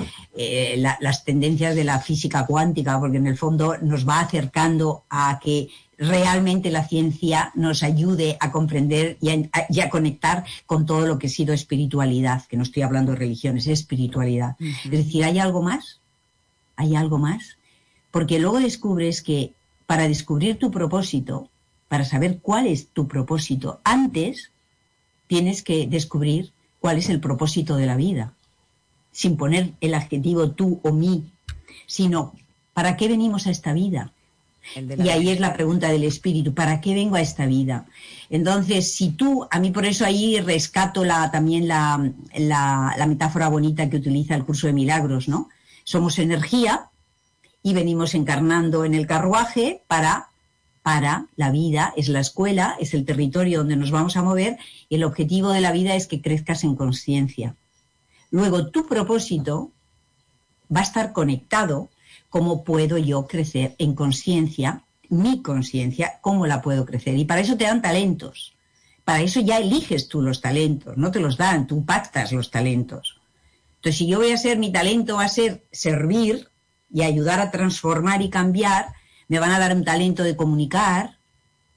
las 0.77 1.23
tendencias 1.23 1.75
de 1.75 1.84
la 1.84 1.99
física 1.99 2.45
cuántica, 2.45 2.99
porque 2.99 3.17
en 3.17 3.27
el 3.27 3.38
fondo 3.38 3.77
nos 3.82 4.08
va 4.08 4.19
acercando 4.19 5.03
a 5.10 5.39
que 5.41 5.69
realmente 5.97 6.71
la 6.71 6.88
ciencia 6.88 7.51
nos 7.56 7.84
ayude 7.84 8.38
a 8.39 8.51
comprender 8.51 9.17
y 9.21 9.79
a, 9.79 9.89
conectar 9.89 10.43
con 10.65 10.86
todo 10.86 11.06
lo 11.06 11.19
que 11.19 11.27
ha 11.27 11.29
sido 11.29 11.53
espiritualidad, 11.53 12.45
que 12.47 12.58
no 12.58 12.63
estoy 12.63 12.84
hablando 12.84 13.12
de 13.12 13.19
religiones, 13.19 13.67
es 13.67 13.79
espiritualidad. 13.79 14.56
Es 14.60 14.91
decir, 14.91 15.23
¿hay 15.23 15.39
algo 15.39 15.62
más? 15.62 16.01
¿Hay 16.75 16.95
algo 16.95 17.19
más? 17.19 17.58
Porque 18.12 18.39
luego 18.39 18.60
descubres 18.60 19.21
que 19.21 19.53
para 19.86 20.08
descubrir 20.08 20.58
tu 20.58 20.71
propósito, 20.71 21.49
para 21.88 22.06
saber 22.06 22.39
cuál 22.41 22.67
es 22.67 22.88
tu 22.88 23.08
propósito, 23.08 23.79
antes 23.84 24.51
tienes 25.27 25.63
que 25.63 25.88
descubrir 25.88 26.51
cuál 26.83 26.97
es 26.97 27.07
el 27.07 27.21
propósito 27.21 27.77
de 27.77 27.85
la 27.85 27.95
vida, 27.95 28.33
sin 29.13 29.37
poner 29.37 29.71
el 29.79 29.93
adjetivo 29.93 30.51
tú 30.51 30.81
o 30.83 30.91
mí, 30.91 31.31
sino 31.85 32.33
¿para 32.73 32.97
qué 32.97 33.07
venimos 33.07 33.47
a 33.47 33.51
esta 33.51 33.71
vida? 33.71 34.11
Y 34.75 35.07
ahí 35.07 35.29
es 35.29 35.39
la 35.39 35.53
pregunta 35.53 35.87
del 35.87 36.03
espíritu, 36.03 36.53
¿para 36.53 36.81
qué 36.81 36.93
vengo 36.93 37.15
a 37.15 37.21
esta 37.21 37.45
vida? 37.45 37.85
Entonces, 38.29 38.93
si 38.93 39.11
tú, 39.11 39.47
a 39.49 39.61
mí 39.61 39.71
por 39.71 39.85
eso 39.85 40.03
ahí 40.03 40.41
rescato 40.41 41.05
la, 41.05 41.31
también 41.31 41.69
la, 41.69 42.11
la, 42.35 43.05
metáfora 43.07 43.47
bonita 43.47 43.89
que 43.89 43.95
utiliza 43.95 44.35
el 44.35 44.43
curso 44.43 44.67
de 44.67 44.73
milagros, 44.73 45.29
¿no? 45.29 45.47
Somos 45.85 46.19
energía 46.19 46.89
y 47.61 47.73
venimos 47.73 48.13
encarnando 48.13 48.83
en 48.83 48.93
el 48.93 49.07
carruaje 49.07 49.83
para 49.87 50.27
para 50.83 51.27
la 51.37 51.49
vida, 51.49 51.93
es 51.95 52.09
la 52.09 52.19
escuela, 52.19 52.75
es 52.79 52.93
el 52.93 53.05
territorio 53.05 53.59
donde 53.59 53.77
nos 53.77 53.89
vamos 53.89 54.17
a 54.17 54.21
mover 54.21 54.57
y 54.89 54.95
el 54.95 55.05
objetivo 55.05 55.51
de 55.51 55.61
la 55.61 55.71
vida 55.71 55.95
es 55.95 56.07
que 56.07 56.21
crezcas 56.21 56.63
en 56.63 56.75
conciencia. 56.75 57.55
Luego, 58.29 58.67
tu 58.67 58.85
propósito 58.85 59.71
va 60.75 60.81
a 60.81 60.83
estar 60.83 61.13
conectado 61.13 61.89
cómo 62.29 62.63
puedo 62.63 62.97
yo 62.97 63.27
crecer 63.27 63.75
en 63.77 63.95
conciencia, 63.95 64.83
mi 65.09 65.41
conciencia, 65.41 66.19
cómo 66.21 66.47
la 66.47 66.61
puedo 66.61 66.85
crecer. 66.85 67.15
Y 67.17 67.25
para 67.25 67.41
eso 67.41 67.55
te 67.55 67.65
dan 67.65 67.81
talentos. 67.81 68.53
para 69.05 69.21
eso 69.21 69.41
ya 69.41 69.57
eliges 69.57 70.07
tú 70.07 70.21
los 70.21 70.41
talentos, 70.41 70.97
no 70.97 71.11
te 71.11 71.19
los 71.19 71.37
dan, 71.37 71.67
tú 71.67 71.85
pactas 71.85 72.31
los 72.31 72.51
talentos. 72.51 73.19
Entonces, 73.75 73.97
si 73.97 74.07
yo 74.07 74.19
voy 74.19 74.31
a 74.31 74.37
ser, 74.37 74.57
mi 74.57 74.71
talento 74.71 75.17
va 75.17 75.25
a 75.25 75.29
ser 75.29 75.65
servir 75.71 76.47
y 76.89 77.03
ayudar 77.03 77.41
a 77.41 77.51
transformar 77.51 78.21
y 78.21 78.29
cambiar, 78.29 78.93
me 79.33 79.39
van 79.39 79.49
a 79.49 79.57
dar 79.57 79.75
un 79.75 79.83
talento 79.83 80.21
de 80.21 80.35
comunicar, 80.35 81.17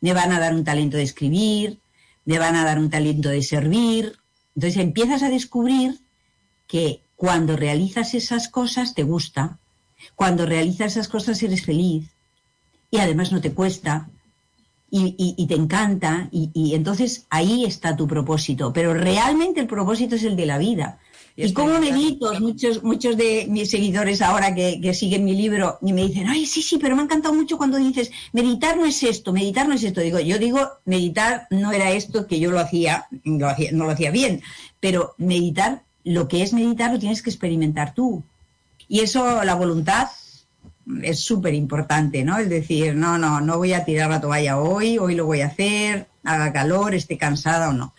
me 0.02 0.12
van 0.12 0.30
a 0.30 0.38
dar 0.38 0.54
un 0.54 0.62
talento 0.62 0.98
de 0.98 1.04
escribir, 1.04 1.78
me 2.26 2.38
van 2.38 2.54
a 2.54 2.66
dar 2.66 2.78
un 2.78 2.90
talento 2.90 3.30
de 3.30 3.42
servir. 3.42 4.18
Entonces 4.54 4.78
empiezas 4.78 5.22
a 5.22 5.30
descubrir 5.30 5.98
que 6.66 7.00
cuando 7.16 7.56
realizas 7.56 8.12
esas 8.12 8.48
cosas 8.48 8.92
te 8.92 9.04
gusta, 9.04 9.58
cuando 10.14 10.44
realizas 10.44 10.92
esas 10.92 11.08
cosas 11.08 11.42
eres 11.42 11.64
feliz 11.64 12.10
y 12.90 12.98
además 12.98 13.32
no 13.32 13.40
te 13.40 13.54
cuesta 13.54 14.10
y, 14.90 15.46
te 15.46 15.54
encanta 15.54 16.28
y, 16.30 16.74
entonces 16.74 17.24
ahí 17.30 17.64
está 17.64 17.96
tu 17.96 18.06
propósito. 18.06 18.70
Pero 18.74 18.92
realmente 18.92 19.60
el 19.60 19.66
propósito 19.66 20.16
es 20.16 20.24
el 20.24 20.36
de 20.36 20.44
la 20.44 20.58
vida. 20.58 20.98
Y, 21.38 21.52
como 21.52 21.78
medito, 21.78 22.32
muchos, 22.40 22.82
muchos 22.82 23.14
de 23.14 23.46
mis 23.50 23.70
seguidores 23.70 24.22
ahora 24.22 24.54
que, 24.54 24.80
que, 24.80 24.94
siguen 24.94 25.26
mi 25.26 25.34
libro 25.34 25.78
y 25.82 25.92
me 25.92 26.06
dicen, 26.06 26.28
ay, 26.28 26.46
sí, 26.46 26.62
sí, 26.62 26.78
pero 26.78 26.96
me 26.96 27.02
ha 27.02 27.04
encantado 27.04 27.34
mucho 27.34 27.58
cuando 27.58 27.76
dices, 27.76 28.10
meditar 28.32 28.78
no 28.78 28.86
es 28.86 29.02
esto, 29.02 29.34
meditar 29.34 29.68
no 29.68 29.74
es 29.74 29.82
esto. 29.82 30.00
Digo, 30.00 30.18
yo 30.18 30.38
digo, 30.38 30.66
meditar 30.86 31.46
no 31.50 31.72
era 31.72 31.90
esto 31.90 32.26
que 32.26 32.40
yo 32.40 32.50
lo 32.50 32.58
hacía, 32.58 33.06
lo 33.24 33.48
hacía 33.48 33.70
no 33.72 33.84
lo 33.84 33.90
hacía 33.90 34.10
bien, 34.10 34.40
pero 34.80 35.14
meditar, 35.18 35.82
lo 36.04 36.26
que 36.26 36.42
es 36.42 36.54
meditar 36.54 36.90
lo 36.90 36.98
tienes 36.98 37.20
que 37.20 37.28
experimentar 37.28 37.92
tú. 37.92 38.22
Y 38.88 39.00
eso, 39.00 39.44
la 39.44 39.54
voluntad, 39.56 40.08
es 41.02 41.20
súper 41.20 41.52
importante, 41.52 42.24
¿no? 42.24 42.38
Es 42.38 42.48
decir, 42.48 42.94
no, 42.94 43.18
no, 43.18 43.40
no 43.40 43.58
voy 43.58 43.74
a 43.74 43.84
tirar 43.84 44.08
la 44.08 44.20
toalla 44.20 44.58
hoy, 44.58 44.98
hoy 44.98 45.14
lo 45.14 45.26
voy 45.26 45.42
a 45.42 45.48
hacer, 45.48 46.06
haga 46.24 46.52
calor, 46.52 46.94
esté 46.94 47.18
cansada 47.18 47.68
o 47.68 47.72
no. 47.72 47.94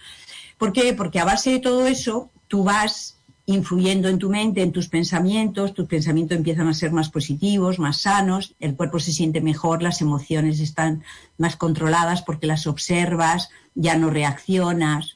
¿Por 0.58 0.74
qué? 0.74 0.94
Porque 0.94 1.20
a 1.20 1.26
base 1.26 1.52
de 1.52 1.60
todo 1.60 1.86
eso, 1.86 2.32
tú 2.48 2.64
vas 2.64 3.17
influyendo 3.48 4.10
en 4.10 4.20
tu 4.20 4.30
mente, 4.30 4.62
en 4.62 4.74
tus 4.74 4.90
pensamientos, 4.90 5.74
tus 5.74 5.88
pensamientos 5.88 6.38
empiezan 6.38 6.68
a 6.68 6.74
ser 6.74 6.92
más 6.92 7.10
positivos, 7.10 7.80
más 7.80 8.02
sanos, 8.02 8.56
el 8.60 8.76
cuerpo 8.76 9.00
se 9.00 9.14
siente 9.14 9.40
mejor, 9.40 9.82
las 9.82 10.02
emociones 10.02 10.60
están 10.60 11.04
más 11.38 11.56
controladas 11.56 12.22
porque 12.22 12.46
las 12.46 12.68
observas, 12.68 13.50
ya 13.74 13.98
no 13.98 14.10
reaccionas, 14.10 15.16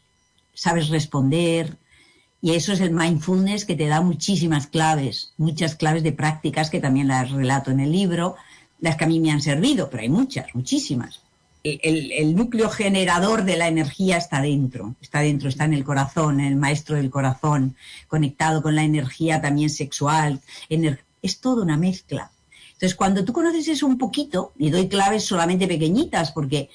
sabes 0.53 0.87
responder, 0.87 1.77
y 2.41 2.51
eso 2.51 2.71
es 2.71 2.79
el 2.79 2.91
mindfulness 2.91 3.65
que 3.65 3.75
te 3.75 3.87
da 3.87 3.99
muchísimas 3.99 4.65
claves, 4.65 5.33
muchas 5.37 5.75
claves 5.75 6.01
de 6.01 6.13
prácticas 6.13 6.69
que 6.69 6.79
también 6.79 7.09
las 7.09 7.31
relato 7.31 7.69
en 7.69 7.81
el 7.81 7.91
libro, 7.91 8.37
las 8.79 8.95
que 8.95 9.03
a 9.03 9.07
mí 9.07 9.19
me 9.19 9.31
han 9.31 9.41
servido, 9.41 9.89
pero 9.89 10.03
hay 10.03 10.09
muchas, 10.09 10.47
muchísimas. 10.55 11.21
El, 11.63 12.35
núcleo 12.35 12.69
generador 12.69 13.43
de 13.43 13.55
la 13.55 13.67
energía 13.67 14.17
está 14.17 14.41
dentro, 14.41 14.95
está 15.01 15.19
dentro, 15.19 15.49
está 15.49 15.65
en 15.65 15.73
el 15.73 15.83
corazón, 15.83 16.39
en 16.39 16.47
el 16.47 16.55
maestro 16.55 16.95
del 16.95 17.09
corazón, 17.09 17.75
conectado 18.07 18.61
con 18.61 18.75
la 18.75 18.83
energía 18.83 19.41
también 19.41 19.69
sexual. 19.69 20.41
es 20.69 21.39
toda 21.39 21.63
una 21.63 21.77
mezcla. 21.77 22.31
Entonces, 22.73 22.95
cuando 22.95 23.23
tú 23.23 23.31
conoces 23.31 23.67
eso 23.67 23.85
un 23.85 23.99
poquito, 23.99 24.53
y 24.57 24.71
doy 24.71 24.87
claves 24.87 25.23
solamente 25.23 25.67
pequeñitas, 25.67 26.31
porque 26.31 26.69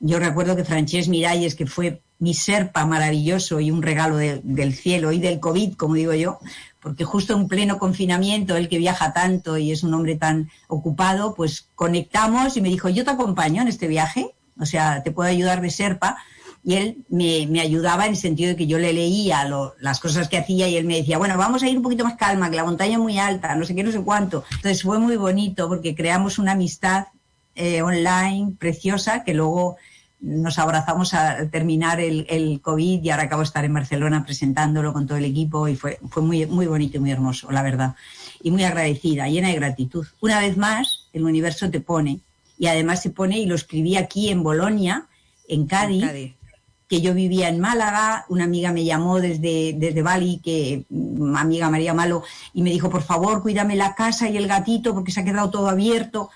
yo 0.00 0.18
recuerdo 0.18 0.56
que 0.56 0.64
Frances 0.64 1.06
Miralles, 1.06 1.54
que 1.54 1.66
fue 1.66 2.00
mi 2.18 2.34
serpa 2.34 2.84
maravilloso 2.84 3.60
y 3.60 3.70
un 3.70 3.82
regalo 3.82 4.16
del 4.16 4.74
cielo 4.74 5.12
y 5.12 5.20
del 5.20 5.38
COVID, 5.38 5.74
como 5.74 5.94
digo 5.94 6.14
yo, 6.14 6.40
porque 6.82 7.04
justo 7.04 7.34
en 7.34 7.46
pleno 7.46 7.78
confinamiento, 7.78 8.56
él 8.56 8.68
que 8.68 8.78
viaja 8.78 9.12
tanto 9.12 9.56
y 9.56 9.70
es 9.70 9.84
un 9.84 9.94
hombre 9.94 10.16
tan 10.16 10.50
ocupado, 10.66 11.34
pues 11.34 11.68
conectamos 11.76 12.56
y 12.56 12.60
me 12.60 12.68
dijo, 12.68 12.88
yo 12.88 13.04
te 13.04 13.10
acompaño 13.10 13.62
en 13.62 13.68
este 13.68 13.86
viaje, 13.86 14.34
o 14.58 14.66
sea, 14.66 15.02
te 15.02 15.12
puedo 15.12 15.30
ayudar 15.30 15.60
de 15.60 15.70
serpa. 15.70 16.18
Y 16.64 16.74
él 16.74 17.04
me, 17.08 17.60
ayudaba 17.60 18.04
en 18.06 18.12
el 18.12 18.16
sentido 18.16 18.50
de 18.50 18.56
que 18.56 18.68
yo 18.68 18.78
le 18.78 18.92
leía 18.92 19.48
las 19.80 19.98
cosas 19.98 20.28
que 20.28 20.38
hacía 20.38 20.68
y 20.68 20.76
él 20.76 20.84
me 20.84 20.96
decía, 20.96 21.18
bueno, 21.18 21.36
vamos 21.36 21.62
a 21.62 21.68
ir 21.68 21.76
un 21.76 21.82
poquito 21.82 22.04
más 22.04 22.14
calma, 22.14 22.50
que 22.50 22.56
la 22.56 22.64
montaña 22.64 22.92
es 22.92 22.98
muy 22.98 23.18
alta, 23.18 23.56
no 23.56 23.64
sé 23.64 23.74
qué, 23.74 23.82
no 23.82 23.90
sé 23.90 24.00
cuánto. 24.00 24.44
Entonces 24.50 24.82
fue 24.82 25.00
muy 25.00 25.16
bonito 25.16 25.68
porque 25.68 25.96
creamos 25.96 26.38
una 26.38 26.52
amistad 26.52 27.06
eh, 27.56 27.82
online 27.82 28.54
preciosa 28.58 29.24
que 29.24 29.34
luego 29.34 29.76
nos 30.22 30.58
abrazamos 30.58 31.12
al 31.14 31.50
terminar 31.50 32.00
el, 32.00 32.60
COVID 32.62 33.02
y 33.02 33.10
ahora 33.10 33.24
acabo 33.24 33.42
de 33.42 33.46
estar 33.46 33.64
en 33.64 33.74
Barcelona 33.74 34.24
presentándolo 34.24 34.92
con 34.92 35.06
todo 35.06 35.18
el 35.18 35.24
equipo 35.24 35.68
y 35.68 35.76
fue, 35.76 35.98
fue 36.08 36.22
muy, 36.22 36.46
muy 36.46 36.66
bonito 36.66 36.96
y 36.96 37.00
muy 37.00 37.10
hermoso, 37.10 37.50
la 37.50 37.62
verdad. 37.62 37.96
Y 38.42 38.50
muy 38.50 38.64
agradecida, 38.64 39.28
llena 39.28 39.48
de 39.48 39.56
gratitud. 39.56 40.06
Una 40.20 40.38
vez 40.38 40.56
más, 40.56 41.08
el 41.12 41.24
universo 41.24 41.70
te 41.70 41.80
pone 41.80 42.20
y 42.58 42.68
además 42.68 43.02
se 43.02 43.10
pone, 43.10 43.40
y 43.40 43.46
lo 43.46 43.56
escribí 43.56 43.96
aquí 43.96 44.28
en 44.28 44.44
Bolonia, 44.44 45.06
en 45.48 45.66
Cádiz, 45.66 46.06
que 46.88 47.00
yo 47.00 47.14
vivía 47.14 47.48
en 47.48 47.58
Málaga, 47.58 48.24
una 48.28 48.44
amiga 48.44 48.70
me 48.70 48.84
llamó 48.84 49.18
desde, 49.18 49.74
desde 49.76 50.02
Bali, 50.02 50.40
que 50.44 50.84
mm, 50.88 51.34
amiga 51.34 51.70
María 51.70 51.94
Malo, 51.94 52.22
y 52.54 52.62
me 52.62 52.70
dijo, 52.70 52.88
por 52.88 53.02
favor, 53.02 53.42
cuídame 53.42 53.74
la 53.74 53.94
casa 53.96 54.28
y 54.28 54.36
el 54.36 54.46
gatito 54.46 54.94
porque 54.94 55.10
se 55.10 55.20
ha 55.20 55.24
quedado 55.24 55.50
todo 55.50 55.68
abierto. 55.68 56.30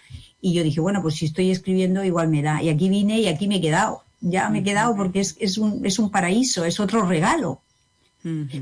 Y 0.47 0.53
yo 0.53 0.63
dije, 0.63 0.81
bueno, 0.81 1.03
pues 1.03 1.17
si 1.17 1.25
estoy 1.27 1.51
escribiendo 1.51 2.05
igual 2.05 2.29
me 2.29 2.41
da. 2.41 2.63
Y 2.63 2.69
aquí 2.69 2.89
vine 2.89 3.19
y 3.19 3.27
aquí 3.27 3.49
me 3.49 3.57
he 3.57 3.61
quedado. 3.61 4.05
Ya 4.21 4.49
me 4.49 4.61
he 4.61 4.63
quedado 4.63 4.95
porque 4.95 5.19
es, 5.19 5.37
es, 5.41 5.59
un, 5.59 5.85
es 5.85 5.99
un 5.99 6.09
paraíso, 6.09 6.65
es 6.65 6.79
otro 6.79 7.05
regalo. 7.05 7.61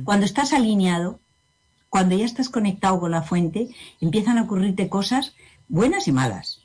Cuando 0.02 0.24
estás 0.24 0.54
alineado, 0.54 1.18
cuando 1.90 2.16
ya 2.16 2.24
estás 2.24 2.48
conectado 2.48 3.00
con 3.00 3.10
la 3.10 3.20
fuente, 3.20 3.68
empiezan 4.00 4.38
a 4.38 4.44
ocurrirte 4.44 4.88
cosas 4.88 5.34
buenas 5.68 6.08
y 6.08 6.12
malas. 6.12 6.60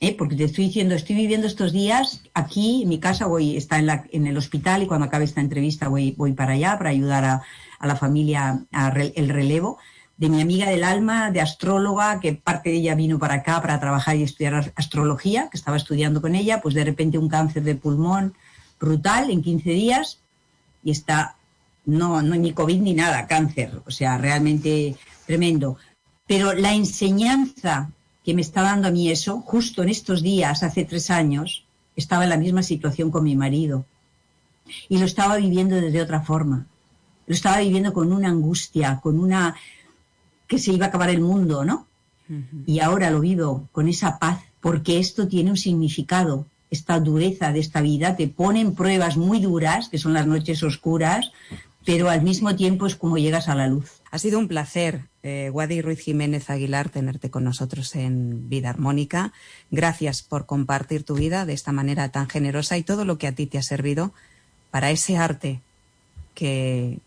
¿Eh? 0.00 0.16
Porque 0.16 0.34
te 0.34 0.44
estoy 0.44 0.68
diciendo, 0.68 0.94
estoy 0.94 1.16
viviendo 1.16 1.46
estos 1.46 1.70
días 1.70 2.22
aquí 2.32 2.84
en 2.84 2.88
mi 2.88 3.00
casa, 3.00 3.26
voy, 3.26 3.54
está 3.54 3.78
en, 3.78 3.84
la, 3.84 4.06
en 4.12 4.26
el 4.26 4.38
hospital 4.38 4.82
y 4.82 4.86
cuando 4.86 5.04
acabe 5.04 5.26
esta 5.26 5.42
entrevista 5.42 5.88
voy, 5.88 6.12
voy 6.12 6.32
para 6.32 6.54
allá 6.54 6.78
para 6.78 6.88
ayudar 6.88 7.24
a, 7.26 7.42
a 7.78 7.86
la 7.86 7.96
familia 7.96 8.64
a 8.72 8.88
el 8.88 9.28
relevo 9.28 9.76
de 10.18 10.28
mi 10.28 10.42
amiga 10.42 10.68
del 10.68 10.82
alma, 10.82 11.30
de 11.30 11.40
astróloga, 11.40 12.18
que 12.20 12.34
parte 12.34 12.70
de 12.70 12.76
ella 12.76 12.96
vino 12.96 13.18
para 13.20 13.34
acá 13.34 13.62
para 13.62 13.78
trabajar 13.78 14.16
y 14.16 14.24
estudiar 14.24 14.72
astrología, 14.74 15.48
que 15.48 15.56
estaba 15.56 15.76
estudiando 15.76 16.20
con 16.20 16.34
ella, 16.34 16.60
pues 16.60 16.74
de 16.74 16.84
repente 16.84 17.18
un 17.18 17.28
cáncer 17.28 17.62
de 17.62 17.76
pulmón 17.76 18.34
brutal 18.80 19.30
en 19.30 19.42
15 19.42 19.70
días 19.70 20.18
y 20.82 20.90
está, 20.90 21.36
no, 21.86 22.20
no 22.20 22.34
ni 22.34 22.52
COVID 22.52 22.80
ni 22.80 22.94
nada, 22.94 23.28
cáncer, 23.28 23.80
o 23.86 23.90
sea, 23.92 24.18
realmente 24.18 24.96
tremendo. 25.26 25.76
Pero 26.26 26.52
la 26.52 26.74
enseñanza 26.74 27.90
que 28.24 28.34
me 28.34 28.42
está 28.42 28.62
dando 28.62 28.88
a 28.88 28.90
mí 28.90 29.10
eso, 29.10 29.40
justo 29.40 29.84
en 29.84 29.88
estos 29.88 30.20
días, 30.22 30.64
hace 30.64 30.84
tres 30.84 31.10
años, 31.10 31.64
estaba 31.94 32.24
en 32.24 32.30
la 32.30 32.36
misma 32.36 32.64
situación 32.64 33.10
con 33.12 33.24
mi 33.24 33.36
marido 33.36 33.84
y 34.88 34.98
lo 34.98 35.06
estaba 35.06 35.36
viviendo 35.36 35.76
desde 35.76 36.02
otra 36.02 36.22
forma. 36.22 36.66
Lo 37.26 37.34
estaba 37.34 37.58
viviendo 37.58 37.92
con 37.92 38.12
una 38.12 38.28
angustia, 38.28 39.00
con 39.02 39.20
una 39.20 39.54
que 40.48 40.58
se 40.58 40.72
iba 40.72 40.86
a 40.86 40.88
acabar 40.88 41.10
el 41.10 41.20
mundo, 41.20 41.64
¿no? 41.64 41.86
Y 42.66 42.80
ahora 42.80 43.10
lo 43.10 43.20
vivo 43.20 43.68
con 43.72 43.88
esa 43.88 44.18
paz, 44.18 44.40
porque 44.60 44.98
esto 44.98 45.28
tiene 45.28 45.50
un 45.50 45.56
significado. 45.56 46.46
Esta 46.70 47.00
dureza 47.00 47.52
de 47.52 47.60
esta 47.60 47.80
vida 47.80 48.16
te 48.16 48.28
pone 48.28 48.60
en 48.60 48.74
pruebas 48.74 49.16
muy 49.16 49.40
duras, 49.40 49.88
que 49.88 49.96
son 49.98 50.12
las 50.12 50.26
noches 50.26 50.62
oscuras, 50.62 51.32
pero 51.86 52.10
al 52.10 52.22
mismo 52.22 52.54
tiempo 52.54 52.86
es 52.86 52.96
como 52.96 53.16
llegas 53.16 53.48
a 53.48 53.54
la 53.54 53.66
luz. 53.66 54.02
Ha 54.10 54.18
sido 54.18 54.38
un 54.38 54.48
placer, 54.48 55.04
eh, 55.22 55.48
Wadi 55.50 55.80
Ruiz 55.80 56.00
Jiménez 56.00 56.50
Aguilar, 56.50 56.90
tenerte 56.90 57.30
con 57.30 57.44
nosotros 57.44 57.94
en 57.94 58.50
Vida 58.50 58.68
Armónica. 58.68 59.32
Gracias 59.70 60.22
por 60.22 60.44
compartir 60.44 61.04
tu 61.04 61.14
vida 61.14 61.46
de 61.46 61.54
esta 61.54 61.72
manera 61.72 62.10
tan 62.10 62.28
generosa 62.28 62.76
y 62.76 62.82
todo 62.82 63.06
lo 63.06 63.16
que 63.16 63.26
a 63.26 63.32
ti 63.32 63.46
te 63.46 63.56
ha 63.56 63.62
servido 63.62 64.12
para 64.70 64.90
ese 64.90 65.16
arte 65.16 65.62
que, 66.34 66.98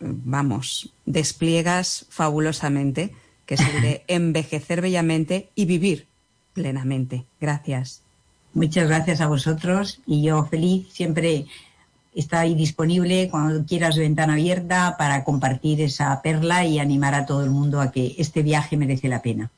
vamos, 0.00 0.92
despliegas 1.06 2.06
fabulosamente, 2.08 3.12
que 3.46 3.54
es 3.54 3.82
de 3.82 4.04
envejecer 4.08 4.80
bellamente 4.80 5.50
y 5.54 5.66
vivir 5.66 6.06
plenamente. 6.54 7.24
Gracias. 7.40 8.02
Muchas 8.52 8.88
gracias 8.88 9.20
a 9.20 9.28
vosotros 9.28 10.00
y 10.06 10.22
yo 10.22 10.44
feliz 10.46 10.88
siempre 10.92 11.46
está 12.14 12.40
ahí 12.40 12.54
disponible 12.54 13.28
cuando 13.30 13.64
quieras 13.64 13.96
ventana 13.96 14.32
abierta 14.32 14.96
para 14.98 15.22
compartir 15.22 15.80
esa 15.80 16.20
perla 16.22 16.64
y 16.64 16.78
animar 16.78 17.14
a 17.14 17.26
todo 17.26 17.44
el 17.44 17.50
mundo 17.50 17.80
a 17.80 17.92
que 17.92 18.16
este 18.18 18.42
viaje 18.42 18.76
merece 18.76 19.08
la 19.08 19.22
pena. 19.22 19.50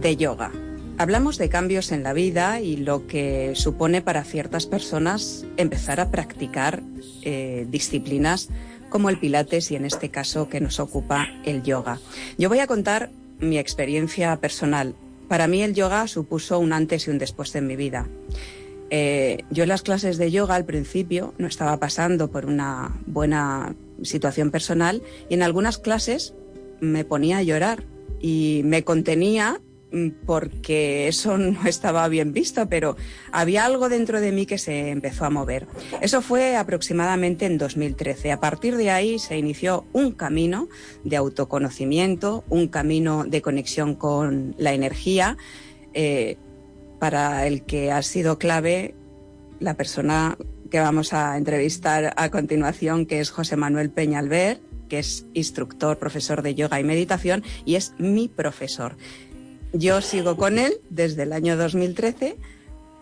De 0.00 0.16
yoga. 0.16 0.50
Hablamos 0.98 1.38
de 1.38 1.48
cambios 1.48 1.90
en 1.92 2.02
la 2.02 2.12
vida 2.12 2.60
y 2.60 2.76
lo 2.76 3.06
que 3.06 3.52
supone 3.54 4.00
para 4.00 4.24
ciertas 4.24 4.66
personas 4.66 5.44
empezar 5.56 6.00
a 6.00 6.10
practicar 6.10 6.82
eh, 7.22 7.66
disciplinas 7.68 8.48
como 8.90 9.08
el 9.10 9.18
pilates 9.18 9.70
y 9.70 9.76
en 9.76 9.84
este 9.84 10.10
caso 10.10 10.48
que 10.48 10.60
nos 10.60 10.78
ocupa 10.78 11.28
el 11.44 11.62
yoga. 11.62 11.98
Yo 12.38 12.48
voy 12.48 12.60
a 12.60 12.66
contar 12.66 13.10
mi 13.40 13.58
experiencia 13.58 14.36
personal. 14.36 14.94
Para 15.28 15.48
mí 15.48 15.62
el 15.62 15.74
yoga 15.74 16.06
supuso 16.06 16.58
un 16.60 16.72
antes 16.72 17.06
y 17.06 17.10
un 17.10 17.18
después 17.18 17.54
en 17.56 17.66
mi 17.66 17.74
vida. 17.74 18.06
Eh, 18.90 19.38
yo 19.50 19.64
en 19.64 19.70
las 19.70 19.82
clases 19.82 20.18
de 20.18 20.30
yoga 20.30 20.54
al 20.54 20.64
principio 20.64 21.34
no 21.38 21.48
estaba 21.48 21.78
pasando 21.78 22.30
por 22.30 22.46
una 22.46 23.00
buena 23.06 23.74
situación 24.02 24.50
personal 24.50 25.02
y 25.28 25.34
en 25.34 25.42
algunas 25.42 25.78
clases 25.78 26.34
me 26.80 27.04
ponía 27.04 27.38
a 27.38 27.42
llorar 27.42 27.84
y 28.20 28.62
me 28.64 28.84
contenía 28.84 29.60
porque 30.26 31.08
eso 31.08 31.38
no 31.38 31.66
estaba 31.66 32.08
bien 32.08 32.32
visto, 32.32 32.68
pero 32.68 32.96
había 33.32 33.64
algo 33.64 33.88
dentro 33.88 34.20
de 34.20 34.32
mí 34.32 34.46
que 34.46 34.58
se 34.58 34.90
empezó 34.90 35.24
a 35.24 35.30
mover. 35.30 35.66
Eso 36.00 36.22
fue 36.22 36.56
aproximadamente 36.56 37.46
en 37.46 37.58
2013. 37.58 38.32
A 38.32 38.40
partir 38.40 38.76
de 38.76 38.90
ahí 38.90 39.18
se 39.18 39.38
inició 39.38 39.86
un 39.92 40.12
camino 40.12 40.68
de 41.04 41.16
autoconocimiento, 41.16 42.44
un 42.48 42.68
camino 42.68 43.24
de 43.24 43.42
conexión 43.42 43.94
con 43.94 44.54
la 44.58 44.72
energía, 44.72 45.36
eh, 45.92 46.36
para 46.98 47.46
el 47.46 47.64
que 47.64 47.92
ha 47.92 48.02
sido 48.02 48.38
clave 48.38 48.94
la 49.60 49.74
persona 49.74 50.36
que 50.70 50.80
vamos 50.80 51.12
a 51.12 51.36
entrevistar 51.36 52.14
a 52.16 52.30
continuación, 52.30 53.06
que 53.06 53.20
es 53.20 53.30
José 53.30 53.56
Manuel 53.56 53.90
Peñalver, 53.90 54.60
que 54.88 54.98
es 54.98 55.26
instructor, 55.34 55.98
profesor 55.98 56.42
de 56.42 56.54
yoga 56.54 56.80
y 56.80 56.84
meditación 56.84 57.44
y 57.64 57.76
es 57.76 57.94
mi 57.98 58.28
profesor. 58.28 58.96
Yo 59.76 60.00
sigo 60.02 60.36
con 60.36 60.60
él 60.60 60.80
desde 60.88 61.24
el 61.24 61.32
año 61.32 61.56
2013 61.56 62.36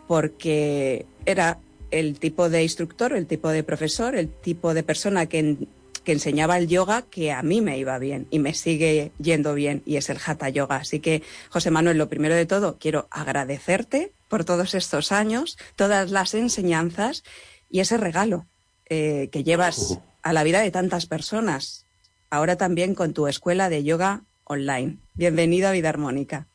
porque 0.08 1.04
era 1.26 1.58
el 1.90 2.18
tipo 2.18 2.48
de 2.48 2.62
instructor, 2.62 3.12
el 3.12 3.26
tipo 3.26 3.50
de 3.50 3.62
profesor, 3.62 4.16
el 4.16 4.30
tipo 4.30 4.72
de 4.72 4.82
persona 4.82 5.26
que, 5.26 5.58
enseñaba 6.06 6.56
el 6.56 6.68
yoga 6.68 7.02
que 7.02 7.30
a 7.30 7.42
mí 7.42 7.60
me 7.60 7.76
iba 7.76 7.98
bien 7.98 8.26
y 8.30 8.38
me 8.38 8.54
sigue 8.54 9.12
yendo 9.18 9.52
bien 9.52 9.82
y 9.84 9.96
es 9.96 10.08
el 10.08 10.16
Hatha 10.24 10.48
Yoga. 10.48 10.76
Así 10.76 10.98
que, 10.98 11.22
José 11.50 11.70
Manuel, 11.70 11.98
lo 11.98 12.08
primero 12.08 12.34
de 12.34 12.46
todo, 12.46 12.78
quiero 12.80 13.06
agradecerte 13.10 14.10
por 14.28 14.44
todos 14.44 14.74
estos 14.74 15.12
años, 15.12 15.58
todas 15.76 16.10
las 16.10 16.32
enseñanzas 16.32 17.22
y 17.68 17.80
ese 17.80 17.98
regalo 17.98 18.46
eh, 18.88 19.28
que 19.30 19.44
llevas 19.44 20.00
a 20.22 20.32
la 20.32 20.42
vida 20.42 20.62
de 20.62 20.70
tantas 20.70 21.04
personas. 21.04 21.84
Ahora 22.30 22.56
también 22.56 22.94
con 22.94 23.12
tu 23.12 23.28
escuela 23.28 23.68
de 23.68 23.84
yoga 23.84 24.22
online. 24.44 24.96
Bienvenido 25.14 25.68
a 25.68 25.72
Vida 25.72 25.90
Armónica. 25.90 26.48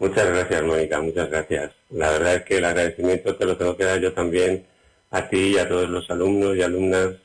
Muchas 0.00 0.26
gracias, 0.30 0.62
Mónica, 0.62 0.98
muchas 1.02 1.28
gracias. 1.28 1.72
La 1.90 2.10
verdad 2.10 2.36
es 2.36 2.44
que 2.44 2.56
el 2.56 2.64
agradecimiento 2.64 3.36
te 3.36 3.44
lo 3.44 3.58
tengo 3.58 3.76
que 3.76 3.84
dar 3.84 4.00
yo 4.00 4.14
también 4.14 4.64
a 5.10 5.28
ti 5.28 5.52
y 5.54 5.58
a 5.58 5.68
todos 5.68 5.90
los 5.90 6.10
alumnos 6.10 6.56
y 6.56 6.62
alumnas 6.62 7.16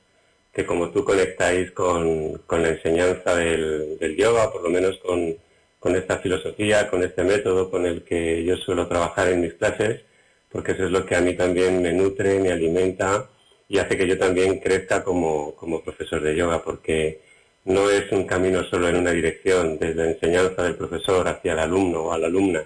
que 0.53 0.65
como 0.65 0.91
tú 0.91 1.05
conectáis 1.05 1.71
con, 1.71 2.33
la 2.49 2.69
enseñanza 2.69 3.33
del, 3.37 4.15
yoga, 4.17 4.51
por 4.51 4.61
lo 4.61 4.69
menos 4.69 4.97
con, 4.97 5.37
con 5.79 5.95
esta 5.95 6.17
filosofía, 6.19 6.89
con 6.89 7.01
este 7.01 7.23
método 7.23 7.71
con 7.71 7.85
el 7.85 8.03
que 8.03 8.43
yo 8.43 8.57
suelo 8.57 8.89
trabajar 8.89 9.29
en 9.29 9.41
mis 9.41 9.53
clases, 9.53 10.01
porque 10.51 10.73
eso 10.73 10.83
es 10.83 10.91
lo 10.91 11.05
que 11.05 11.15
a 11.15 11.21
mí 11.21 11.33
también 11.33 11.81
me 11.81 11.93
nutre, 11.93 12.39
me 12.41 12.51
alimenta 12.51 13.29
y 13.69 13.77
hace 13.77 13.97
que 13.97 14.05
yo 14.05 14.17
también 14.17 14.59
crezca 14.59 15.01
como, 15.01 15.55
como 15.55 15.81
profesor 15.81 16.21
de 16.21 16.35
yoga, 16.35 16.61
porque 16.61 17.21
no 17.65 17.89
es 17.89 18.11
un 18.11 18.25
camino 18.25 18.63
solo 18.63 18.87
en 18.89 18.97
una 18.97 19.11
dirección, 19.11 19.77
desde 19.79 19.95
la 19.95 20.11
enseñanza 20.11 20.63
del 20.63 20.75
profesor 20.75 21.27
hacia 21.27 21.53
el 21.53 21.59
alumno 21.59 22.03
o 22.03 22.13
a 22.13 22.17
la 22.19 22.27
alumna. 22.27 22.63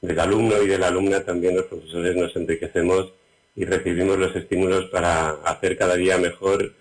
Del 0.00 0.20
alumno 0.20 0.62
y 0.62 0.68
de 0.68 0.78
la 0.78 0.88
alumna 0.88 1.24
también 1.24 1.56
los 1.56 1.66
profesores 1.66 2.14
nos 2.14 2.34
enriquecemos 2.36 3.12
y 3.56 3.64
recibimos 3.64 4.18
los 4.18 4.36
estímulos 4.36 4.84
para 4.86 5.30
hacer 5.44 5.76
cada 5.76 5.96
día 5.96 6.16
mejor 6.18 6.72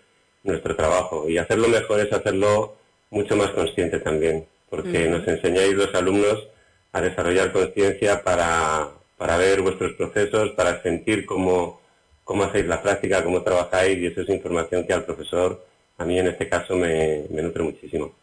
nuestro 0.44 0.76
trabajo. 0.76 1.28
Y 1.28 1.40
hacerlo 1.40 1.68
mejor 1.68 2.02
es 2.02 2.14
hacerlo 2.14 2.76
mucho 3.10 3.36
más 3.36 3.50
consciente 3.52 4.00
también, 4.00 4.46
porque 4.70 5.08
nos 5.08 5.28
enseñáis 5.28 5.74
los 5.74 5.94
alumnos 5.96 6.48
a 6.92 7.02
desarrollar 7.02 7.52
conciencia 7.52 8.24
para, 8.24 8.90
para 9.18 9.38
ver 9.38 9.62
vuestros 9.62 9.94
procesos, 9.94 10.52
para 10.52 10.84
sentir 10.84 11.26
cómo, 11.26 11.82
cómo 12.24 12.44
hacéis 12.44 12.68
la 12.68 12.84
práctica, 12.84 13.24
cómo 13.24 13.42
trabajáis, 13.42 13.98
y 13.98 14.06
eso 14.08 14.22
es 14.22 14.30
información 14.30 14.86
que 14.86 14.94
al 14.94 15.06
profesor 15.06 15.66
a 15.98 16.06
mí 16.06 16.20
en 16.20 16.28
este 16.28 16.50
caso 16.50 16.76
me, 16.76 17.26
nutre 17.30 17.64
muchísimo. 17.64 18.14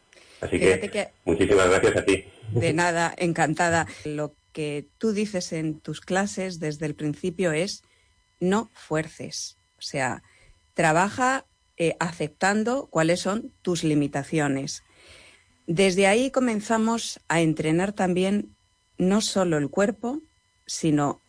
Así 0.40 0.58
que, 0.58 1.10
muchísimas 1.24 1.68
gracias 1.68 1.96
a 1.96 2.04
ti. 2.04 2.24
De 2.50 2.72
nada, 2.72 3.14
encantada. 3.16 3.86
Lo 4.04 4.34
que 4.52 4.86
tú 4.98 5.12
dices 5.12 5.52
en 5.52 5.78
tus 5.78 6.00
clases 6.00 6.60
desde 6.60 6.86
el 6.86 6.94
principio 6.94 7.52
es 7.52 7.84
no 8.40 8.70
fuerces. 8.74 9.56
O 9.78 9.82
sea, 9.82 10.22
trabaja 10.74 11.46
eh, 11.76 11.96
aceptando 12.00 12.88
cuáles 12.90 13.20
son 13.20 13.52
tus 13.62 13.84
limitaciones. 13.84 14.82
Desde 15.66 16.06
ahí 16.06 16.30
comenzamos 16.30 17.20
a 17.28 17.40
entrenar 17.40 17.92
también 17.92 18.54
no 18.98 19.20
solo 19.20 19.58
el 19.58 19.70
cuerpo, 19.70 20.20
sino 20.66 21.20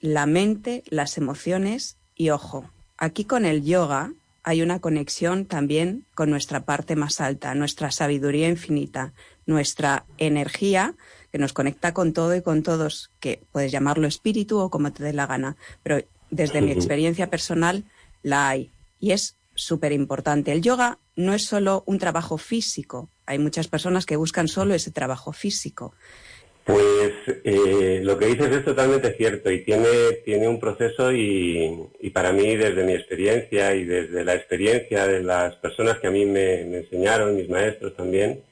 la 0.00 0.26
mente, 0.26 0.84
las 0.86 1.18
emociones 1.18 1.96
y 2.14 2.30
ojo. 2.30 2.70
Aquí 2.96 3.24
con 3.24 3.44
el 3.44 3.64
yoga 3.64 4.12
hay 4.42 4.62
una 4.62 4.80
conexión 4.80 5.46
también 5.46 6.06
con 6.14 6.30
nuestra 6.30 6.64
parte 6.64 6.96
más 6.96 7.20
alta, 7.20 7.54
nuestra 7.54 7.90
sabiduría 7.90 8.48
infinita, 8.48 9.12
nuestra 9.46 10.06
energía 10.18 10.94
que 11.30 11.38
nos 11.38 11.52
conecta 11.52 11.94
con 11.94 12.12
todo 12.12 12.34
y 12.34 12.42
con 12.42 12.62
todos, 12.62 13.10
que 13.20 13.42
puedes 13.52 13.72
llamarlo 13.72 14.06
espíritu 14.06 14.58
o 14.58 14.70
como 14.70 14.92
te 14.92 15.04
dé 15.04 15.12
la 15.12 15.26
gana, 15.26 15.56
pero 15.82 16.02
desde 16.30 16.60
mi 16.60 16.72
experiencia 16.72 17.30
personal 17.30 17.84
la 18.22 18.48
hay. 18.48 18.70
Y 18.98 19.12
es 19.12 19.36
súper 19.54 19.92
importante. 19.92 20.52
El 20.52 20.62
yoga 20.62 20.98
no 21.16 21.34
es 21.34 21.44
solo 21.44 21.82
un 21.86 21.98
trabajo 21.98 22.38
físico, 22.38 23.10
hay 23.26 23.38
muchas 23.38 23.68
personas 23.68 24.06
que 24.06 24.16
buscan 24.16 24.48
solo 24.48 24.74
ese 24.74 24.90
trabajo 24.90 25.32
físico, 25.32 25.94
pues 26.70 27.12
eh, 27.44 28.00
lo 28.02 28.18
que 28.18 28.26
dices 28.26 28.50
es 28.50 28.64
totalmente 28.64 29.12
cierto 29.14 29.50
y 29.50 29.64
tiene, 29.64 29.88
tiene 30.24 30.48
un 30.48 30.60
proceso 30.60 31.12
y, 31.12 31.88
para 32.12 32.32
mí 32.32 32.56
desde 32.56 32.84
mi 32.84 32.92
experiencia 32.92 33.74
y 33.74 33.84
desde 33.84 34.24
la 34.24 34.34
experiencia 34.34 35.06
de 35.06 35.22
las 35.22 35.56
personas 35.56 35.98
que 35.98 36.06
a 36.06 36.10
mí 36.10 36.24
me, 36.26 36.60
enseñaron, 36.60 37.36
mis 37.36 37.48
maestros 37.48 37.94
también, 37.96 38.42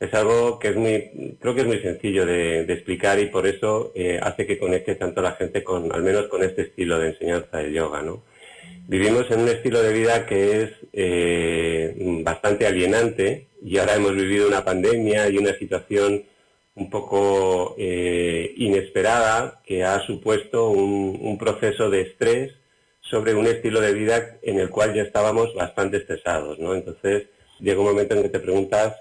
es 0.00 0.12
algo 0.14 0.58
que 0.58 0.68
es 0.68 0.76
muy, 0.76 1.36
creo 1.40 1.54
que 1.54 1.60
es 1.60 1.66
muy 1.66 1.78
sencillo 1.80 2.26
de, 2.26 2.60
explicar 2.62 3.18
y 3.20 3.26
por 3.26 3.46
eso 3.46 3.92
eh, 3.94 4.18
hace 4.20 4.46
que 4.46 4.58
conecte 4.58 4.94
tanto 4.96 5.22
la 5.22 5.32
gente 5.32 5.62
con, 5.62 5.92
al 5.92 6.02
menos 6.02 6.26
con 6.26 6.42
este 6.42 6.62
estilo 6.62 6.98
de 6.98 7.10
enseñanza 7.10 7.58
del 7.58 7.72
yoga, 7.72 8.02
¿no? 8.02 8.22
Vivimos 8.88 9.30
en 9.30 9.40
un 9.40 9.48
estilo 9.48 9.80
de 9.80 9.92
vida 9.92 10.26
que 10.26 10.62
es 10.62 10.70
eh, 10.92 11.94
bastante 12.24 12.66
alienante 12.66 13.46
y 13.64 13.78
ahora 13.78 13.94
hemos 13.94 14.14
vivido 14.14 14.48
una 14.48 14.64
pandemia 14.64 15.28
y 15.28 15.38
una 15.38 15.54
situación 15.54 16.24
un 16.74 16.88
poco 16.90 17.74
eh, 17.78 18.54
inesperada 18.56 19.60
que 19.64 19.84
ha 19.84 20.00
supuesto 20.06 20.70
un, 20.70 21.36
proceso 21.38 21.90
de 21.90 22.02
estrés 22.02 22.52
sobre 23.00 23.34
un 23.34 23.46
estilo 23.46 23.80
de 23.80 23.92
vida 23.92 24.38
en 24.42 24.58
el 24.58 24.70
cual 24.70 24.94
ya 24.94 25.02
estábamos 25.02 25.54
bastante 25.54 25.98
estresados, 25.98 26.58
¿no? 26.58 26.74
Entonces 26.74 27.24
llega 27.60 27.80
un 27.80 27.86
momento 27.86 28.14
en 28.14 28.22
que 28.22 28.28
te 28.28 28.40
preguntas 28.40 28.96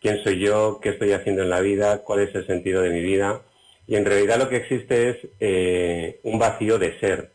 quién 0.00 0.22
soy 0.22 0.38
yo, 0.38 0.78
qué 0.80 0.90
estoy 0.90 1.12
haciendo 1.12 1.42
en 1.42 1.50
la 1.50 1.60
vida, 1.60 1.98
cuál 1.98 2.20
es 2.20 2.34
el 2.34 2.46
sentido 2.46 2.82
de 2.82 2.90
mi 2.90 3.00
vida 3.00 3.42
y 3.86 3.96
en 3.96 4.04
realidad 4.04 4.38
lo 4.38 4.48
que 4.48 4.56
existe 4.56 5.10
es 5.10 5.16
eh, 5.40 6.20
un 6.22 6.38
vacío 6.38 6.78
de 6.78 6.98
ser, 6.98 7.32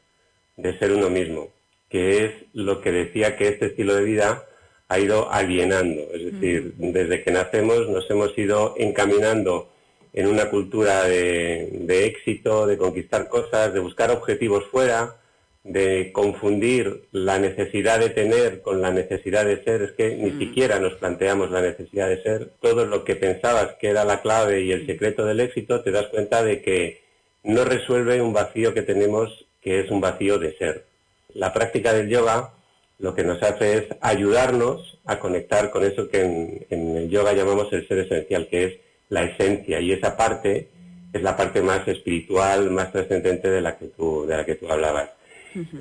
de 0.57 0.77
ser 0.79 0.91
uno 0.91 1.09
mismo, 1.09 1.49
que 1.89 2.25
es 2.25 2.31
lo 2.53 2.81
que 2.81 2.91
decía 2.91 3.35
que 3.35 3.47
este 3.47 3.67
estilo 3.67 3.95
de 3.95 4.03
vida 4.03 4.45
ha 4.89 4.99
ido 4.99 5.31
alienando, 5.31 6.01
es 6.13 6.33
decir, 6.33 6.73
desde 6.77 7.23
que 7.23 7.31
nacemos 7.31 7.87
nos 7.89 8.09
hemos 8.09 8.37
ido 8.37 8.75
encaminando 8.77 9.71
en 10.13 10.27
una 10.27 10.49
cultura 10.49 11.03
de, 11.05 12.05
éxito, 12.05 12.67
de 12.67 12.77
conquistar 12.77 13.29
cosas, 13.29 13.73
de 13.73 13.79
buscar 13.79 14.11
objetivos 14.11 14.65
fuera, 14.69 15.15
de 15.63 16.11
confundir 16.11 17.03
la 17.11 17.39
necesidad 17.39 17.99
de 17.99 18.09
tener 18.09 18.61
con 18.61 18.81
la 18.81 18.91
necesidad 18.91 19.45
de 19.45 19.63
ser, 19.63 19.83
es 19.83 19.91
que 19.91 20.15
ni 20.15 20.31
mm. 20.31 20.39
siquiera 20.39 20.79
nos 20.79 20.95
planteamos 20.95 21.51
la 21.51 21.61
necesidad 21.61 22.09
de 22.09 22.21
ser. 22.23 22.51
Todo 22.59 22.85
lo 22.85 23.03
que 23.03 23.15
pensabas 23.15 23.75
que 23.79 23.89
era 23.89 24.03
la 24.03 24.21
clave 24.21 24.61
y 24.61 24.71
el 24.71 24.85
secreto 24.85 25.25
del 25.25 25.39
éxito, 25.39 25.81
te 25.81 25.91
das 25.91 26.07
cuenta 26.07 26.43
de 26.43 26.61
que 26.61 27.01
no 27.43 27.63
resuelve 27.63 28.21
un 28.21 28.33
vacío 28.33 28.73
que 28.73 28.81
tenemos, 28.81 29.45
que 29.61 29.79
es 29.81 29.91
un 29.91 30.01
vacío 30.01 30.39
de 30.39 30.57
ser. 30.57 30.85
La 31.33 31.53
práctica 31.53 31.93
del 31.93 32.09
yoga 32.09 32.53
lo 32.99 33.15
que 33.15 33.23
nos 33.23 33.41
hace 33.41 33.77
es 33.77 33.83
ayudarnos 34.01 34.99
a 35.05 35.19
conectar 35.19 35.71
con 35.71 35.83
eso 35.83 36.07
que 36.09 36.21
en, 36.21 36.65
en 36.69 36.97
el 36.97 37.09
yoga 37.09 37.33
llamamos 37.33 37.71
el 37.73 37.87
ser 37.87 37.99
esencial, 37.99 38.47
que 38.47 38.65
es 38.65 38.73
la 39.11 39.23
esencia 39.23 39.79
y 39.81 39.91
esa 39.91 40.15
parte 40.17 40.69
es 41.13 41.21
la 41.21 41.35
parte 41.35 41.61
más 41.61 41.85
espiritual, 41.87 42.71
más 42.71 42.91
trascendente 42.93 43.49
de 43.49 43.61
la 43.61 43.77
que 43.77 43.87
tú, 43.87 44.25
de 44.25 44.37
la 44.37 44.45
que 44.45 44.55
tú 44.55 44.71
hablabas. 44.71 45.09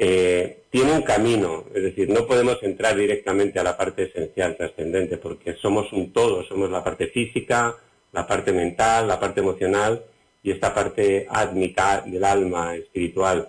Eh, 0.01 0.63
tiene 0.69 0.93
un 0.93 1.03
camino, 1.03 1.65
es 1.73 1.85
decir, 1.85 2.11
no 2.11 2.27
podemos 2.27 2.61
entrar 2.63 2.97
directamente 2.97 3.61
a 3.61 3.63
la 3.63 3.77
parte 3.77 4.03
esencial, 4.03 4.57
trascendente, 4.57 5.17
porque 5.17 5.55
somos 5.55 5.93
un 5.93 6.13
todo, 6.13 6.43
somos 6.43 6.71
la 6.71 6.83
parte 6.83 7.07
física, 7.07 7.77
la 8.13 8.27
parte 8.27 8.53
mental, 8.53 9.07
la 9.07 9.21
parte 9.21 9.39
emocional 9.39 10.03
y 10.43 10.51
esta 10.51 10.75
parte 10.75 11.29
átmica 11.31 12.03
del 12.05 12.25
alma 12.25 12.75
espiritual. 12.75 13.49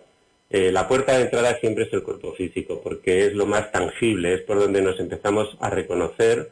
eh, 0.51 0.71
la 0.71 0.87
puerta 0.87 1.17
de 1.17 1.23
entrada 1.23 1.57
siempre 1.59 1.85
es 1.85 1.93
el 1.93 2.03
cuerpo 2.03 2.33
físico, 2.33 2.81
porque 2.83 3.25
es 3.25 3.33
lo 3.33 3.47
más 3.47 3.71
tangible, 3.71 4.35
es 4.35 4.41
por 4.41 4.59
donde 4.59 4.81
nos 4.81 4.99
empezamos 4.99 5.57
a 5.59 5.69
reconocer, 5.71 6.51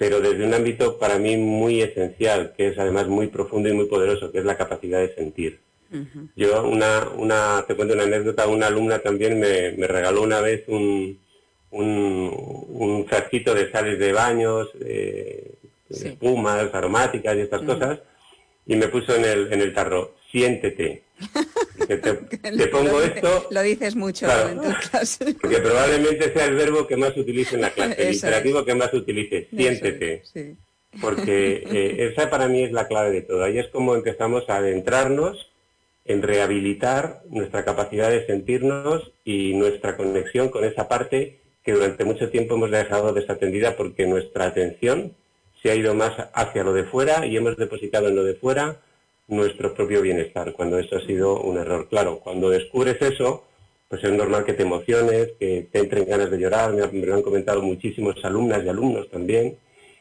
pero 0.00 0.18
desde 0.22 0.46
un 0.46 0.54
ámbito 0.54 0.96
para 0.96 1.18
mí 1.18 1.36
muy 1.36 1.82
esencial, 1.82 2.54
que 2.56 2.68
es 2.68 2.78
además 2.78 3.06
muy 3.06 3.26
profundo 3.26 3.68
y 3.68 3.74
muy 3.74 3.84
poderoso, 3.84 4.32
que 4.32 4.38
es 4.38 4.46
la 4.46 4.56
capacidad 4.56 4.98
de 4.98 5.14
sentir. 5.14 5.60
Yo, 6.34 6.66
una, 6.66 7.06
una, 7.18 7.66
te 7.68 7.74
cuento 7.74 7.92
una 7.92 8.04
anécdota, 8.04 8.46
una 8.46 8.68
alumna 8.68 9.00
también 9.00 9.38
me, 9.38 9.86
regaló 9.86 10.22
una 10.22 10.40
vez 10.40 10.64
un, 10.68 11.18
un, 11.70 13.04
frasquito 13.06 13.54
de 13.54 13.70
sales 13.70 13.98
de 13.98 14.12
baños, 14.14 14.70
eh, 14.80 15.52
espumas 15.90 16.72
aromáticas 16.72 17.36
y 17.36 17.40
estas 17.40 17.60
cosas, 17.60 17.98
y 18.66 18.76
me 18.76 18.88
puso 18.88 19.14
en 19.14 19.26
el, 19.26 19.52
en 19.52 19.60
el 19.60 19.74
tarro, 19.74 20.14
siéntete. 20.32 21.02
Te, 21.86 21.96
pongo 22.72 23.02
esto. 23.02 23.48
Lo 23.50 23.62
dices 23.62 23.96
mucho 23.96 24.26
en 24.26 24.60
tu 24.60 24.72
clase. 24.90 25.36
Que 25.36 25.58
probablemente 25.58 26.32
sea 26.32 26.46
el 26.46 26.54
verbo 26.54 26.86
que 26.86 26.96
más 26.96 27.16
utilice 27.16 27.56
en 27.56 27.62
la 27.62 27.70
clase, 27.70 28.02
el 28.02 28.14
imperativo 28.14 28.64
que 28.64 28.74
más 28.74 28.92
utilice, 28.94 29.48
siéntete. 29.54 30.22
Porque 31.00 31.64
eh, 31.70 32.12
esa 32.12 32.30
para 32.30 32.48
mí 32.48 32.62
es 32.62 32.72
la 32.72 32.88
clave 32.88 33.10
de 33.10 33.22
todo. 33.22 33.44
Ahí 33.44 33.58
es 33.58 33.68
como 33.68 33.94
empezamos 33.94 34.48
a 34.48 34.56
adentrarnos 34.56 35.50
en 36.04 36.22
rehabilitar 36.22 37.22
nuestra 37.28 37.64
capacidad 37.64 38.10
de 38.10 38.26
sentirnos 38.26 39.12
y 39.24 39.54
nuestra 39.54 39.96
conexión 39.96 40.48
con 40.48 40.64
esa 40.64 40.88
parte 40.88 41.38
que 41.62 41.72
durante 41.72 42.04
mucho 42.04 42.30
tiempo 42.30 42.54
hemos 42.54 42.70
dejado 42.70 43.12
desatendida 43.12 43.76
porque 43.76 44.06
nuestra 44.06 44.46
atención 44.46 45.14
se 45.62 45.70
ha 45.70 45.74
ido 45.74 45.94
más 45.94 46.12
hacia 46.32 46.64
lo 46.64 46.72
de 46.72 46.84
fuera 46.84 47.26
y 47.26 47.36
hemos 47.36 47.56
depositado 47.58 48.08
en 48.08 48.16
lo 48.16 48.24
de 48.24 48.34
fuera 48.34 48.80
nuestro 49.30 49.72
propio 49.74 50.02
bienestar, 50.02 50.52
cuando 50.52 50.78
eso 50.78 50.96
ha 50.96 51.06
sido 51.06 51.40
un 51.40 51.58
error. 51.58 51.88
Claro, 51.88 52.20
cuando 52.20 52.50
descubres 52.50 53.00
eso, 53.00 53.44
pues 53.88 54.04
es 54.04 54.12
normal 54.12 54.44
que 54.44 54.52
te 54.52 54.62
emociones, 54.62 55.32
que 55.38 55.68
te 55.72 55.78
entren 55.78 56.06
ganas 56.06 56.30
de 56.30 56.38
llorar, 56.38 56.72
me, 56.72 57.06
lo 57.06 57.14
han 57.14 57.22
comentado 57.22 57.62
muchísimos 57.62 58.24
alumnas 58.24 58.64
y 58.64 58.68
alumnos 58.68 59.08
también, 59.10 59.56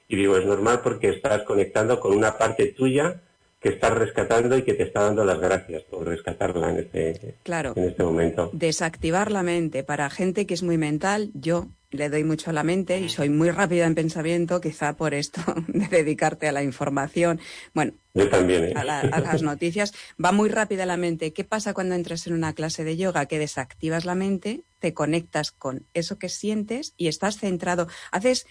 y 0.07 0.15
digo, 0.15 0.37
es 0.37 0.45
normal 0.45 0.81
porque 0.83 1.09
estás 1.09 1.43
conectando 1.43 1.99
con 1.99 2.15
una 2.15 2.37
parte 2.37 2.67
tuya 2.67 3.21
que 3.59 3.69
estás 3.69 3.93
rescatando 3.93 4.57
y 4.57 4.63
que 4.63 4.73
te 4.73 4.83
está 4.83 5.03
dando 5.03 5.25
las 5.25 5.39
gracias 5.39 5.83
por 5.83 6.07
rescatarla 6.07 6.69
en 6.69 6.77
este, 6.79 7.35
claro, 7.43 7.73
en 7.75 7.89
este 7.89 8.03
momento. 8.03 8.49
Desactivar 8.53 9.31
la 9.31 9.43
mente. 9.43 9.83
Para 9.83 10.09
gente 10.09 10.45
que 10.45 10.53
es 10.53 10.63
muy 10.63 10.77
mental, 10.77 11.31
yo 11.33 11.67
le 11.91 12.09
doy 12.09 12.23
mucho 12.23 12.51
a 12.51 12.53
la 12.53 12.63
mente 12.63 12.99
y 12.99 13.09
soy 13.09 13.29
muy 13.29 13.49
rápida 13.49 13.85
en 13.85 13.95
pensamiento, 13.95 14.61
quizá 14.61 14.93
por 14.93 15.13
esto 15.13 15.41
de 15.67 15.87
dedicarte 15.87 16.47
a 16.47 16.51
la 16.51 16.63
información. 16.63 17.41
Bueno, 17.73 17.93
también, 18.31 18.65
¿eh? 18.65 18.73
a, 18.75 18.83
las 18.83 19.41
noticias. 19.41 19.93
Va 20.23 20.31
muy 20.31 20.49
rápida 20.49 20.85
la 20.85 20.97
mente. 20.97 21.33
¿Qué 21.33 21.43
pasa 21.43 21.73
cuando 21.73 21.95
entras 21.95 22.27
en 22.27 22.33
una 22.33 22.53
clase 22.53 22.83
de 22.83 22.95
yoga? 22.95 23.25
Que 23.25 23.39
desactivas 23.39 24.05
la 24.05 24.15
mente, 24.15 24.61
te 24.79 24.93
conectas 24.93 25.51
con 25.51 25.85
eso 25.93 26.17
que 26.17 26.29
sientes 26.29 26.93
y 26.95 27.07
estás 27.07 27.37
centrado. 27.39 27.87
Haces 28.11 28.47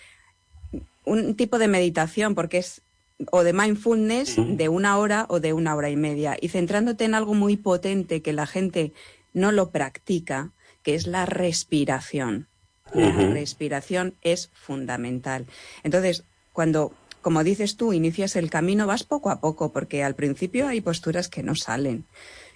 un 1.05 1.35
tipo 1.37 1.59
de 1.59 1.69
meditación 1.69 2.35
porque 2.35 2.59
es 2.59 2.83
o 3.31 3.43
de 3.43 3.53
mindfulness 3.53 4.37
de 4.37 4.69
una 4.69 4.97
hora 4.99 5.27
o 5.29 5.41
de 5.41 5.53
una 5.53 5.75
hora 5.75 5.91
y 5.91 5.97
media 5.97 6.37
y 6.41 6.49
centrándote 6.49 7.05
en 7.05 7.15
algo 7.15 7.35
muy 7.35 7.57
potente 7.57 8.23
que 8.23 8.33
la 8.33 8.47
gente 8.47 8.93
no 9.35 9.53
lo 9.53 9.71
practica, 9.71 10.51
que 10.83 10.95
es 10.95 11.07
la 11.07 11.27
respiración. 11.27 12.47
La 12.95 13.11
respiración 13.11 14.15
es 14.23 14.51
fundamental. 14.55 15.47
Entonces, 15.83 16.25
cuando, 16.55 16.93
como 17.21 17.45
dices 17.45 17.77
tú, 17.77 17.93
inicias 17.93 18.35
el 18.37 18.49
camino, 18.49 18.87
vas 18.87 19.05
poco 19.05 19.31
a 19.31 19.41
poco, 19.41 19.73
porque 19.73 20.03
al 20.03 20.15
principio 20.15 20.67
hay 20.69 20.81
posturas 20.81 21.29
que 21.29 21.43
no 21.43 21.55
salen. 21.55 22.07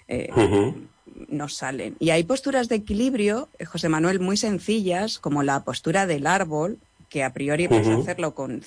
Eh, 0.07 0.29
no 1.29 1.49
salen. 1.49 1.95
Y 1.99 2.09
hay 2.09 2.23
posturas 2.23 2.67
de 2.67 2.75
equilibrio, 2.75 3.47
eh, 3.59 3.65
José 3.65 3.89
Manuel, 3.89 4.19
muy 4.19 4.37
sencillas, 4.37 5.19
como 5.19 5.43
la 5.43 5.63
postura 5.63 6.07
del 6.07 6.25
árbol, 6.25 6.79
que 7.09 7.23
a 7.23 7.31
priori 7.31 7.67
puedes 7.67 7.87
hacerlo 7.87 8.33
con, 8.33 8.63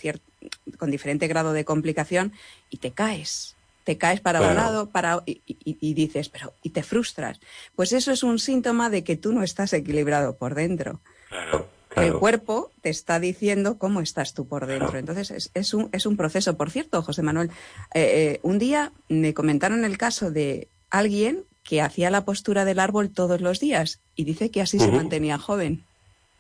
con 0.79 0.91
diferente 0.91 1.29
grado 1.29 1.53
de 1.53 1.65
complicación 1.65 2.33
y 2.71 2.79
te 2.79 2.93
caes. 2.93 3.55
Te 3.85 3.99
caes 3.99 4.21
para 4.21 4.41
un 4.41 4.57
lado 4.57 4.91
para, 4.91 5.23
y, 5.27 5.95
dices, 5.95 6.29
pero, 6.29 6.53
y 6.65 6.71
te 6.71 6.83
frustras. 6.83 7.39
Pues 7.77 7.93
eso 7.93 8.11
es 8.11 8.25
un 8.25 8.41
síntoma 8.41 8.91
de 8.91 9.05
que 9.05 9.17
tú 9.17 9.33
no 9.33 9.45
estás 9.45 9.73
equilibrado 9.73 10.35
por 10.35 10.57
dentro. 10.57 11.01
El 11.95 12.15
cuerpo 12.15 12.73
te 12.83 12.91
está 12.91 13.21
diciendo 13.21 13.79
cómo 13.79 14.01
estás 14.01 14.35
tú 14.35 14.47
por 14.47 14.67
dentro. 14.67 14.99
Entonces, 14.99 15.51
es, 15.55 15.75
un, 15.75 15.89
es 15.93 16.05
un 16.05 16.17
proceso. 16.17 16.57
Por 16.57 16.71
cierto, 16.71 17.01
José 17.01 17.23
Manuel, 17.23 17.51
eh, 17.95 18.35
eh, 18.35 18.41
un 18.43 18.59
día 18.59 18.93
me 19.09 19.33
comentaron 19.35 19.85
el 19.85 19.97
caso 19.97 20.33
de 20.33 20.69
alguien 20.91 21.45
que 21.63 21.81
hacía 21.81 22.11
la 22.11 22.25
postura 22.25 22.65
del 22.65 22.81
árbol 22.81 23.11
todos 23.11 23.41
los 23.41 23.61
días 23.61 24.01
y 24.15 24.25
dice 24.25 24.51
que 24.51 24.63
así 24.63 24.79
se 24.79 24.91
mantenía 24.91 25.39
joven. 25.39 25.85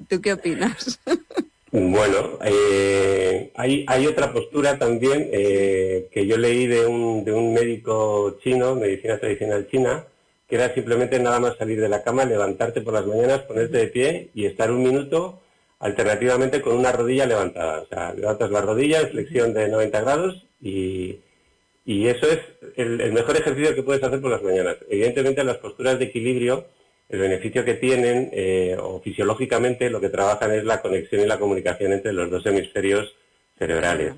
¿Tú 0.08 0.20
qué 0.20 0.34
opinas? 0.34 1.00
Bueno, 1.72 2.38
eh, 2.44 3.50
hay, 3.54 3.84
hay 3.88 4.06
otra 4.06 4.32
postura 4.32 4.78
también 4.78 5.30
que 5.30 6.26
yo 6.26 6.36
leí 6.36 6.66
de 6.66 6.86
un, 6.86 7.24
de 7.24 7.32
un 7.32 7.52
médico 7.52 8.38
chino, 8.42 8.74
medicina 8.76 9.18
tradicional 9.18 9.68
china, 9.68 10.06
que 10.48 10.54
era 10.56 10.72
simplemente 10.74 11.18
nada 11.18 11.40
más 11.40 11.56
salir 11.56 11.80
de 11.80 11.88
la 11.88 12.02
cama, 12.02 12.24
levantarte 12.24 12.80
por 12.80 12.94
las 12.94 13.06
mañanas, 13.06 13.40
ponerte 13.40 13.78
de 13.78 13.86
pie 13.88 14.30
y 14.34 14.46
estar 14.46 14.70
un 14.70 14.82
minuto 14.82 15.40
alternativamente 15.78 16.62
con 16.62 16.76
una 16.76 16.92
rodilla 16.92 17.26
levantada. 17.26 17.82
O 17.82 17.86
sea, 17.86 18.14
levantas 18.14 18.50
la 18.50 18.60
rodilla 18.60 19.06
flexión 19.08 19.52
de 19.52 19.68
90 19.68 20.00
grados 20.00 20.46
y, 20.60 21.20
eso 21.86 22.26
es 22.26 22.40
el, 22.76 23.12
mejor 23.12 23.36
ejercicio 23.36 23.74
que 23.74 23.82
puedes 23.82 24.02
hacer 24.02 24.20
por 24.20 24.30
las 24.30 24.42
mañanas. 24.42 24.76
Evidentemente 24.88 25.44
las 25.44 25.58
posturas 25.58 25.98
de 25.98 26.06
equilibrio, 26.06 26.66
el 27.08 27.20
beneficio 27.20 27.64
que 27.64 27.74
tienen 27.74 28.30
eh, 28.32 28.76
o 28.80 29.00
fisiológicamente 29.00 29.88
lo 29.90 30.00
que 30.00 30.08
trabajan 30.08 30.50
es 30.52 30.64
la 30.64 30.82
conexión 30.82 31.22
y 31.22 31.26
la 31.26 31.38
comunicación 31.38 31.92
entre 31.92 32.12
los 32.12 32.28
dos 32.30 32.44
hemisferios 32.46 33.14
cerebrales. 33.58 34.14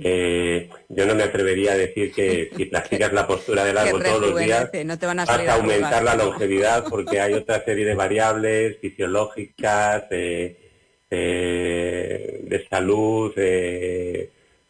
Eh, 0.00 0.68
yo 0.88 1.06
no 1.06 1.14
me 1.14 1.22
atrevería 1.22 1.72
a 1.72 1.76
decir 1.76 2.12
que 2.12 2.50
si 2.56 2.66
practicas 2.66 3.12
la 3.12 3.26
postura 3.26 3.64
del 3.64 3.78
árbol 3.78 4.02
todos 4.02 4.20
los 4.20 4.38
días 4.38 4.70
vas 5.00 5.28
a 5.30 5.54
aumentar 5.54 6.02
la 6.02 6.14
longevidad 6.14 6.84
porque 6.88 7.20
hay 7.20 7.32
otra 7.34 7.64
serie 7.64 7.86
de 7.86 7.94
variables 7.94 8.76
fisiológicas, 8.80 10.04
eh, 10.10 10.56
de 11.10 12.66
salud, 12.68 13.32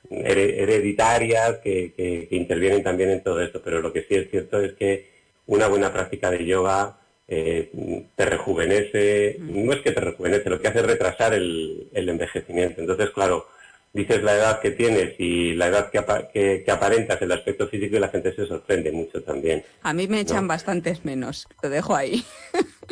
hereditarias 0.09 1.59
que, 1.59 2.29
intervienen 2.31 2.85
también 2.85 3.11
en 3.11 3.23
todo 3.25 3.43
esto. 3.43 3.61
Pero 3.63 3.81
lo 3.81 3.93
que 3.93 4.03
sí 4.03 4.15
es 4.15 4.31
cierto 4.31 4.61
es 4.61 4.75
que 4.75 5.11
una 5.47 5.67
buena 5.67 5.93
práctica 5.93 6.31
de 6.31 6.47
yoga 6.47 6.97
eh, 7.29 7.71
te 8.17 8.25
rejuvenece, 8.25 9.37
no 9.39 9.73
es 9.73 9.81
que 9.83 9.93
te 9.93 10.01
rejuvenece, 10.01 10.51
lo 10.51 10.61
que 10.61 10.69
hace 10.69 10.81
es 10.81 10.87
retrasar 10.87 11.35
el 11.35 11.89
envejecimiento. 11.93 12.81
Entonces, 12.81 13.11
claro, 13.11 13.47
dices 13.93 14.23
la 14.23 14.35
edad 14.35 14.61
que 14.61 14.71
tienes 14.71 15.15
y 15.19 15.55
la 15.55 15.69
edad 15.69 15.91
que, 15.91 16.63
que, 16.65 16.71
aparentas, 16.71 17.21
el 17.23 17.33
aspecto 17.33 17.69
físico 17.69 17.97
y 17.97 18.01
la 18.01 18.09
gente 18.09 18.35
se 18.35 18.47
sorprende 18.47 18.93
mucho 18.93 19.23
también. 19.23 19.65
A 19.83 19.93
mí 19.93 20.07
me 20.09 20.21
echan 20.21 20.47
bastantes 20.47 21.05
menos, 21.05 21.49
lo 21.63 21.69
dejo 21.69 21.95
ahí. 21.95 22.25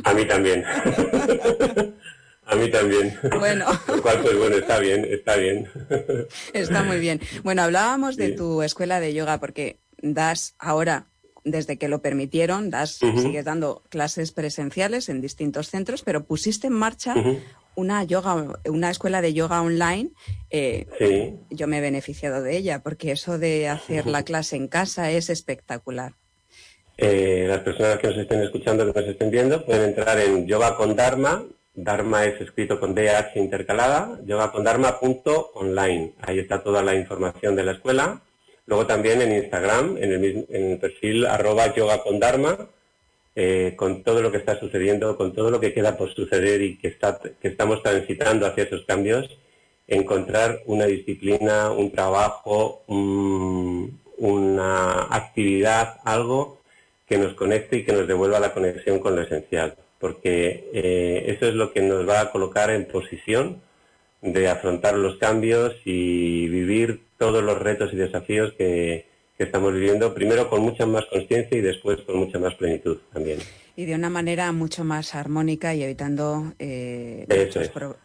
A 0.05 0.15
mí 0.15 0.25
también. 0.25 0.65
A 2.49 2.55
mí 2.55 2.71
también. 2.71 3.19
Bueno. 3.41 3.67
Lo 3.89 4.01
cual, 4.01 4.21
pues 4.23 4.39
bueno, 4.39 4.55
está 4.55 4.79
bien, 4.79 5.05
está 5.05 5.35
bien. 5.35 5.69
Está 6.53 6.85
muy 6.85 7.01
bien. 7.01 7.21
Bueno, 7.43 7.63
hablábamos 7.63 8.17
de 8.17 8.31
tu 8.33 8.63
escuela 8.63 9.01
de 9.01 9.13
yoga 9.13 9.41
porque 9.41 9.81
das 9.99 10.55
ahora, 10.61 11.07
desde 11.47 11.79
que 11.79 11.89
lo 11.89 12.03
permitieron, 12.03 12.71
das, 12.71 12.99
sigues 12.99 13.45
dando 13.45 13.83
clases 13.89 14.33
presenciales 14.33 15.09
en 15.09 15.21
distintos 15.21 15.71
centros, 15.71 16.03
pero 16.03 16.25
pusiste 16.25 16.67
en 16.67 16.75
marcha 16.75 17.15
una 17.77 18.03
yoga, 18.05 18.59
una 18.69 18.91
escuela 18.91 19.23
de 19.23 19.33
yoga 19.33 19.63
online, 19.63 20.11
eh, 20.51 21.37
yo 21.51 21.69
me 21.69 21.79
he 21.79 21.81
beneficiado 21.81 22.43
de 22.43 22.57
ella, 22.57 22.83
porque 22.83 23.13
eso 23.13 23.39
de 23.39 23.69
hacer 23.69 24.07
la 24.07 24.25
clase 24.25 24.57
en 24.57 24.67
casa 24.67 25.11
es 25.11 25.31
espectacular. 25.31 26.13
Eh, 26.99 27.45
las 27.49 27.61
personas 27.61 27.99
que 27.99 28.09
nos 28.09 28.19
estén 28.19 28.43
escuchando, 28.43 28.93
que 28.93 29.01
nos 29.01 29.09
estén 29.09 29.31
viendo, 29.31 29.65
pueden 29.65 29.91
entrar 29.91 30.19
en 30.19 30.47
Yoga 30.47 30.77
con 30.77 30.97
Dharma. 30.97 31.45
Dharma 31.75 32.25
es 32.25 32.41
escrito 32.41 32.81
con 32.81 32.95
DH 32.95 33.37
intercalada, 33.37 34.19
yogacondharma.online. 34.25 36.15
Ahí 36.23 36.39
está 36.39 36.63
toda 36.63 36.83
la 36.83 36.95
información 36.95 37.55
de 37.55 37.65
la 37.65 37.73
escuela. 37.73 38.23
Luego 38.67 38.87
también 38.87 39.23
en 39.23 39.33
Instagram, 39.33 39.97
en 39.99 40.13
el, 40.13 40.47
en 40.51 40.71
el 40.73 40.79
perfil 40.79 41.27
arroba 41.27 41.73
yoga 41.75 42.03
con 42.03 42.19
Dharma, 42.19 42.69
eh, 43.39 43.75
con 43.77 44.03
todo 44.03 44.23
lo 44.23 44.33
que 44.33 44.39
está 44.39 44.59
sucediendo, 44.59 45.17
con 45.17 45.35
todo 45.35 45.51
lo 45.51 45.61
que 45.61 45.73
queda 45.75 45.97
por 45.97 46.13
suceder 46.15 46.63
y 46.63 46.79
que, 46.79 46.89
está, 46.89 47.21
que 47.21 47.49
estamos 47.49 47.83
transitando 47.83 48.47
hacia 48.47 48.65
esos 48.65 48.85
cambios, 48.87 49.29
encontrar 49.87 50.63
una 50.67 50.87
disciplina, 50.87 51.71
un 51.71 51.93
trabajo, 51.93 52.83
una 54.17 55.03
actividad, 55.15 56.01
algo 56.05 56.61
que 57.07 57.19
nos 57.19 57.35
conecte 57.35 57.77
y 57.77 57.85
que 57.85 57.93
nos 57.93 58.09
devuelva 58.09 58.41
la 58.41 58.53
conexión 58.53 58.99
con 58.99 59.15
lo 59.15 59.23
esencial, 59.23 59.77
porque 60.01 60.69
eh, 60.73 61.25
eso 61.29 61.47
es 61.47 61.55
lo 61.55 61.73
que 61.73 61.83
nos 61.83 62.09
va 62.09 62.21
a 62.21 62.33
colocar 62.33 62.71
en 62.71 62.87
posición 62.87 63.61
de 64.23 64.49
afrontar 64.49 64.95
los 64.95 65.19
cambios 65.19 65.77
y 65.85 66.49
vivir 66.49 67.06
todos 67.19 67.43
los 67.43 67.59
retos 67.59 67.93
y 67.93 67.97
desafíos 67.97 68.53
que, 68.57 69.07
que 69.37 69.45
estamos 69.45 69.73
viviendo, 69.75 70.15
primero 70.15 70.49
con 70.49 70.63
mucha 70.63 70.87
más 70.87 71.05
conciencia 71.07 71.59
y 71.59 71.61
después 71.61 72.01
con 72.03 72.19
mucha 72.19 72.39
más 72.39 72.55
plenitud 72.55 72.99
también. 73.13 73.39
Y 73.79 73.85
de 73.85 73.95
una 73.95 74.09
manera 74.09 74.51
mucho 74.53 74.85
más 74.85 75.15
armónica 75.15 75.75
y 75.75 75.83
evitando 75.83 76.55
eh, 76.59 77.27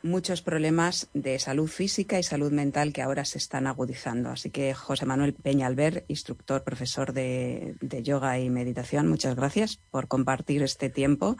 muchos, 0.03 0.41
problemas 0.41 1.09
de 1.13 1.39
salud 1.39 1.67
física 1.67 2.19
y 2.19 2.23
salud 2.23 2.51
mental 2.51 2.91
que 2.91 3.01
ahora 3.01 3.23
se 3.23 3.37
están 3.37 3.67
agudizando. 3.67 4.31
Así 4.31 4.49
que 4.49 4.73
José 4.73 5.05
Manuel 5.05 5.33
Peñalver, 5.33 6.03
instructor, 6.09 6.63
profesor 6.63 7.13
de, 7.13 7.75
de 7.79 8.03
yoga 8.03 8.37
y 8.37 8.49
meditación, 8.49 9.07
muchas 9.07 9.35
gracias 9.35 9.79
por 9.91 10.09
compartir 10.09 10.61
este 10.61 10.89
tiempo 10.89 11.37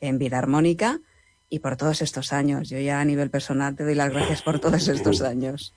en 0.00 0.18
Vida 0.18 0.38
Armónica 0.38 1.00
y 1.50 1.58
por 1.58 1.76
todos 1.76 2.00
estos 2.00 2.32
años. 2.32 2.68
Yo 2.68 2.78
ya 2.78 3.00
a 3.00 3.04
nivel 3.04 3.30
personal 3.30 3.74
te 3.74 3.82
doy 3.82 3.96
las 3.96 4.10
gracias 4.10 4.42
por 4.42 4.60
todos 4.60 4.86
estos 4.86 5.20
años. 5.22 5.74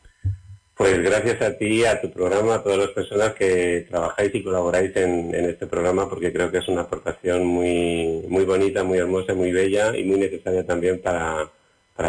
Pues 0.78 1.01
gracias 1.01 1.41
a 1.41 1.57
ti, 1.57 1.84
a 1.86 1.99
tu 1.99 2.11
programa, 2.11 2.55
a 2.55 2.63
todas 2.63 2.78
las 2.78 2.89
personas 2.89 3.34
que 3.34 3.88
trabajáis 3.89 4.34
y 4.36 4.43
colaboráis 4.43 4.95
en, 4.95 5.34
este 5.34 5.65
programa, 5.65 6.07
porque 6.07 6.32
creo 6.32 6.51
que 6.51 6.59
es 6.59 6.67
una 6.67 6.82
aportación 6.82 7.47
muy, 7.47 8.23
muy 8.30 8.45
bonita, 8.45 8.84
muy 8.84 8.99
hermosa, 8.99 9.34
muy 9.34 9.51
bella 9.51 9.97
y 9.97 10.03
muy 10.03 10.19
necesaria 10.19 10.63
también 10.63 11.01
para, 11.01 11.49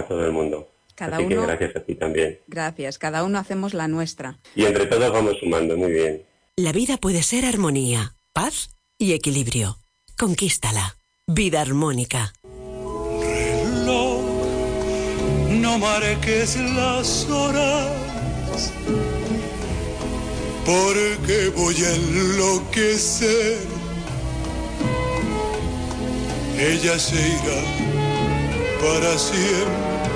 todo 0.06 0.26
el 0.26 0.32
mundo. 0.32 0.68
Cada 0.94 1.16
Así 1.16 1.28
que 1.28 1.36
gracias 1.36 1.76
a 1.76 1.80
ti 1.80 1.94
también. 1.94 2.40
Gracias, 2.46 2.98
cada 2.98 3.24
uno 3.24 3.38
hacemos 3.38 3.72
la 3.72 3.88
nuestra. 3.88 4.38
Y 4.54 4.66
entre 4.66 4.84
todos 4.84 5.10
vamos 5.12 5.38
sumando, 5.40 5.74
muy 5.76 5.92
bien. 5.92 6.24
La 6.56 6.72
vida 6.72 6.98
puede 6.98 7.22
ser 7.22 7.46
armonía, 7.46 8.16
paz 8.34 8.76
y 8.98 9.14
equilibrio. 9.14 9.78
Conquístala. 10.18 10.96
Vida 11.26 11.62
armónica. 11.62 12.32
no 15.60 15.78
marques 15.78 16.56
las 16.56 17.28
horas 17.28 18.07
porque 20.64 21.50
voy 21.56 21.76
a 21.82 21.94
enloquecer. 21.94 23.58
Ella 26.58 26.98
se 26.98 27.16
irá 27.16 27.62
para 28.82 29.16
siempre 29.16 30.08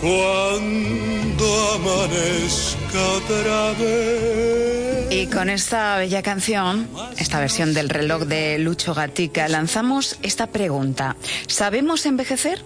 cuando 0.00 1.44
amanezca 1.76 3.00
otra 3.18 3.72
vez. 3.80 4.93
Y 5.14 5.26
con 5.28 5.48
esta 5.48 5.96
bella 5.96 6.22
canción, 6.22 6.88
esta 7.18 7.38
versión 7.38 7.72
del 7.72 7.88
reloj 7.88 8.24
de 8.24 8.58
Lucho 8.58 8.94
Gatica, 8.94 9.48
lanzamos 9.48 10.18
esta 10.22 10.48
pregunta. 10.48 11.16
¿Sabemos 11.46 12.04
envejecer? 12.04 12.64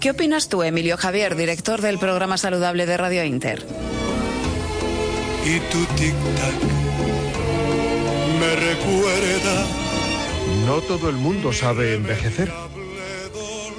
¿Qué 0.00 0.12
opinas 0.12 0.48
tú, 0.48 0.62
Emilio 0.62 0.96
Javier, 0.96 1.34
director 1.34 1.80
del 1.80 1.98
programa 1.98 2.38
saludable 2.38 2.86
de 2.86 2.96
Radio 2.96 3.24
Inter? 3.24 3.66
y 5.48 5.60
tu 5.72 5.78
tic-tac 5.96 6.60
me 8.38 8.54
recuerda. 8.56 9.66
No 10.66 10.80
todo 10.82 11.08
el 11.08 11.16
mundo 11.16 11.54
sabe 11.54 11.94
envejecer. 11.94 12.52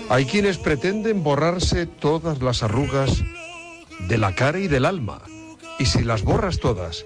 Hay 0.09 0.25
quienes 0.25 0.57
pretenden 0.57 1.21
borrarse 1.21 1.85
todas 1.85 2.41
las 2.41 2.63
arrugas 2.63 3.23
de 4.07 4.17
la 4.17 4.33
cara 4.33 4.57
y 4.57 4.67
del 4.67 4.85
alma. 4.85 5.21
Y 5.77 5.85
si 5.85 6.03
las 6.03 6.23
borras 6.23 6.59
todas, 6.59 7.05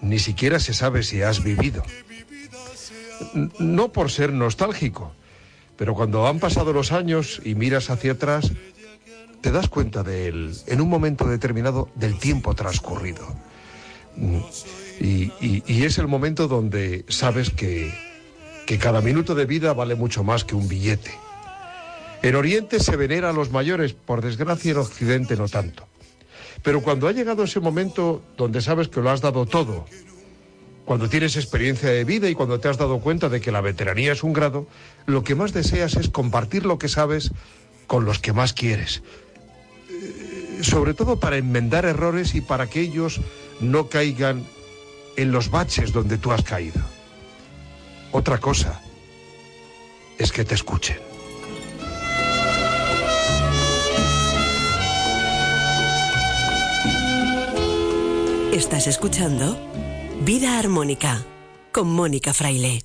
ni 0.00 0.18
siquiera 0.18 0.58
se 0.60 0.74
sabe 0.74 1.02
si 1.02 1.22
has 1.22 1.42
vivido. 1.42 1.82
No 3.58 3.92
por 3.92 4.10
ser 4.10 4.32
nostálgico, 4.32 5.12
pero 5.76 5.94
cuando 5.94 6.26
han 6.26 6.38
pasado 6.38 6.72
los 6.72 6.92
años 6.92 7.40
y 7.44 7.54
miras 7.54 7.90
hacia 7.90 8.12
atrás, 8.12 8.52
te 9.40 9.50
das 9.50 9.68
cuenta 9.68 10.02
de 10.02 10.28
él 10.28 10.56
en 10.66 10.80
un 10.80 10.88
momento 10.88 11.26
determinado 11.26 11.88
del 11.94 12.18
tiempo 12.18 12.54
transcurrido. 12.54 13.26
Y, 15.00 15.84
es 15.84 15.98
el 15.98 16.06
momento 16.06 16.46
donde 16.46 17.04
sabes 17.08 17.50
que, 17.50 17.92
que 18.66 18.78
cada 18.78 19.00
minuto 19.00 19.34
de 19.34 19.46
vida 19.46 19.72
vale 19.72 19.94
mucho 19.94 20.22
más 20.22 20.44
que 20.44 20.54
un 20.54 20.68
billete. 20.68 21.12
En 22.22 22.36
Oriente 22.36 22.78
se 22.78 22.94
venera 22.94 23.30
a 23.30 23.32
los 23.32 23.50
mayores, 23.50 23.94
por 23.94 24.22
desgracia 24.22 24.70
en 24.70 24.78
Occidente 24.78 25.34
no 25.36 25.48
tanto. 25.48 25.88
Pero 26.62 26.82
cuando 26.82 27.08
ha 27.08 27.12
llegado 27.12 27.44
ese 27.44 27.60
momento 27.60 28.22
donde 28.36 28.60
sabes 28.60 28.88
que 28.88 29.00
lo 29.00 29.10
has 29.10 29.20
dado 29.20 29.46
todo, 29.46 29.86
cuando 30.84 31.08
tienes 31.08 31.36
experiencia 31.36 31.88
de 31.88 32.04
vida 32.04 32.28
y 32.28 32.34
cuando 32.34 32.60
te 32.60 32.68
has 32.68 32.76
dado 32.76 32.98
cuenta 33.00 33.28
de 33.28 33.40
que 33.40 33.52
la 33.52 33.60
veteranía 33.60 34.12
es 34.12 34.22
un 34.22 34.32
grado, 34.32 34.66
lo 35.06 35.22
que 35.22 35.34
más 35.34 35.52
deseas 35.52 35.96
es 35.96 36.08
compartir 36.08 36.66
lo 36.66 36.78
que 36.78 36.88
sabes 36.88 37.30
con 37.86 38.04
los 38.04 38.18
que 38.18 38.32
más 38.32 38.52
quieres, 38.52 39.02
sobre 40.60 40.94
todo 40.94 41.20
para 41.20 41.36
enmendar 41.36 41.84
errores 41.84 42.34
y 42.34 42.40
para 42.40 42.68
que 42.68 42.80
ellos 42.80 43.20
no 43.60 43.88
caigan 43.88 44.44
en 45.16 45.30
los 45.30 45.50
baches 45.50 45.92
donde 45.92 46.18
tú 46.18 46.32
has 46.32 46.42
caído. 46.42 46.80
Otra 48.10 48.38
cosa 48.38 48.80
es 50.18 50.32
que 50.32 50.44
te 50.44 50.54
escuchen. 50.54 51.11
Estás 58.52 58.86
escuchando 58.86 59.56
Vida 60.26 60.58
Armónica 60.58 61.24
con 61.72 61.90
Mónica 61.90 62.34
Fraile. 62.34 62.82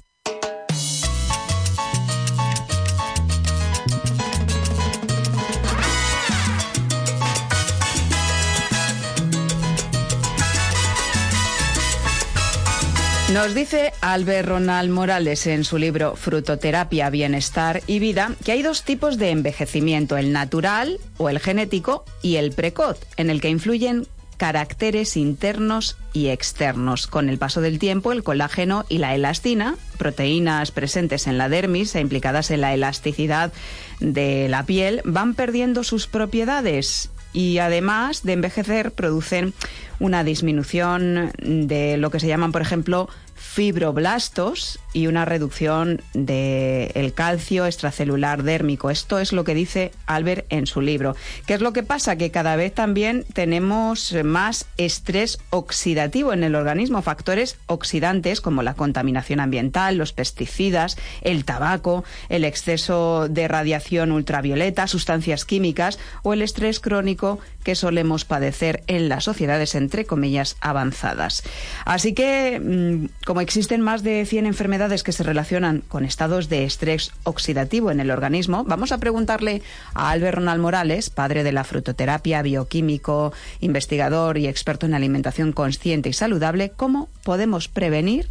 Nos 13.33 13.53
dice 13.53 13.91
Albert 13.99 14.47
Ronald 14.47 14.89
Morales 14.89 15.47
en 15.47 15.65
su 15.65 15.77
libro 15.77 16.15
Frutoterapia, 16.15 17.09
Bienestar 17.09 17.81
y 17.87 17.99
Vida 17.99 18.31
que 18.45 18.53
hay 18.53 18.63
dos 18.63 18.83
tipos 18.83 19.17
de 19.17 19.31
envejecimiento, 19.31 20.15
el 20.15 20.31
natural 20.31 20.97
o 21.17 21.27
el 21.27 21.39
genético 21.39 22.05
y 22.21 22.37
el 22.37 22.53
precoz, 22.53 22.99
en 23.17 23.29
el 23.29 23.41
que 23.41 23.49
influyen 23.49 24.07
caracteres 24.37 25.17
internos 25.17 25.97
y 26.13 26.27
externos. 26.27 27.07
Con 27.07 27.29
el 27.29 27.37
paso 27.37 27.61
del 27.61 27.79
tiempo, 27.79 28.11
el 28.11 28.23
colágeno 28.23 28.85
y 28.87 28.99
la 28.99 29.15
elastina, 29.15 29.75
proteínas 29.97 30.71
presentes 30.71 31.27
en 31.27 31.37
la 31.37 31.49
dermis 31.49 31.95
e 31.95 31.99
implicadas 31.99 32.51
en 32.51 32.61
la 32.61 32.73
elasticidad 32.73 33.51
de 33.99 34.47
la 34.47 34.63
piel, 34.63 35.01
van 35.03 35.33
perdiendo 35.33 35.83
sus 35.83 36.07
propiedades 36.07 37.09
y 37.33 37.57
además 37.57 38.23
de 38.23 38.33
envejecer 38.33 38.91
producen 38.91 39.53
una 39.99 40.23
disminución 40.23 41.31
de 41.39 41.97
lo 41.97 42.09
que 42.09 42.19
se 42.19 42.27
llaman, 42.27 42.51
por 42.51 42.61
ejemplo, 42.61 43.09
fibroblastos 43.35 44.79
y 44.97 45.05
una 45.05 45.25
reducción 45.25 46.01
del 46.15 47.13
calcio 47.13 47.67
extracelular 47.67 48.41
dérmico. 48.41 48.89
Esto 48.89 49.19
es 49.19 49.31
lo 49.31 49.43
que 49.43 49.53
dice 49.53 49.91
Albert 50.07 50.47
en 50.49 50.65
su 50.65 50.81
libro. 50.81 51.15
¿Qué 51.45 51.53
es 51.53 51.61
lo 51.61 51.71
que 51.71 51.83
pasa? 51.83 52.15
Que 52.15 52.31
cada 52.31 52.55
vez 52.55 52.73
también 52.73 53.23
tenemos 53.33 54.15
más 54.23 54.65
estrés 54.77 55.37
oxidativo 55.51 56.33
en 56.33 56.43
el 56.43 56.55
organismo, 56.55 57.03
factores 57.03 57.57
oxidantes 57.67 58.41
como 58.41 58.63
la 58.63 58.73
contaminación 58.73 59.39
ambiental, 59.39 59.97
los 59.97 60.13
pesticidas, 60.13 60.97
el 61.21 61.45
tabaco, 61.45 62.03
el 62.29 62.43
exceso 62.43 63.27
de 63.29 63.47
radiación 63.47 64.11
ultravioleta, 64.11 64.87
sustancias 64.87 65.45
químicas 65.45 65.99
o 66.23 66.33
el 66.33 66.41
estrés 66.41 66.79
crónico 66.79 67.37
que 67.63 67.75
solemos 67.75 68.25
padecer 68.25 68.81
en 68.87 69.09
las 69.09 69.25
sociedades, 69.25 69.75
entre 69.75 70.05
comillas, 70.05 70.57
avanzadas. 70.59 71.43
Así 71.85 72.13
que, 72.13 72.59
mm, 72.59 73.25
como 73.25 73.41
existen 73.41 73.81
más 73.81 74.01
de 74.01 74.25
100 74.25 74.47
enfermedades 74.47 74.86
que 74.87 75.11
se 75.11 75.23
relacionan 75.23 75.83
con 75.87 76.05
estados 76.05 76.49
de 76.49 76.63
estrés 76.63 77.11
oxidativo 77.23 77.91
en 77.91 77.99
el 77.99 78.09
organismo, 78.09 78.63
vamos 78.63 78.91
a 78.91 78.97
preguntarle 78.97 79.61
a 79.93 80.11
Albert 80.11 80.37
Ronald 80.37 80.61
Morales, 80.61 81.09
padre 81.09 81.43
de 81.43 81.51
la 81.51 81.63
frutoterapia, 81.63 82.41
bioquímico, 82.41 83.33
investigador 83.59 84.37
y 84.37 84.47
experto 84.47 84.85
en 84.85 84.93
alimentación 84.93 85.51
consciente 85.51 86.09
y 86.09 86.13
saludable, 86.13 86.71
cómo 86.75 87.09
podemos 87.23 87.67
prevenir 87.67 88.27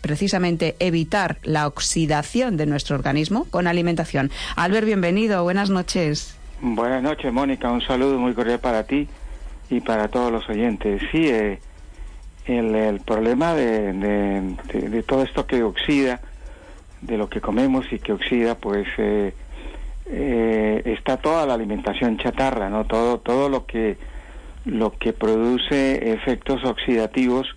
precisamente 0.00 0.76
evitar 0.78 1.38
la 1.42 1.66
oxidación 1.66 2.56
de 2.56 2.66
nuestro 2.66 2.96
organismo 2.96 3.46
con 3.50 3.66
alimentación. 3.66 4.30
Albert, 4.56 4.86
bienvenido, 4.86 5.42
buenas 5.44 5.70
noches. 5.70 6.36
Buenas 6.60 7.02
noches, 7.02 7.32
Mónica, 7.32 7.70
un 7.70 7.80
saludo 7.80 8.18
muy 8.18 8.34
cordial 8.34 8.58
para 8.58 8.84
ti 8.84 9.08
y 9.70 9.80
para 9.80 10.08
todos 10.08 10.32
los 10.32 10.48
oyentes. 10.48 11.00
Sí, 11.12 11.28
eh, 11.28 11.60
el, 12.46 13.00
problema 13.00 13.54
de, 13.54 13.92
de, 13.92 15.02
todo 15.02 15.22
esto 15.22 15.46
que 15.46 15.62
oxida, 15.62 16.20
de 17.00 17.16
lo 17.16 17.28
que 17.28 17.40
comemos 17.40 17.86
y 17.92 17.98
que 17.98 18.12
oxida, 18.12 18.56
pues 18.56 18.86
eh, 18.98 19.34
eh, 20.06 20.82
está 20.84 21.16
toda 21.16 21.46
la 21.46 21.54
alimentación 21.54 22.18
chatarra, 22.18 22.68
¿no? 22.68 22.84
Todo, 22.86 23.18
todo 23.18 23.48
lo 23.48 23.66
que 23.66 23.96
lo 24.66 24.92
que 24.98 25.14
produce 25.14 26.12
efectos 26.12 26.62
oxidativos, 26.64 27.56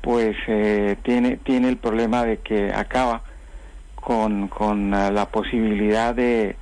pues 0.00 0.34
eh, 0.46 0.96
tiene 1.02 1.36
tiene 1.36 1.68
el 1.68 1.76
problema 1.76 2.24
de 2.24 2.38
que 2.38 2.72
acaba 2.72 3.22
con, 3.94 4.48
con 4.48 4.90
la 4.90 5.28
posibilidad 5.30 6.14
de, 6.14 6.56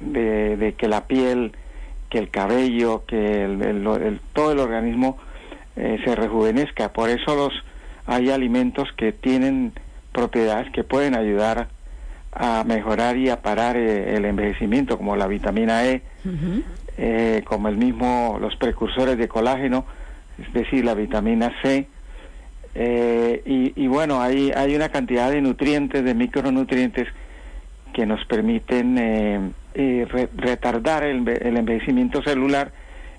de, 0.00 0.74
que 0.76 0.88
la 0.88 1.06
piel, 1.06 1.52
que 2.10 2.18
el 2.18 2.30
cabello, 2.30 3.04
que 3.06 3.44
el, 3.44 4.20
todo 4.32 4.52
el 4.52 4.58
organismo 4.58 5.18
eh, 5.78 6.00
se 6.04 6.16
rejuvenezca. 6.16 6.92
Por 6.92 7.08
eso 7.08 7.36
los 7.36 7.52
hay 8.04 8.30
alimentos 8.30 8.88
que 8.96 9.12
tienen 9.12 9.72
propiedades 10.12 10.72
que 10.72 10.82
pueden 10.82 11.14
ayudar 11.14 11.68
a 12.32 12.64
mejorar 12.64 13.16
y 13.16 13.28
a 13.28 13.42
parar 13.42 13.76
eh, 13.76 14.16
el 14.16 14.24
envejecimiento, 14.24 14.96
como 14.98 15.14
la 15.14 15.28
vitamina 15.28 15.86
E, 15.86 16.02
eh, 16.96 17.42
como 17.44 17.68
el 17.68 17.76
mismo 17.76 18.38
los 18.40 18.56
precursores 18.56 19.16
de 19.18 19.28
colágeno, 19.28 19.84
es 20.44 20.52
decir, 20.52 20.84
la 20.84 20.94
vitamina 20.94 21.52
C. 21.62 21.86
y, 22.74 23.86
bueno, 23.86 24.20
hay, 24.20 24.50
hay 24.50 24.74
una 24.74 24.88
cantidad 24.88 25.30
de 25.30 25.40
nutrientes, 25.40 26.04
de 26.04 26.14
micronutrientes 26.14 27.06
que 27.92 28.04
nos 28.04 28.24
permiten 28.24 29.54
retardar 29.74 31.04
el, 31.04 31.28
el 31.28 31.56
envejecimiento 31.56 32.20
celular 32.22 32.72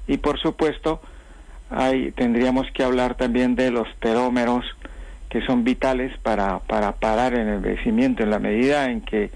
y 0.07 0.17
por 0.17 0.39
supuesto 0.39 1.01
hay, 1.69 2.11
tendríamos 2.11 2.67
que 2.73 2.83
hablar 2.83 3.15
también 3.15 3.55
de 3.55 3.71
los 3.71 3.87
terómeros 3.99 4.65
que 5.29 5.41
son 5.45 5.63
vitales 5.63 6.17
para, 6.23 6.59
para 6.59 6.93
parar 6.93 7.33
el 7.33 7.47
envejecimiento 7.47 8.23
en 8.23 8.31
la 8.31 8.39
medida 8.39 8.89
en 8.89 9.01
que 9.01 9.29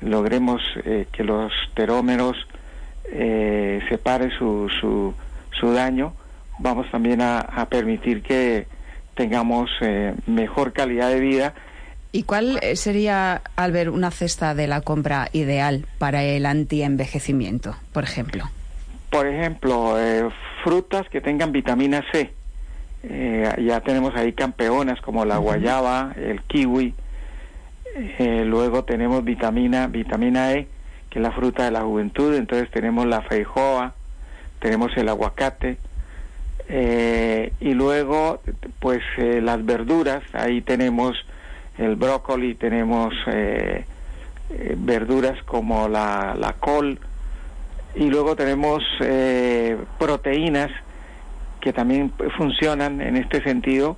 logremos 0.00 0.60
eh, 0.84 1.06
que 1.12 1.24
los 1.24 1.52
terómeros 1.74 2.36
eh, 3.10 3.80
separe 3.88 4.30
su, 4.36 4.68
su, 4.80 5.14
su, 5.58 5.72
daño, 5.72 6.14
vamos 6.58 6.90
también 6.90 7.20
a, 7.22 7.66
permitir 7.70 8.22
que 8.22 8.66
tengamos 9.14 9.70
eh, 9.80 10.14
mejor 10.26 10.72
calidad 10.72 11.10
de 11.10 11.20
vida. 11.20 11.54
¿Y 12.10 12.24
cuál 12.24 12.58
sería, 12.74 13.42
Albert, 13.56 13.90
una 13.90 14.10
cesta 14.10 14.54
de 14.54 14.66
la 14.66 14.80
compra 14.80 15.28
ideal 15.32 15.86
para 15.98 16.24
el 16.24 16.46
antienvejecimiento, 16.46 17.76
por 17.92 18.04
ejemplo? 18.04 18.44
Por 19.10 19.26
ejemplo, 19.26 19.98
eh, 19.98 20.28
frutas 20.62 21.08
que 21.08 21.20
tengan 21.20 21.50
vitamina 21.50 22.04
C. 22.12 22.30
Eh, 23.02 23.50
ya 23.64 23.80
tenemos 23.80 24.14
ahí 24.14 24.32
campeonas 24.32 25.00
como 25.00 25.24
la 25.24 25.38
guayaba, 25.38 26.12
el 26.16 26.42
kiwi. 26.42 26.94
Eh, 27.94 28.44
luego 28.44 28.84
tenemos 28.84 29.24
vitamina, 29.24 29.86
vitamina 29.86 30.52
E, 30.52 30.68
que 31.08 31.20
es 31.20 31.22
la 31.22 31.32
fruta 31.32 31.64
de 31.64 31.70
la 31.70 31.82
juventud. 31.82 32.34
Entonces 32.34 32.70
tenemos 32.70 33.06
la 33.06 33.22
feijoa, 33.22 33.94
tenemos 34.60 34.94
el 34.96 35.08
aguacate. 35.08 35.78
y 36.68 37.72
luego, 37.72 38.42
pues 38.78 39.00
las 39.16 39.64
verduras, 39.64 40.22
ahí 40.34 40.60
tenemos 40.60 41.16
el 41.78 41.96
brócoli, 41.96 42.56
tenemos 42.56 43.14
verduras 44.76 45.42
como 45.44 45.88
la, 45.88 46.34
la 46.38 46.52
col, 46.54 46.98
y 47.94 48.10
luego 48.10 48.36
tenemos 48.36 48.82
eh, 49.00 49.76
proteínas 49.98 50.70
que 51.60 51.72
también 51.72 52.12
funcionan 52.36 53.00
en 53.00 53.16
este 53.16 53.42
sentido 53.42 53.96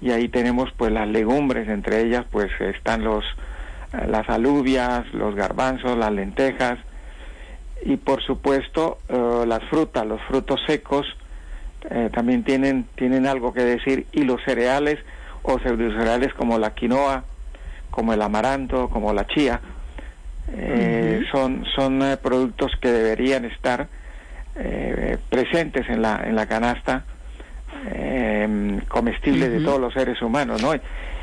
y 0.00 0.10
ahí 0.10 0.28
tenemos 0.28 0.70
pues 0.76 0.92
las 0.92 1.08
legumbres 1.08 1.68
entre 1.68 2.02
ellas 2.02 2.24
pues 2.30 2.48
están 2.60 3.04
los 3.04 3.24
las 4.06 4.28
alubias 4.28 5.04
los 5.12 5.34
garbanzos 5.34 5.96
las 5.96 6.12
lentejas 6.12 6.78
y 7.82 7.96
por 7.96 8.22
supuesto 8.22 8.98
eh, 9.08 9.44
las 9.46 9.60
frutas 9.68 10.06
los 10.06 10.20
frutos 10.28 10.60
secos 10.66 11.06
eh, 11.90 12.08
también 12.12 12.44
tienen 12.44 12.86
tienen 12.94 13.26
algo 13.26 13.52
que 13.52 13.64
decir 13.64 14.06
y 14.12 14.22
los 14.22 14.40
cereales 14.44 14.98
o 15.42 15.58
pseudocereales 15.58 16.32
como 16.34 16.58
la 16.58 16.74
quinoa 16.74 17.24
como 17.90 18.12
el 18.12 18.22
amaranto 18.22 18.88
como 18.88 19.12
la 19.12 19.26
chía 19.26 19.60
eh, 20.52 21.22
son, 21.30 21.64
son 21.74 22.02
eh, 22.02 22.16
productos 22.16 22.72
que 22.80 22.90
deberían 22.90 23.44
estar 23.44 23.88
eh, 24.56 25.16
presentes 25.28 25.88
en 25.88 26.02
la, 26.02 26.22
en 26.24 26.34
la 26.34 26.46
canasta 26.46 27.04
em, 27.94 28.80
comestible 28.86 29.48
de 29.48 29.60
todos 29.60 29.80
los 29.80 29.94
seres 29.94 30.20
humanos, 30.22 30.60
¿no? 30.62 30.72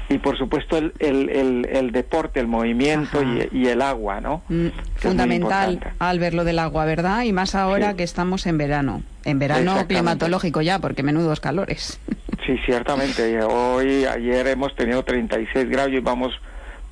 Y 0.09 0.19
por 0.19 0.37
supuesto 0.37 0.77
el, 0.77 0.93
el, 0.99 1.67
el, 1.69 1.91
deporte, 1.91 2.39
el 2.39 2.47
movimiento 2.47 3.21
y, 3.51 3.67
el 3.67 3.81
agua, 3.81 4.21
¿no? 4.21 4.41
Mm, 4.47 4.67
fundamental 4.95 5.81
al 5.99 6.19
ver 6.19 6.33
lo 6.33 6.45
del 6.45 6.59
agua, 6.59 6.85
¿verdad? 6.85 7.23
Y 7.23 7.33
más 7.33 7.55
ahora 7.55 7.95
que 7.95 8.03
estamos 8.03 8.47
en 8.47 8.57
verano. 8.57 9.03
En 9.25 9.37
verano 9.39 9.85
climatológico 9.85 10.61
ya, 10.61 10.79
porque 10.79 11.03
menudos 11.03 11.41
calores. 11.41 11.99
Sí, 12.45 12.57
ciertamente. 12.65 13.43
Hoy, 13.43 14.05
ayer 14.05 14.47
hemos 14.47 14.73
tenido 14.75 15.03
36 15.03 15.69
grados 15.69 15.91
y 15.91 15.99
vamos 15.99 16.31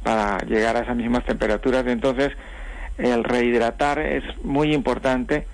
para 0.06 0.38
llegar 0.46 0.78
a 0.78 0.82
esas 0.82 0.96
mismas 0.96 1.26
temperaturas. 1.26 1.84
Entonces, 1.88 2.32
el 3.00 3.24
rehidratar 3.24 3.98
es 3.98 4.24
muy 4.44 4.72
importante 4.72 5.48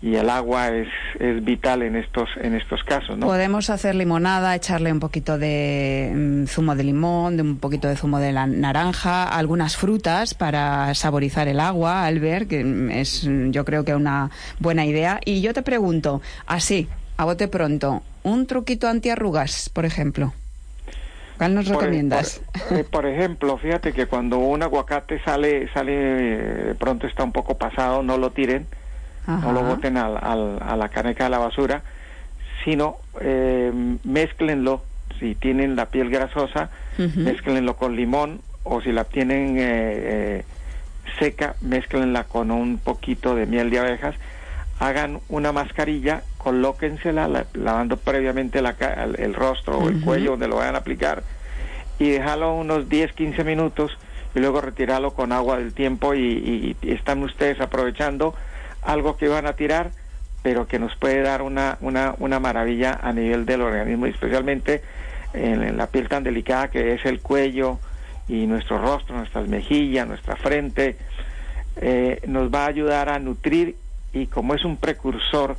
y 0.00 0.14
el 0.14 0.30
agua 0.30 0.68
es, 0.68 0.86
es 1.18 1.44
vital 1.44 1.82
en 1.82 1.96
estos 1.96 2.28
en 2.40 2.54
estos 2.54 2.84
casos. 2.84 3.18
Podemos 3.18 3.68
hacer 3.68 3.96
limonada, 3.96 4.54
echarle 4.54 4.92
un 4.92 5.00
poquito 5.00 5.38
de 5.38 6.12
mm, 6.14 6.46
zumo 6.46 6.76
de 6.76 6.84
limón, 6.84 7.36
de 7.36 7.42
un 7.42 7.58
poquito 7.58 7.88
de 7.88 7.96
zumo 7.96 8.20
de 8.20 8.30
la 8.30 8.46
naranja, 8.46 9.24
algunas 9.24 9.76
frutas 9.76 10.34
para 10.34 10.94
saborizar 10.94 11.48
el 11.48 11.58
agua, 11.58 12.06
Albert, 12.06 12.48
que 12.48 12.62
mm, 12.62 12.90
es 12.92 13.26
mm, 13.26 13.50
yo 13.50 13.64
creo 13.64 13.84
que 13.84 13.96
una 13.96 14.30
buena 14.60 14.86
idea. 14.86 15.18
Y 15.24 15.40
yo 15.40 15.52
te 15.52 15.62
pregunto, 15.62 16.22
así, 16.46 16.86
a 17.16 17.24
bote 17.24 17.48
pronto, 17.48 18.04
un 18.22 18.46
truquito 18.46 18.86
antiarrugas, 18.86 19.68
por 19.68 19.84
ejemplo. 19.84 20.32
¿Cuál 21.38 21.54
nos 21.54 21.68
recomiendas? 21.68 22.40
Eh, 22.70 22.84
por, 22.90 23.06
ejemplo, 23.06 23.58
fíjate 23.58 23.92
que 23.92 24.06
cuando 24.06 24.38
un 24.38 24.62
aguacate 24.62 25.22
sale, 25.22 25.68
sale 25.72 25.92
de 25.92 26.74
pronto 26.74 27.06
está 27.06 27.24
un 27.24 27.32
poco 27.32 27.58
pasado, 27.58 28.02
no 28.02 28.16
lo 28.18 28.30
tiren, 28.30 28.66
no 29.26 29.52
lo 29.52 29.62
boten 29.62 29.96
al, 29.96 30.16
a 30.16 30.76
la 30.76 30.88
caneca 30.88 31.24
de 31.24 31.30
la 31.30 31.38
basura, 31.38 31.82
sino 32.64 32.98
eh, 33.20 33.72
mezclenlo, 34.04 34.84
si 35.20 35.34
tienen 35.34 35.76
la 35.76 35.86
piel 35.86 36.10
grasosa, 36.10 36.70
mezclenlo 36.98 37.76
con 37.76 37.96
limón, 37.96 38.40
o 38.64 38.80
si 38.80 38.92
la 38.92 39.04
tienen 39.04 39.56
eh, 39.58 40.44
seca, 41.18 41.54
mezclenla 41.60 42.24
con 42.24 42.50
un 42.50 42.78
poquito 42.78 43.34
de 43.34 43.46
miel 43.46 43.70
de 43.70 43.78
abejas, 43.78 44.14
hagan 44.78 45.20
una 45.28 45.52
mascarilla 45.52 46.22
colóquensela 46.38 47.46
lavando 47.54 47.96
previamente 47.96 48.60
la, 48.62 48.76
el 49.18 49.34
rostro 49.34 49.78
o 49.78 49.88
el 49.88 50.00
cuello 50.00 50.32
donde 50.32 50.48
lo 50.48 50.56
vayan 50.56 50.74
a 50.74 50.78
aplicar 50.78 51.22
y 51.98 52.10
dejarlo 52.10 52.54
unos 52.54 52.88
10, 52.88 53.12
15 53.12 53.44
minutos 53.44 53.96
y 54.34 54.40
luego 54.40 54.60
retirarlo 54.60 55.14
con 55.14 55.32
agua 55.32 55.58
del 55.58 55.72
tiempo 55.72 56.14
y, 56.14 56.76
están 56.82 57.22
ustedes 57.22 57.60
aprovechando 57.60 58.34
algo 58.82 59.16
que 59.16 59.28
van 59.28 59.46
a 59.46 59.54
tirar 59.54 59.90
pero 60.42 60.68
que 60.68 60.78
nos 60.78 60.94
puede 60.94 61.22
dar 61.22 61.42
una, 61.42 61.78
una, 61.80 62.14
una 62.18 62.38
maravilla 62.38 63.00
a 63.02 63.12
nivel 63.12 63.46
del 63.46 63.62
organismo, 63.62 64.06
especialmente 64.06 64.82
en, 65.32 65.76
la 65.76 65.88
piel 65.88 66.08
tan 66.08 66.22
delicada 66.22 66.68
que 66.68 66.94
es 66.94 67.04
el 67.04 67.20
cuello 67.20 67.80
y 68.28 68.46
nuestro 68.46 68.78
rostro, 68.78 69.16
nuestras 69.16 69.48
mejillas, 69.48 70.06
nuestra 70.06 70.36
frente, 70.36 70.96
eh, 71.76 72.20
nos 72.28 72.54
va 72.54 72.64
a 72.64 72.68
ayudar 72.68 73.08
a 73.08 73.18
nutrir 73.18 73.74
y 74.16 74.26
como 74.26 74.54
es 74.54 74.64
un 74.64 74.76
precursor 74.78 75.56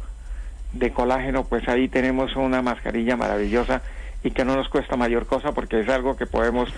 de 0.74 0.92
colágeno, 0.92 1.46
pues 1.46 1.68
ahí 1.68 1.88
tenemos 1.88 2.36
una 2.36 2.62
mascarilla 2.62 3.16
maravillosa 3.16 3.82
y 4.24 4.32
que 4.32 4.44
no 4.44 4.56
nos 4.56 4.68
cuesta 4.68 4.98
mayor 4.98 5.28
cosa 5.28 5.52
porque 5.52 5.80
es 5.80 5.90
algo 5.90 6.18
que 6.18 6.26
podemos 6.26 6.70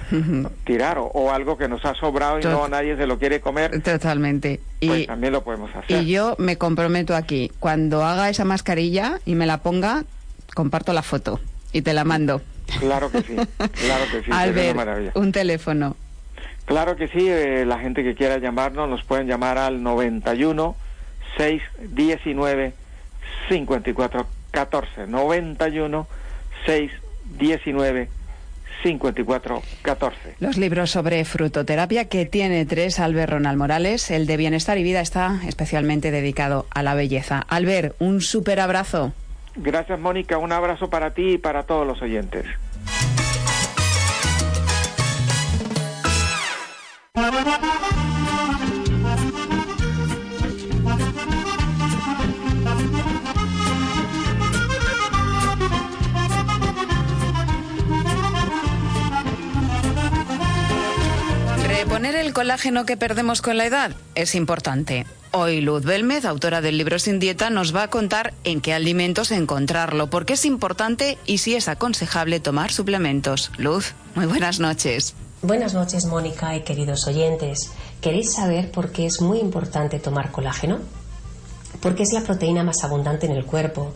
tirar 0.65 0.97
o, 0.99 1.31
algo 1.31 1.57
que 1.57 1.69
nos 1.69 1.83
ha 1.85 1.95
sobrado 1.95 2.39
y 2.39 2.43
no 2.43 2.67
nadie 2.67 2.97
se 2.97 3.07
lo 3.07 3.17
quiere 3.17 3.39
comer. 3.39 3.81
Totalmente. 3.81 4.59
Pues 4.85 5.07
también 5.07 5.33
lo 5.33 5.43
podemos 5.43 5.73
hacer. 5.73 6.01
Y 6.01 6.11
yo 6.11 6.35
me 6.37 6.57
comprometo 6.57 7.15
aquí, 7.15 7.49
cuando 7.59 8.03
haga 8.03 8.29
esa 8.29 8.43
mascarilla 8.43 9.19
y 9.25 9.35
me 9.35 9.45
la 9.45 9.59
ponga, 9.59 10.03
comparto 10.53 10.91
la 10.91 11.01
foto 11.01 11.39
y 11.71 11.81
te 11.81 11.93
la 11.93 12.03
mando. 12.03 12.41
Claro 12.79 13.09
que 13.09 13.21
sí, 13.21 13.35
claro 13.57 14.03
que 14.11 14.23
sí. 14.23 14.31
Albert, 14.31 15.15
un 15.15 15.31
teléfono. 15.31 15.95
Claro 16.65 16.95
que 16.97 17.07
sí, 17.07 17.27
eh, 17.27 17.65
la 17.65 17.79
gente 17.79 18.03
que 18.03 18.13
quiera 18.13 18.37
llamarnos 18.37 18.87
nos 18.89 19.03
pueden 19.03 19.27
llamar 19.27 19.57
al 19.57 19.81
91 19.81 20.75
619 21.37 22.73
5414 23.49 25.07
91 25.07 26.07
619 26.65 28.09
5414. 28.83 30.35
Los 30.39 30.57
libros 30.57 30.91
sobre 30.91 31.23
frutoterapia 31.25 32.05
que 32.05 32.25
tiene 32.25 32.65
tres 32.65 32.99
Albert 32.99 33.31
Ronald 33.33 33.57
Morales, 33.57 34.09
el 34.11 34.25
de 34.25 34.37
Bienestar 34.37 34.77
y 34.77 34.83
Vida 34.83 35.01
está 35.01 35.41
especialmente 35.47 36.11
dedicado 36.11 36.65
a 36.69 36.83
la 36.83 36.93
belleza. 36.93 37.45
Albert, 37.49 37.95
un 37.99 38.21
súper 38.21 38.59
abrazo. 38.59 39.13
Gracias 39.55 39.99
Mónica, 39.99 40.37
un 40.37 40.51
abrazo 40.51 40.89
para 40.89 41.13
ti 41.13 41.33
y 41.33 41.37
para 41.37 41.63
todos 41.63 41.85
los 41.85 42.01
oyentes. 42.01 42.45
Poner 61.87 62.15
el 62.15 62.33
colágeno 62.33 62.85
que 62.85 62.97
perdemos 62.97 63.41
con 63.41 63.57
la 63.57 63.65
edad 63.65 63.91
es 64.15 64.35
importante. 64.35 65.05
Hoy 65.31 65.59
Luz 65.59 65.83
Belmez, 65.83 66.23
autora 66.23 66.61
del 66.61 66.77
libro 66.77 66.97
Sin 66.99 67.19
Dieta, 67.19 67.49
nos 67.49 67.75
va 67.75 67.83
a 67.83 67.89
contar 67.89 68.33
en 68.43 68.61
qué 68.61 68.73
alimentos 68.73 69.31
encontrarlo, 69.31 70.09
por 70.09 70.25
qué 70.25 70.33
es 70.33 70.45
importante 70.45 71.17
y 71.25 71.39
si 71.39 71.55
es 71.55 71.67
aconsejable 71.67 72.39
tomar 72.39 72.71
suplementos. 72.71 73.51
Luz, 73.57 73.95
muy 74.15 74.27
buenas 74.27 74.59
noches. 74.59 75.13
Buenas 75.41 75.73
noches, 75.73 76.05
Mónica 76.05 76.55
y 76.55 76.61
queridos 76.61 77.07
oyentes. 77.07 77.71
¿Queréis 78.01 78.33
saber 78.33 78.71
por 78.71 78.91
qué 78.91 79.05
es 79.05 79.19
muy 79.19 79.39
importante 79.39 79.99
tomar 79.99 80.31
colágeno? 80.31 80.79
Porque 81.81 82.03
es 82.03 82.13
la 82.13 82.21
proteína 82.21 82.63
más 82.63 82.83
abundante 82.83 83.25
en 83.25 83.33
el 83.33 83.45
cuerpo 83.45 83.93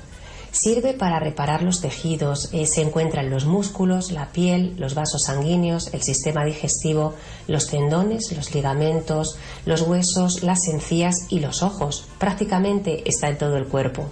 Sirve 0.54 0.94
para 0.94 1.20
reparar 1.20 1.64
los 1.64 1.82
tejidos, 1.82 2.54
eh, 2.54 2.68
se 2.68 2.84
encuentra 2.84 3.24
en 3.24 3.32
los 3.32 3.48
músculos, 3.48 4.12
la 4.12 4.32
piel, 4.32 4.76
los 4.78 4.94
vasos 4.94 5.24
sanguíneos, 5.24 5.92
el 5.96 6.04
sistema 6.04 6.46
digestivo, 6.46 7.16
los 7.48 7.66
tendones, 7.66 8.32
los 8.38 8.54
ligamentos, 8.54 9.40
los 9.66 9.82
huesos, 9.82 10.44
las 10.44 10.68
encías 10.68 11.26
y 11.30 11.40
los 11.40 11.64
ojos. 11.64 12.08
Prácticamente 12.20 13.02
está 13.10 13.30
en 13.30 13.40
todo 13.40 13.58
el 13.58 13.66
cuerpo. 13.66 14.12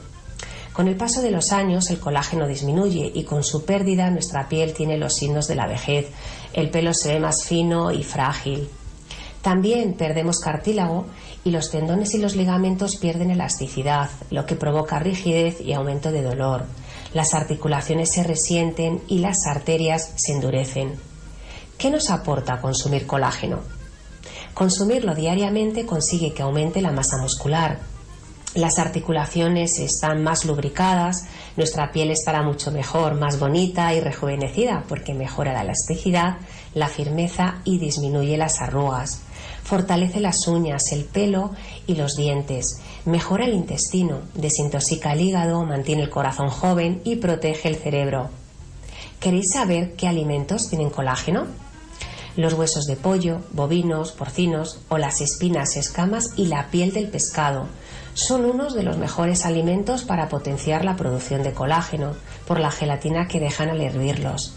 Con 0.74 0.88
el 0.88 0.96
paso 0.96 1.22
de 1.22 1.30
los 1.30 1.52
años 1.52 1.92
el 1.92 2.00
colágeno 2.00 2.48
disminuye 2.48 3.12
y 3.14 3.24
con 3.24 3.44
su 3.44 3.64
pérdida 3.64 4.10
nuestra 4.10 4.50
piel 4.50 4.74
tiene 4.74 4.98
los 4.98 5.14
signos 5.14 5.48
de 5.48 5.56
la 5.56 5.68
vejez, 5.68 6.08
el 6.54 6.72
pelo 6.72 6.96
se 6.96 7.14
ve 7.14 7.20
más 7.20 7.46
fino 7.46 7.92
y 7.92 8.02
frágil. 8.02 8.68
También 9.44 9.94
perdemos 9.94 10.40
cartílago 10.40 11.06
y 11.44 11.52
los 11.52 11.72
tendones 11.72 12.14
y 12.14 12.20
los 12.20 12.36
ligamentos 12.36 12.98
pierden 12.98 13.32
elasticidad, 13.32 14.10
lo 14.30 14.46
que 14.46 14.56
provoca 14.56 15.00
rigidez 15.00 15.60
y 15.62 15.74
aumento 15.74 16.12
de 16.12 16.22
dolor. 16.22 16.66
Las 17.14 17.34
articulaciones 17.34 18.12
se 18.12 18.24
resienten 18.24 19.02
y 19.08 19.20
las 19.20 19.48
arterias 19.48 20.14
se 20.16 20.34
endurecen. 20.34 20.94
¿Qué 21.78 21.90
nos 21.90 22.10
aporta 22.10 22.62
consumir 22.62 23.08
colágeno? 23.08 23.60
Consumirlo 24.54 25.16
diariamente 25.16 25.86
consigue 25.86 26.34
que 26.34 26.44
aumente 26.44 26.82
la 26.82 26.92
masa 26.92 27.18
muscular. 27.18 27.80
Las 28.54 28.80
articulaciones 28.80 29.80
están 29.80 30.24
más 30.24 30.46
lubricadas, 30.46 31.26
nuestra 31.56 31.92
piel 31.92 32.12
estará 32.12 32.44
mucho 32.44 32.70
mejor, 32.70 33.16
más 33.16 33.40
bonita 33.40 33.94
y 33.94 34.02
rejuvenecida 34.02 34.84
porque 34.88 35.14
mejora 35.14 35.54
la 35.54 35.62
elasticidad, 35.62 36.38
la 36.74 36.88
firmeza 36.88 37.62
y 37.64 37.80
disminuye 37.80 38.38
las 38.38 38.62
arrugas 38.62 39.22
fortalece 39.64 40.20
las 40.20 40.48
uñas, 40.48 40.92
el 40.92 41.06
pelo 41.06 41.52
y 41.88 41.96
los 41.96 42.16
dientes, 42.16 42.82
mejora 43.06 43.46
el 43.46 43.54
intestino, 43.54 44.20
desintoxica 44.34 45.14
el 45.14 45.22
hígado, 45.22 45.64
mantiene 45.66 46.04
el 46.04 46.10
corazón 46.10 46.50
joven 46.50 47.02
y 47.04 47.18
protege 47.18 47.70
el 47.70 47.76
cerebro. 47.76 48.30
¿Queréis 49.20 49.52
saber 49.54 49.94
qué 49.96 50.08
alimentos 50.08 50.70
tienen 50.70 50.90
colágeno? 50.90 51.46
Los 52.36 52.54
huesos 52.54 52.86
de 52.86 52.96
pollo, 52.96 53.42
bovinos, 53.52 54.14
porcinos 54.14 54.80
o 54.90 54.98
las 54.98 55.22
espinas, 55.22 55.76
escamas 55.76 56.30
y 56.38 56.48
la 56.48 56.70
piel 56.72 56.94
del 56.94 57.10
pescado 57.10 57.68
son 58.14 58.46
unos 58.46 58.74
de 58.74 58.84
los 58.84 58.98
mejores 58.98 59.46
alimentos 59.46 60.04
para 60.04 60.30
potenciar 60.30 60.84
la 60.84 60.96
producción 60.96 61.44
de 61.44 61.54
colágeno 61.54 62.14
por 62.48 62.60
la 62.60 62.72
gelatina 62.72 63.28
que 63.28 63.40
dejan 63.40 63.70
al 63.70 63.82
hervirlos. 63.82 64.54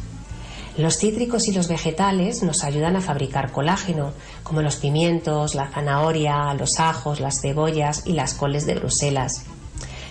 Los 0.76 0.98
cítricos 0.98 1.46
y 1.46 1.52
los 1.52 1.68
vegetales 1.68 2.42
nos 2.42 2.64
ayudan 2.64 2.96
a 2.96 3.00
fabricar 3.00 3.52
colágeno, 3.52 4.10
como 4.42 4.60
los 4.60 4.74
pimientos, 4.74 5.54
la 5.54 5.68
zanahoria, 5.68 6.52
los 6.54 6.80
ajos, 6.80 7.20
las 7.20 7.40
cebollas 7.40 8.02
y 8.06 8.14
las 8.14 8.34
coles 8.34 8.66
de 8.66 8.74
Bruselas. 8.74 9.44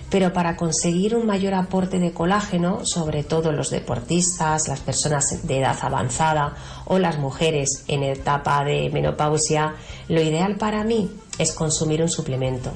Pero 0.09 0.31
para 0.31 0.55
conseguir 0.55 1.17
un 1.17 1.25
mayor 1.25 1.53
aporte 1.53 1.99
de 1.99 2.13
colágeno, 2.13 2.85
sobre 2.85 3.25
todo 3.25 3.51
los 3.51 3.71
deportistas, 3.71 4.69
las 4.69 4.79
personas 4.79 5.45
de 5.45 5.59
edad 5.59 5.77
avanzada 5.81 6.55
o 6.85 6.97
las 6.97 7.19
mujeres 7.19 7.83
en 7.89 8.03
etapa 8.03 8.63
de 8.63 8.89
menopausia, 8.89 9.75
lo 10.07 10.21
ideal 10.21 10.55
para 10.55 10.85
mí 10.85 11.11
es 11.39 11.51
consumir 11.51 12.01
un 12.01 12.09
suplemento. 12.09 12.71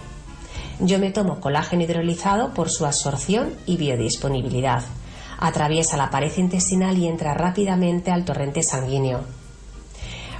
Yo 0.81 0.99
me 0.99 1.11
tomo 1.11 1.39
colágeno 1.39 1.83
hidrolizado 1.83 2.53
por 2.53 2.69
su 2.69 2.85
absorción 2.85 3.53
y 3.65 3.77
biodisponibilidad 3.77 4.83
atraviesa 5.39 5.97
la 5.97 6.09
pared 6.09 6.31
intestinal 6.37 6.97
y 6.97 7.07
entra 7.07 7.33
rápidamente 7.33 8.11
al 8.11 8.25
torrente 8.25 8.63
sanguíneo. 8.63 9.23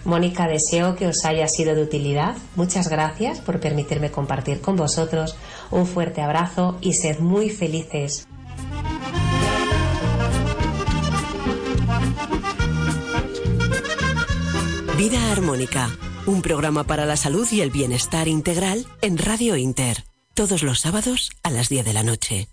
Mónica, 0.08 0.48
deseo 0.48 0.96
que 0.96 1.08
os 1.08 1.26
haya 1.26 1.48
sido 1.50 1.76
de 1.76 1.84
utilidad. 1.84 2.38
Muchas 2.56 2.88
gracias 2.88 3.40
por 3.40 3.60
permitirme 3.60 4.10
compartir 4.10 4.62
con 4.62 4.78
vosotros. 4.78 5.36
Un 5.70 5.86
fuerte 5.86 6.22
abrazo 6.22 6.78
y 6.80 6.94
sed 6.94 7.20
muy 7.20 7.50
felices. 7.50 8.26
Vida 14.98 15.32
Armónica, 15.32 15.90
un 16.26 16.42
programa 16.42 16.86
para 16.86 17.06
la 17.06 17.18
salud 17.18 17.48
y 17.52 17.62
el 17.62 17.70
bienestar 17.70 18.28
integral 18.28 18.88
en 19.02 19.18
Radio 19.18 19.56
Inter, 19.58 20.06
todos 20.34 20.64
los 20.64 20.80
sábados 20.80 21.32
a 21.44 21.52
las 21.52 21.70
10 21.70 21.86
de 21.86 21.94
la 21.94 22.04
noche. 22.04 22.48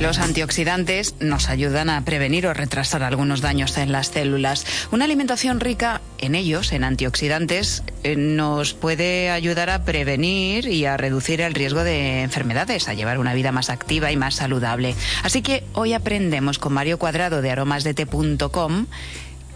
Los 0.00 0.18
antioxidantes 0.18 1.14
nos 1.20 1.50
ayudan 1.50 1.90
a 1.90 2.02
prevenir 2.06 2.46
o 2.46 2.54
retrasar 2.54 3.02
algunos 3.02 3.42
daños 3.42 3.76
en 3.76 3.92
las 3.92 4.06
células. 4.06 4.64
Una 4.92 5.04
alimentación 5.04 5.60
rica 5.60 6.00
en 6.16 6.34
ellos, 6.34 6.72
en 6.72 6.84
antioxidantes, 6.84 7.82
eh, 8.02 8.16
nos 8.16 8.72
puede 8.72 9.28
ayudar 9.28 9.68
a 9.68 9.84
prevenir 9.84 10.66
y 10.66 10.86
a 10.86 10.96
reducir 10.96 11.42
el 11.42 11.52
riesgo 11.52 11.84
de 11.84 12.22
enfermedades, 12.22 12.88
a 12.88 12.94
llevar 12.94 13.18
una 13.18 13.34
vida 13.34 13.52
más 13.52 13.68
activa 13.68 14.10
y 14.10 14.16
más 14.16 14.36
saludable. 14.36 14.94
Así 15.22 15.42
que 15.42 15.64
hoy 15.74 15.92
aprendemos 15.92 16.58
con 16.58 16.72
Mario 16.72 16.98
Cuadrado 16.98 17.42
de 17.42 17.50
aromasdete.com 17.50 18.86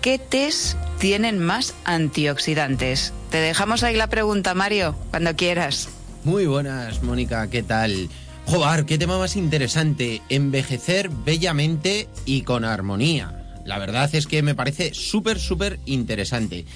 qué 0.02 0.18
tés 0.18 0.76
tienen 0.98 1.38
más 1.38 1.72
antioxidantes. 1.86 3.14
Te 3.30 3.38
dejamos 3.38 3.82
ahí 3.82 3.96
la 3.96 4.08
pregunta, 4.08 4.52
Mario, 4.52 4.94
cuando 5.10 5.34
quieras. 5.36 5.88
Muy 6.22 6.44
buenas, 6.44 7.02
Mónica, 7.02 7.48
¿qué 7.48 7.62
tal? 7.62 8.10
Joder, 8.46 8.84
qué 8.84 8.98
tema 8.98 9.18
más 9.18 9.36
interesante. 9.36 10.20
Envejecer 10.28 11.08
bellamente 11.08 12.08
y 12.26 12.42
con 12.42 12.64
armonía. 12.64 13.60
La 13.64 13.78
verdad 13.78 14.14
es 14.14 14.26
que 14.26 14.42
me 14.42 14.54
parece 14.54 14.92
súper, 14.92 15.38
súper 15.38 15.80
interesante. 15.86 16.66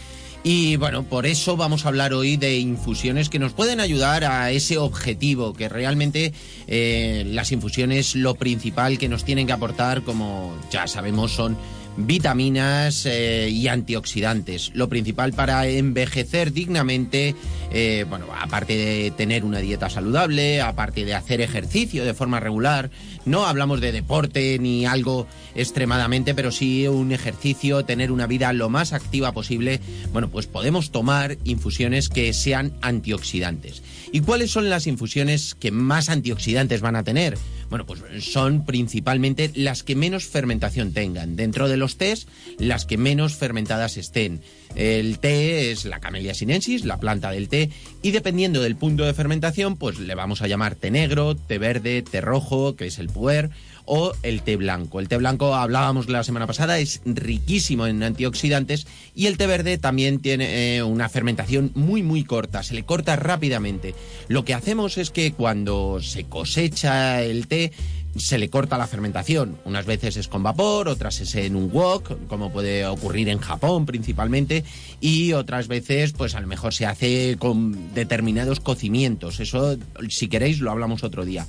Y 0.43 0.77
bueno, 0.77 1.03
por 1.03 1.27
eso 1.27 1.57
vamos 1.57 1.85
a 1.85 1.89
hablar 1.89 2.15
hoy 2.15 2.37
de 2.37 2.59
infusiones 2.59 3.29
que 3.29 3.39
nos 3.39 3.53
pueden 3.53 3.81
ayudar 3.81 4.25
a 4.25 4.51
ese 4.51 4.79
objetivo, 4.79 5.53
que 5.53 5.69
realmente 5.69 6.33
eh, 6.69 7.25
las 7.27 7.53
infusiones 7.53 8.15
lo 8.15 8.35
principal 8.37 8.99
que 8.99 9.09
nos 9.09 9.25
tienen 9.25 9.47
que 9.47 9.53
aportar, 9.53 10.03
como 10.03 10.57
ya 10.71 10.87
sabemos, 10.87 11.33
son 11.33 11.59
vitaminas 11.99 13.07
eh, 13.07 13.49
y 13.51 13.69
antioxidantes. 13.69 14.71
Lo 14.75 14.89
principal 14.89 15.33
para 15.33 15.67
envejecer 15.67 16.53
dignamente, 16.53 17.35
eh, 17.73 18.07
bueno, 18.09 18.27
aparte 18.39 18.77
de 18.77 19.11
tener 19.11 19.45
una 19.45 19.59
dieta 19.59 19.91
saludable, 19.91 20.61
aparte 20.61 21.05
de 21.05 21.15
hacer 21.15 21.41
ejercicio 21.41 22.05
de 22.05 22.15
forma 22.15 22.41
regular, 22.41 22.91
no 23.25 23.47
hablamos 23.47 23.81
de 23.81 23.93
deporte 23.93 24.59
ni 24.59 24.87
algo 24.87 25.27
extremadamente, 25.55 26.35
pero 26.35 26.53
sí 26.53 26.87
un 26.87 27.13
ejercicio, 27.13 27.85
tener 27.85 28.13
una 28.13 28.27
vida 28.27 28.53
lo 28.53 28.69
más 28.69 28.93
activa 28.93 29.33
posible, 29.33 29.81
bueno, 30.13 30.29
pues 30.29 30.47
podemos 30.47 30.91
tomar 30.91 31.37
infusiones 31.45 32.09
que 32.09 32.33
sean 32.33 32.73
antioxidantes. 32.81 33.83
¿Y 34.13 34.21
cuáles 34.21 34.51
son 34.51 34.71
las 34.71 34.87
infusiones 34.87 35.55
que 35.55 35.71
más 35.71 36.09
antioxidantes 36.09 36.81
van 36.81 36.97
a 36.97 37.05
tener? 37.05 37.37
Bueno, 37.69 37.85
pues 37.85 38.01
son 38.25 38.65
principalmente 38.65 39.51
las 39.55 39.83
que 39.83 39.95
menos 39.95 40.25
fermentación 40.25 40.93
tengan. 40.93 41.37
Dentro 41.37 41.69
de 41.69 41.77
los 41.77 41.99
tés, 41.99 42.27
las 42.59 42.87
que 42.87 42.97
menos 42.97 43.35
fermentadas 43.35 43.99
estén. 43.99 44.41
El 44.75 45.19
té 45.19 45.71
es 45.71 45.85
la 45.85 46.01
Camellia 46.01 46.35
sinensis, 46.35 46.85
la 46.85 46.99
planta 46.99 47.31
del 47.31 47.49
té, 47.49 47.71
y 48.03 48.13
dependiendo 48.13 48.63
del 48.63 48.77
punto 48.77 49.05
de 49.05 49.15
fermentación, 49.15 49.77
pues 49.77 49.99
le 49.99 50.15
vamos 50.15 50.41
a 50.41 50.47
llamar 50.47 50.75
té 50.75 50.91
negro, 50.91 51.35
té 51.37 51.59
verde, 51.59 52.03
té 52.03 52.21
rojo, 52.21 52.77
que 52.77 52.87
es 52.87 52.99
el 52.99 53.09
puer, 53.09 53.51
o 53.89 54.13
el 54.23 54.43
té 54.43 54.57
blanco. 54.57 55.01
El 55.01 55.09
té 55.09 55.17
blanco, 55.17 55.55
hablábamos 55.55 56.09
la 56.09 56.23
semana 56.23 56.47
pasada, 56.47 56.79
es 56.79 57.01
riquísimo 57.05 57.87
en 57.87 58.03
antioxidantes 58.03 58.87
y 59.15 59.27
el 59.27 59.37
té 59.37 59.47
verde 59.47 59.79
también 59.79 60.21
tiene 60.21 60.77
eh, 60.77 60.83
una 60.83 61.09
fermentación 61.09 61.73
muy 61.75 62.03
muy 62.03 62.25
corta, 62.25 62.63
se 62.63 62.75
le 62.75 62.85
corta 62.85 63.17
rápidamente. 63.17 63.95
Lo 64.29 64.45
que 64.45 64.55
hacemos 64.55 64.99
es 64.99 65.11
que 65.11 65.33
cuando 65.33 66.01
se 66.03 66.25
cosecha 66.25 67.23
el 67.23 67.49
té, 67.49 67.73
se 68.17 68.39
le 68.39 68.49
corta 68.49 68.79
la 68.79 68.87
fermentación. 68.87 69.59
Unas 69.65 69.87
veces 69.87 70.17
es 70.17 70.29
con 70.29 70.43
vapor, 70.43 70.89
otras 70.89 71.21
es 71.21 71.35
en 71.35 71.57
un 71.57 71.71
wok, 71.71 72.27
como 72.27 72.51
puede 72.53 72.87
ocurrir 72.87 73.29
en 73.29 73.39
Japón 73.39 73.87
principalmente, 73.87 74.65
y 75.01 75.33
otras 75.33 75.69
veces 75.69 76.13
pues 76.13 76.35
a 76.35 76.41
lo 76.41 76.47
mejor 76.47 76.75
se 76.75 76.87
hace 76.87 77.37
con 77.39 77.95
determinados 77.95 78.61
cocimientos. 78.61 79.41
Eso 79.41 79.77
si 80.09 80.29
queréis 80.29 80.61
lo 80.61 80.71
hablamos 80.71 81.05
otro 81.05 81.25
día. 81.25 81.47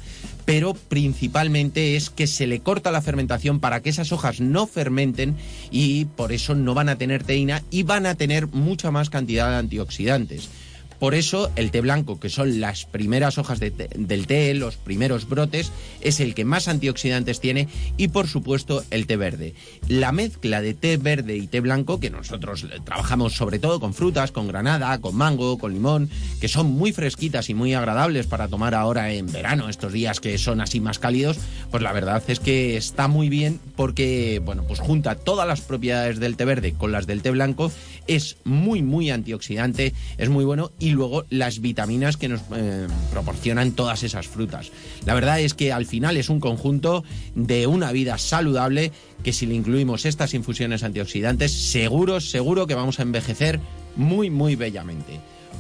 Pero 0.49 0.73
principalmente 0.73 1.95
es 1.95 2.09
que 2.09 2.25
se 2.25 2.47
le 2.47 2.61
corta 2.61 2.89
la 2.89 3.03
fermentación 3.03 3.59
para 3.59 3.83
que 3.83 3.91
esas 3.91 4.11
hojas 4.11 4.41
no 4.41 4.65
fermenten 4.65 5.35
y 5.69 6.05
por 6.05 6.31
eso 6.31 6.55
no 6.55 6.73
van 6.73 6.89
a 6.89 6.95
tener 6.95 7.23
teína 7.23 7.61
y 7.69 7.83
van 7.83 8.07
a 8.07 8.15
tener 8.15 8.47
mucha 8.47 8.89
más 8.89 9.11
cantidad 9.11 9.51
de 9.51 9.57
antioxidantes. 9.57 10.49
Por 10.99 11.15
eso 11.15 11.49
el 11.55 11.71
té 11.71 11.81
blanco, 11.81 12.19
que 12.19 12.29
son 12.29 12.59
las 12.59 12.85
primeras 12.85 13.37
hojas 13.37 13.59
del 13.59 14.27
té, 14.27 14.53
los 14.53 14.75
primeros 14.75 15.27
brotes, 15.27 15.71
es 16.01 16.19
el 16.19 16.35
que 16.35 16.45
más 16.45 16.67
antioxidantes 16.67 17.39
tiene 17.39 17.67
y 17.97 18.09
por 18.09 18.27
supuesto 18.27 18.83
el 18.91 19.07
té 19.07 19.15
verde. 19.15 19.53
La 19.87 20.11
mezcla 20.11 20.61
de 20.61 20.73
té 20.73 20.97
verde 20.97 21.37
y 21.37 21.47
té 21.47 21.61
blanco, 21.61 21.99
que 21.99 22.09
nosotros 22.09 22.67
trabajamos 22.83 23.33
sobre 23.33 23.59
todo 23.59 23.79
con 23.79 23.93
frutas, 23.93 24.31
con 24.31 24.47
granada, 24.47 24.99
con 24.99 25.15
mango, 25.15 25.57
con 25.57 25.73
limón, 25.73 26.09
que 26.41 26.47
son 26.47 26.67
muy 26.67 26.91
fresquitas 26.91 27.49
y 27.49 27.53
muy 27.53 27.73
agradables 27.73 28.27
para 28.27 28.47
tomar 28.47 28.75
ahora 28.75 29.11
en 29.11 29.31
verano, 29.31 29.69
estos 29.69 29.93
días 29.93 30.19
que 30.19 30.37
son 30.37 30.61
así 30.61 30.79
más 30.79 30.99
cálidos, 30.99 31.37
pues 31.71 31.81
la 31.81 31.93
verdad 31.93 32.21
es 32.27 32.39
que 32.39 32.75
está 32.75 33.07
muy 33.07 33.29
bien 33.29 33.59
porque, 33.75 34.41
bueno, 34.43 34.63
pues 34.67 34.79
junta 34.79 35.15
todas 35.15 35.47
las 35.47 35.61
propiedades 35.61 36.19
del 36.19 36.35
té 36.35 36.45
verde 36.45 36.73
con 36.77 36.91
las 36.91 37.07
del 37.07 37.21
té 37.21 37.31
blanco, 37.31 37.71
es 38.09 38.37
muy, 38.43 38.81
muy 38.81 39.11
antioxidante, 39.11 39.93
es 40.17 40.29
muy 40.29 40.43
bueno 40.43 40.71
y 40.79 40.89
luego 40.89 41.25
las 41.29 41.61
vitaminas 41.61 42.17
que 42.17 42.27
nos 42.27 42.41
eh, 42.55 42.87
proporcionan 43.11 43.71
todas 43.71 44.03
esas 44.03 44.27
frutas. 44.27 44.71
La 45.05 45.13
verdad 45.13 45.39
es 45.39 45.53
que 45.53 45.71
al 45.71 45.85
final 45.85 46.17
es 46.17 46.29
un 46.29 46.39
conjunto 46.39 47.03
de 47.35 47.67
una 47.67 47.91
vida 47.91 48.17
saludable 48.17 48.91
que 49.23 49.31
si 49.31 49.45
le 49.45 49.55
incluimos 49.55 50.05
estas 50.05 50.33
infusiones 50.33 50.83
antioxidantes, 50.83 51.51
seguro, 51.51 52.19
seguro 52.19 52.67
que 52.67 52.75
vamos 52.75 52.99
a 52.99 53.03
envejecer 53.03 53.59
muy, 53.95 54.29
muy 54.29 54.55
bellamente. 54.55 55.19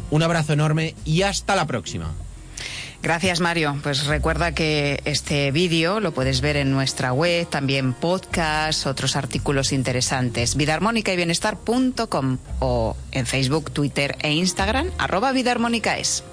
Un 0.09 0.23
abrazo 0.23 0.53
enorme 0.53 0.95
y 1.05 1.21
hasta 1.21 1.55
la 1.55 1.67
próxima. 1.67 2.13
Gracias, 3.01 3.39
Mario. 3.39 3.77
Pues 3.81 4.05
recuerda 4.07 4.53
que 4.53 5.01
este 5.05 5.51
vídeo 5.51 5.99
lo 5.99 6.13
puedes 6.13 6.41
ver 6.41 6.57
en 6.57 6.71
nuestra 6.71 7.13
web, 7.13 7.47
también 7.47 7.93
podcast, 7.93 8.85
otros 8.87 9.15
artículos 9.15 9.71
interesantes, 9.71 10.55
vidaarmónica 10.55 11.13
y 11.13 11.15
bienestar.com 11.15 12.37
o 12.59 12.97
en 13.11 13.25
Facebook, 13.25 13.71
Twitter 13.71 14.17
e 14.21 14.33
Instagram, 14.33 14.91
arroba 14.97 15.31
es. 15.31 16.23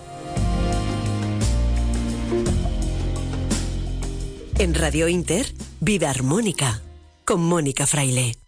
En 4.59 4.75
Radio 4.75 5.07
Inter, 5.07 5.53
Vida 5.81 6.11
Armónica, 6.11 6.81
con 7.25 7.43
Mónica 7.43 7.87
Fraile. 7.87 8.46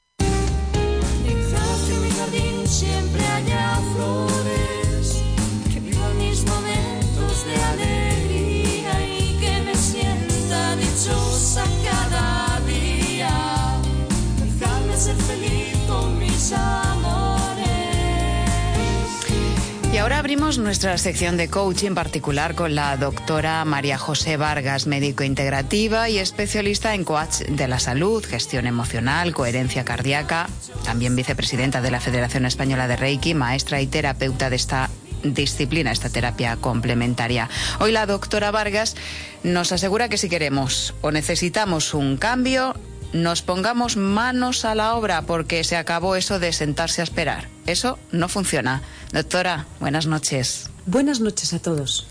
Abrimos 20.29 20.59
nuestra 20.59 20.99
sección 20.99 21.39
de 21.39 21.49
coaching 21.49 21.87
en 21.87 21.95
particular 21.95 22.55
con 22.55 22.74
la 22.74 22.95
doctora 22.99 23.64
María 23.64 23.97
José 23.97 24.37
Vargas, 24.37 24.87
médico 24.87 25.24
integrativa 25.24 26.11
y 26.11 26.18
especialista 26.18 26.95
en 26.95 27.05
coach 27.05 27.45
de 27.49 27.66
la 27.66 27.79
salud, 27.79 28.22
gestión 28.22 28.66
emocional, 28.66 29.33
coherencia 29.33 29.87
cardíaca, 29.87 30.51
también 30.85 31.16
vicepresidenta 31.16 31.81
de 31.81 31.91
la 31.91 31.99
Federación 31.99 32.45
Española 32.45 32.87
de 32.89 32.97
Reiki, 32.97 33.33
maestra 33.33 33.81
y 33.81 33.87
terapeuta 33.87 34.51
de 34.51 34.57
esta 34.57 34.91
disciplina, 35.22 35.93
esta 35.93 36.11
terapia 36.11 36.57
complementaria. 36.57 37.49
Hoy 37.81 37.93
la 37.93 38.05
doctora 38.05 38.51
Vargas 38.51 38.97
nos 39.45 39.72
asegura 39.72 40.11
que 40.11 40.18
si 40.18 40.29
queremos 40.29 40.95
o 41.01 41.11
necesitamos 41.11 41.95
un 41.95 42.18
cambio, 42.18 42.74
nos 43.12 43.42
pongamos 43.42 43.96
manos 43.96 44.64
a 44.64 44.74
la 44.74 44.94
obra 44.94 45.22
porque 45.22 45.64
se 45.64 45.76
acabó 45.76 46.16
eso 46.16 46.38
de 46.38 46.52
sentarse 46.52 47.00
a 47.00 47.04
esperar. 47.04 47.48
Eso 47.66 47.98
no 48.12 48.28
funciona. 48.28 48.82
Doctora, 49.12 49.66
buenas 49.80 50.06
noches. 50.06 50.70
Buenas 50.86 51.20
noches 51.20 51.52
a 51.52 51.59
todos. 51.59 52.06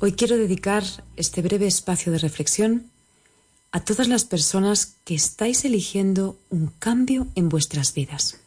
Hoy 0.00 0.12
quiero 0.12 0.36
dedicar 0.36 0.84
este 1.16 1.42
breve 1.42 1.66
espacio 1.66 2.12
de 2.12 2.18
reflexión 2.18 2.90
a 3.72 3.80
todas 3.80 4.06
las 4.06 4.24
personas 4.24 4.94
que 5.04 5.14
estáis 5.14 5.64
eligiendo 5.64 6.38
un 6.50 6.68
cambio 6.78 7.26
en 7.34 7.48
vuestras 7.48 7.94
vidas, 7.94 8.38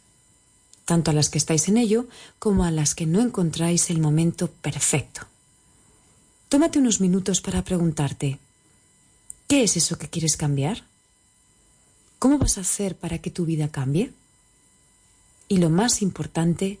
tanto 0.84 1.10
a 1.10 1.14
las 1.14 1.28
que 1.28 1.38
estáis 1.38 1.68
en 1.68 1.76
ello 1.76 2.06
como 2.38 2.64
a 2.64 2.70
las 2.70 2.94
que 2.94 3.04
no 3.04 3.20
encontráis 3.20 3.90
el 3.90 4.00
momento 4.00 4.50
perfecto. 4.50 5.22
Tómate 6.48 6.78
unos 6.78 7.00
minutos 7.00 7.42
para 7.42 7.62
preguntarte, 7.62 8.38
¿qué 9.48 9.64
es 9.64 9.76
eso 9.76 9.98
que 9.98 10.08
quieres 10.08 10.38
cambiar? 10.38 10.87
¿Cómo 12.18 12.38
vas 12.38 12.58
a 12.58 12.62
hacer 12.62 12.96
para 12.96 13.18
que 13.18 13.30
tu 13.30 13.44
vida 13.44 13.68
cambie? 13.68 14.12
Y 15.46 15.58
lo 15.58 15.70
más 15.70 16.02
importante, 16.02 16.78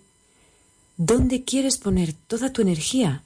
¿dónde 0.96 1.44
quieres 1.44 1.78
poner 1.78 2.12
toda 2.12 2.52
tu 2.52 2.60
energía 2.60 3.22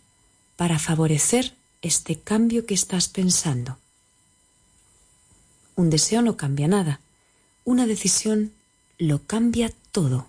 para 0.57 0.79
favorecer 0.79 1.55
este 1.81 2.19
cambio 2.19 2.67
que 2.67 2.75
estás 2.75 3.09
pensando? 3.09 3.79
Un 5.75 5.89
deseo 5.89 6.21
no 6.21 6.37
cambia 6.37 6.69
nada, 6.69 7.01
una 7.65 7.87
decisión 7.87 8.53
lo 8.99 9.23
cambia 9.27 9.73
todo. 9.91 10.29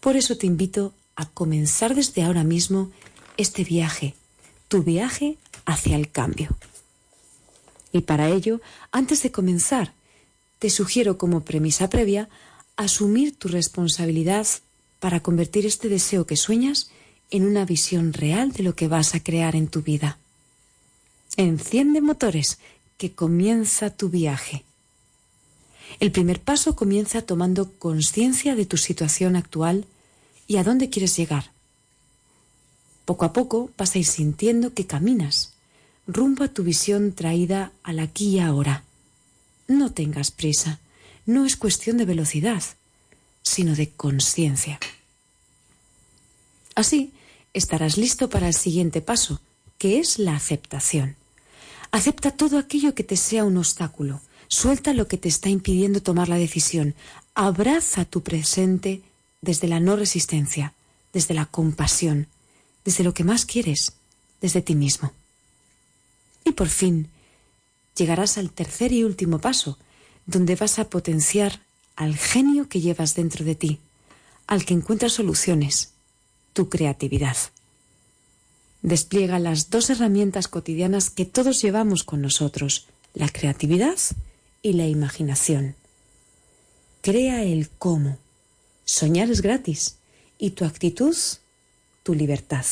Por 0.00 0.16
eso 0.16 0.36
te 0.36 0.46
invito 0.46 0.92
a 1.16 1.26
comenzar 1.26 1.94
desde 1.94 2.22
ahora 2.22 2.44
mismo 2.44 2.92
este 3.38 3.64
viaje, 3.64 4.14
tu 4.68 4.82
viaje 4.82 5.38
hacia 5.64 5.96
el 5.96 6.10
cambio. 6.10 6.56
Y 7.92 8.02
para 8.02 8.28
ello, 8.28 8.60
antes 8.92 9.22
de 9.22 9.32
comenzar, 9.32 9.95
te 10.58 10.70
sugiero 10.70 11.18
como 11.18 11.44
premisa 11.44 11.88
previa 11.88 12.28
asumir 12.76 13.36
tu 13.36 13.48
responsabilidad 13.48 14.46
para 15.00 15.20
convertir 15.20 15.66
este 15.66 15.88
deseo 15.88 16.26
que 16.26 16.36
sueñas 16.36 16.90
en 17.30 17.44
una 17.44 17.64
visión 17.64 18.12
real 18.12 18.52
de 18.52 18.62
lo 18.62 18.74
que 18.74 18.88
vas 18.88 19.14
a 19.14 19.22
crear 19.22 19.56
en 19.56 19.68
tu 19.68 19.82
vida. 19.82 20.18
Enciende 21.36 22.00
motores, 22.00 22.58
que 22.96 23.12
comienza 23.12 23.90
tu 23.90 24.08
viaje. 24.08 24.64
El 26.00 26.12
primer 26.12 26.40
paso 26.40 26.74
comienza 26.74 27.22
tomando 27.22 27.72
conciencia 27.72 28.54
de 28.54 28.66
tu 28.66 28.76
situación 28.76 29.36
actual 29.36 29.86
y 30.46 30.56
a 30.56 30.64
dónde 30.64 30.88
quieres 30.88 31.16
llegar. 31.16 31.52
Poco 33.04 33.24
a 33.24 33.32
poco 33.32 33.70
vas 33.76 33.94
a 33.94 33.98
ir 33.98 34.06
sintiendo 34.06 34.74
que 34.74 34.86
caminas 34.86 35.52
rumbo 36.06 36.44
a 36.44 36.48
tu 36.48 36.62
visión 36.62 37.12
traída 37.12 37.72
al 37.82 37.98
aquí 37.98 38.36
y 38.36 38.38
ahora. 38.40 38.85
No 39.68 39.92
tengas 39.92 40.30
prisa. 40.30 40.78
No 41.24 41.44
es 41.44 41.56
cuestión 41.56 41.96
de 41.96 42.04
velocidad, 42.04 42.62
sino 43.42 43.74
de 43.74 43.90
conciencia. 43.90 44.78
Así, 46.74 47.12
estarás 47.52 47.96
listo 47.96 48.28
para 48.28 48.48
el 48.48 48.54
siguiente 48.54 49.00
paso, 49.00 49.40
que 49.78 49.98
es 49.98 50.18
la 50.18 50.36
aceptación. 50.36 51.16
Acepta 51.90 52.30
todo 52.30 52.58
aquello 52.58 52.94
que 52.94 53.04
te 53.04 53.16
sea 53.16 53.44
un 53.44 53.56
obstáculo. 53.56 54.20
Suelta 54.48 54.92
lo 54.92 55.08
que 55.08 55.16
te 55.16 55.28
está 55.28 55.48
impidiendo 55.48 56.02
tomar 56.02 56.28
la 56.28 56.36
decisión. 56.36 56.94
Abraza 57.34 58.04
tu 58.04 58.22
presente 58.22 59.02
desde 59.40 59.68
la 59.68 59.80
no 59.80 59.96
resistencia, 59.96 60.74
desde 61.12 61.34
la 61.34 61.46
compasión, 61.46 62.28
desde 62.84 63.04
lo 63.04 63.14
que 63.14 63.24
más 63.24 63.46
quieres, 63.46 63.94
desde 64.40 64.62
ti 64.62 64.74
mismo. 64.74 65.12
Y 66.44 66.52
por 66.52 66.68
fin, 66.68 67.08
llegarás 67.96 68.38
al 68.38 68.50
tercer 68.50 68.92
y 68.92 69.04
último 69.04 69.38
paso, 69.38 69.78
donde 70.26 70.56
vas 70.56 70.78
a 70.78 70.90
potenciar 70.90 71.62
al 71.96 72.16
genio 72.16 72.68
que 72.68 72.80
llevas 72.80 73.14
dentro 73.14 73.44
de 73.44 73.54
ti, 73.54 73.80
al 74.46 74.64
que 74.64 74.74
encuentras 74.74 75.14
soluciones, 75.14 75.92
tu 76.52 76.68
creatividad. 76.68 77.36
Despliega 78.82 79.38
las 79.38 79.70
dos 79.70 79.90
herramientas 79.90 80.46
cotidianas 80.48 81.10
que 81.10 81.24
todos 81.24 81.62
llevamos 81.62 82.04
con 82.04 82.20
nosotros, 82.20 82.86
la 83.14 83.28
creatividad 83.28 83.98
y 84.62 84.74
la 84.74 84.86
imaginación. 84.86 85.74
Crea 87.00 87.42
el 87.42 87.68
cómo. 87.70 88.18
Soñar 88.84 89.30
es 89.30 89.40
gratis 89.40 89.96
y 90.38 90.50
tu 90.50 90.64
actitud, 90.64 91.16
tu 92.02 92.14
libertad. 92.14 92.64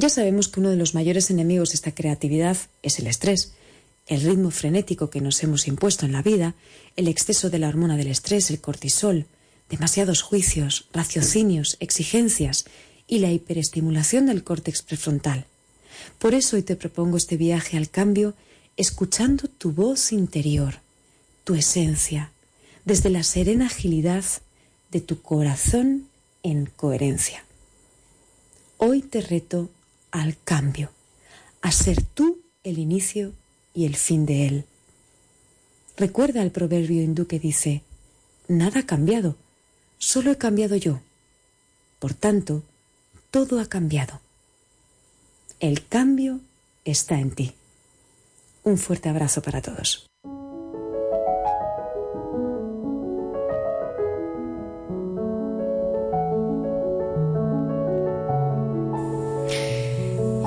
Ya 0.00 0.08
sabemos 0.08 0.48
que 0.48 0.60
uno 0.60 0.70
de 0.70 0.78
los 0.78 0.94
mayores 0.94 1.30
enemigos 1.30 1.68
de 1.68 1.74
esta 1.74 1.94
creatividad 1.94 2.56
es 2.82 2.98
el 2.98 3.06
estrés, 3.06 3.52
el 4.06 4.22
ritmo 4.22 4.50
frenético 4.50 5.10
que 5.10 5.20
nos 5.20 5.42
hemos 5.42 5.68
impuesto 5.68 6.06
en 6.06 6.12
la 6.12 6.22
vida, 6.22 6.54
el 6.96 7.06
exceso 7.06 7.50
de 7.50 7.58
la 7.58 7.68
hormona 7.68 7.98
del 7.98 8.06
estrés, 8.06 8.48
el 8.48 8.62
cortisol, 8.62 9.26
demasiados 9.68 10.22
juicios, 10.22 10.88
raciocinios, 10.94 11.76
exigencias 11.80 12.64
y 13.06 13.18
la 13.18 13.30
hiperestimulación 13.30 14.24
del 14.24 14.42
córtex 14.42 14.80
prefrontal. 14.80 15.44
Por 16.18 16.32
eso 16.32 16.56
hoy 16.56 16.62
te 16.62 16.76
propongo 16.76 17.18
este 17.18 17.36
viaje 17.36 17.76
al 17.76 17.90
cambio 17.90 18.32
escuchando 18.78 19.48
tu 19.48 19.72
voz 19.72 20.12
interior, 20.12 20.76
tu 21.44 21.54
esencia, 21.56 22.32
desde 22.86 23.10
la 23.10 23.22
serena 23.22 23.66
agilidad 23.66 24.24
de 24.90 25.02
tu 25.02 25.20
corazón 25.20 26.08
en 26.42 26.64
coherencia. 26.74 27.44
Hoy 28.78 29.02
te 29.02 29.20
reto 29.20 29.68
al 30.10 30.36
cambio, 30.42 30.90
a 31.62 31.72
ser 31.72 32.02
tú 32.02 32.42
el 32.62 32.78
inicio 32.78 33.32
y 33.74 33.86
el 33.86 33.96
fin 33.96 34.26
de 34.26 34.46
él. 34.46 34.64
Recuerda 35.96 36.42
el 36.42 36.50
proverbio 36.50 37.02
hindú 37.02 37.26
que 37.26 37.38
dice, 37.38 37.82
nada 38.48 38.80
ha 38.80 38.86
cambiado, 38.86 39.36
solo 39.98 40.30
he 40.30 40.38
cambiado 40.38 40.76
yo. 40.76 41.00
Por 41.98 42.14
tanto, 42.14 42.62
todo 43.30 43.60
ha 43.60 43.66
cambiado. 43.66 44.20
El 45.60 45.86
cambio 45.86 46.40
está 46.84 47.20
en 47.20 47.30
ti. 47.32 47.54
Un 48.64 48.78
fuerte 48.78 49.08
abrazo 49.08 49.42
para 49.42 49.60
todos. 49.60 50.06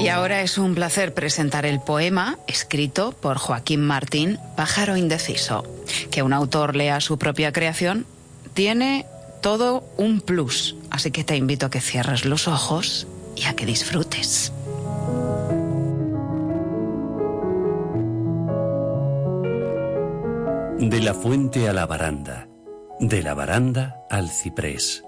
Y 0.04 0.10
ahora 0.10 0.42
es 0.42 0.58
un 0.58 0.76
placer 0.76 1.14
presentar 1.14 1.66
el 1.66 1.80
poema 1.80 2.38
escrito 2.46 3.14
por 3.14 3.38
Joaquín 3.38 3.80
Martín, 3.80 4.38
Pájaro 4.58 4.98
Indeciso. 4.98 5.64
Que 6.12 6.24
un 6.24 6.34
autor 6.34 6.76
lea 6.76 7.00
su 7.00 7.18
propia 7.18 7.54
creación 7.54 8.06
tiene 8.54 9.06
todo 9.42 9.86
un 9.96 10.20
plus, 10.20 10.76
así 10.90 11.10
que 11.12 11.24
te 11.24 11.38
invito 11.38 11.68
a 11.68 11.70
que 11.70 11.80
cierres 11.80 12.26
los 12.26 12.50
ojos 12.50 13.08
y 13.38 13.46
a 13.46 13.56
que 13.56 13.66
disfrutes. 13.66 14.52
De 20.80 21.00
la 21.00 21.14
fuente 21.14 21.70
a 21.70 21.74
la 21.74 21.86
baranda, 21.86 22.50
de 23.00 23.24
la 23.24 23.34
baranda 23.36 24.02
al 24.10 24.30
ciprés, 24.30 25.06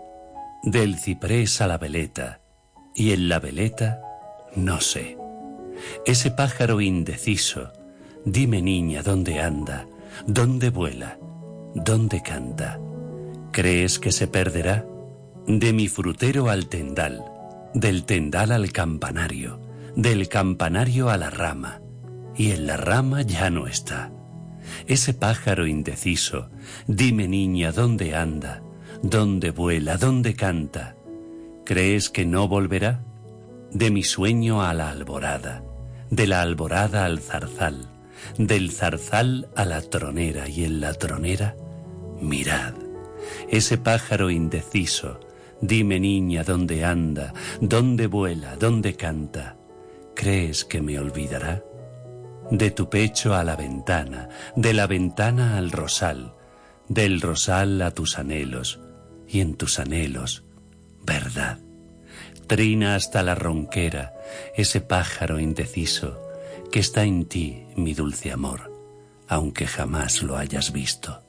del 0.64 0.98
ciprés 0.98 1.60
a 1.60 1.68
la 1.68 1.78
veleta, 1.78 2.40
y 2.96 3.12
en 3.12 3.28
la 3.28 3.40
veleta 3.40 4.00
no 4.56 4.82
sé. 4.82 5.18
Ese 6.06 6.32
pájaro 6.32 6.82
indeciso, 6.82 7.72
dime 8.26 8.62
niña 8.62 9.04
dónde 9.04 9.40
anda, 9.40 9.88
dónde 10.26 10.70
vuela, 10.70 11.18
dónde 11.74 12.22
canta. 12.22 12.80
¿Crees 13.52 14.00
que 14.00 14.12
se 14.12 14.28
perderá? 14.28 14.86
De 15.48 15.74
mi 15.74 15.88
frutero 15.88 16.50
al 16.50 16.68
tendal, 16.68 17.24
del 17.74 18.06
tendal 18.06 18.52
al 18.52 18.72
campanario, 18.72 19.60
del 19.96 20.28
campanario 20.28 21.10
a 21.10 21.18
la 21.18 21.30
rama, 21.30 21.82
y 22.36 22.52
en 22.52 22.68
la 22.68 22.78
rama 22.78 23.22
ya 23.22 23.50
no 23.50 23.68
está. 23.68 24.12
Ese 24.88 25.14
pájaro 25.14 25.68
indeciso, 25.68 26.50
dime 26.88 27.28
niña 27.28 27.72
dónde 27.72 28.16
anda, 28.16 28.64
dónde 29.04 29.52
vuela, 29.52 29.98
dónde 29.98 30.34
canta. 30.34 30.96
¿Crees 31.66 32.10
que 32.10 32.26
no 32.26 32.48
volverá? 32.48 33.04
De 33.76 33.92
mi 33.92 34.04
sueño 34.04 34.62
a 34.64 34.74
la 34.74 34.90
alborada, 34.90 35.62
de 36.10 36.28
la 36.28 36.42
alborada 36.42 37.04
al 37.04 37.20
zarzal, 37.20 37.90
del 38.38 38.72
zarzal 38.72 39.50
a 39.54 39.66
la 39.66 39.82
tronera 39.82 40.48
y 40.48 40.64
en 40.64 40.80
la 40.80 40.94
tronera, 40.94 41.58
mirad, 42.22 42.74
ese 43.50 43.78
pájaro 43.78 44.30
indeciso, 44.30 45.20
dime 45.60 46.00
niña 46.00 46.46
dónde 46.46 46.86
anda, 46.86 47.34
dónde 47.60 48.08
vuela, 48.08 48.56
dónde 48.56 48.96
canta, 48.96 49.58
¿crees 50.16 50.64
que 50.64 50.82
me 50.82 50.98
olvidará? 50.98 51.62
De 52.52 52.72
tu 52.72 52.90
pecho 52.90 53.36
a 53.36 53.44
la 53.44 53.58
ventana, 53.58 54.30
de 54.56 54.74
la 54.74 54.88
ventana 54.88 55.58
al 55.58 55.74
rosal, 55.74 56.34
del 56.88 57.20
rosal 57.20 57.82
a 57.82 57.92
tus 57.92 58.20
anhelos, 58.20 58.80
y 59.28 59.42
en 59.42 59.56
tus 59.56 59.80
anhelos, 59.80 60.46
verdad 61.06 61.65
trina 62.48 62.96
hasta 62.96 63.24
la 63.24 63.36
ronquera, 63.36 64.14
ese 64.56 64.82
pájaro 64.82 65.40
indeciso 65.40 66.22
que 66.72 66.80
está 66.80 67.04
en 67.04 67.26
ti, 67.26 67.68
mi 67.76 67.94
dulce 67.94 68.32
amor, 68.32 68.72
aunque 69.28 69.68
jamás 69.68 70.22
lo 70.22 70.38
hayas 70.38 70.72
visto. 70.72 71.22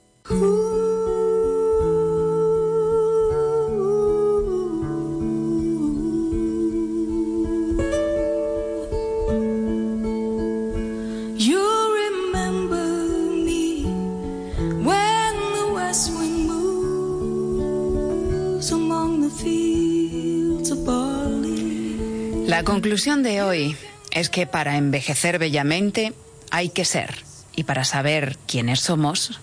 Conclusión 22.96 23.22
de 23.22 23.42
hoy 23.42 23.76
es 24.10 24.30
que 24.30 24.46
para 24.46 24.78
envejecer 24.78 25.38
bellamente 25.38 26.14
hay 26.50 26.70
que 26.70 26.86
ser. 26.86 27.14
Y 27.54 27.64
para 27.64 27.84
saber 27.84 28.38
quiénes 28.46 28.80
somos, 28.80 29.38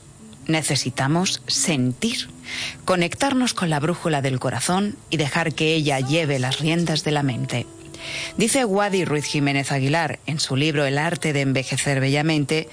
necesitamos 0.48 1.44
sentir, 1.46 2.30
conectarnos 2.84 3.54
con 3.54 3.70
la 3.70 3.80
brújula 3.80 4.24
del 4.24 4.40
corazón 4.40 4.96
y 5.12 5.18
dejar 5.18 5.54
que 5.54 5.76
ella 5.76 6.00
lleve 6.00 6.40
las 6.40 6.62
riendas 6.62 7.04
de 7.04 7.12
la 7.12 7.22
mente. 7.22 7.68
Dice 8.38 8.66
Wadi 8.66 9.06
Ruiz 9.06 9.26
Jiménez 9.26 9.72
Aguilar 9.72 10.18
en 10.26 10.40
su 10.40 10.56
libro 10.56 10.88
El 10.88 10.98
arte 10.98 11.32
de 11.32 11.42
envejecer 11.42 12.00
bellamente 12.00 12.68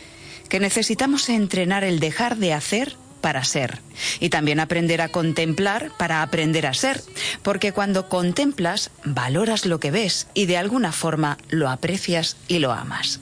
que 0.48 0.60
necesitamos 0.60 1.28
entrenar 1.28 1.84
el 1.84 2.00
dejar 2.00 2.38
de 2.38 2.54
hacer 2.54 2.96
para 3.20 3.44
ser 3.44 3.80
y 4.18 4.30
también 4.30 4.60
aprender 4.60 5.00
a 5.00 5.08
contemplar 5.08 5.92
para 5.98 6.22
aprender 6.22 6.66
a 6.66 6.74
ser, 6.74 7.02
porque 7.42 7.72
cuando 7.72 8.08
contemplas 8.08 8.90
valoras 9.04 9.66
lo 9.66 9.80
que 9.80 9.90
ves 9.90 10.26
y 10.34 10.46
de 10.46 10.56
alguna 10.56 10.92
forma 10.92 11.38
lo 11.48 11.68
aprecias 11.68 12.36
y 12.48 12.58
lo 12.58 12.72
amas. 12.72 13.20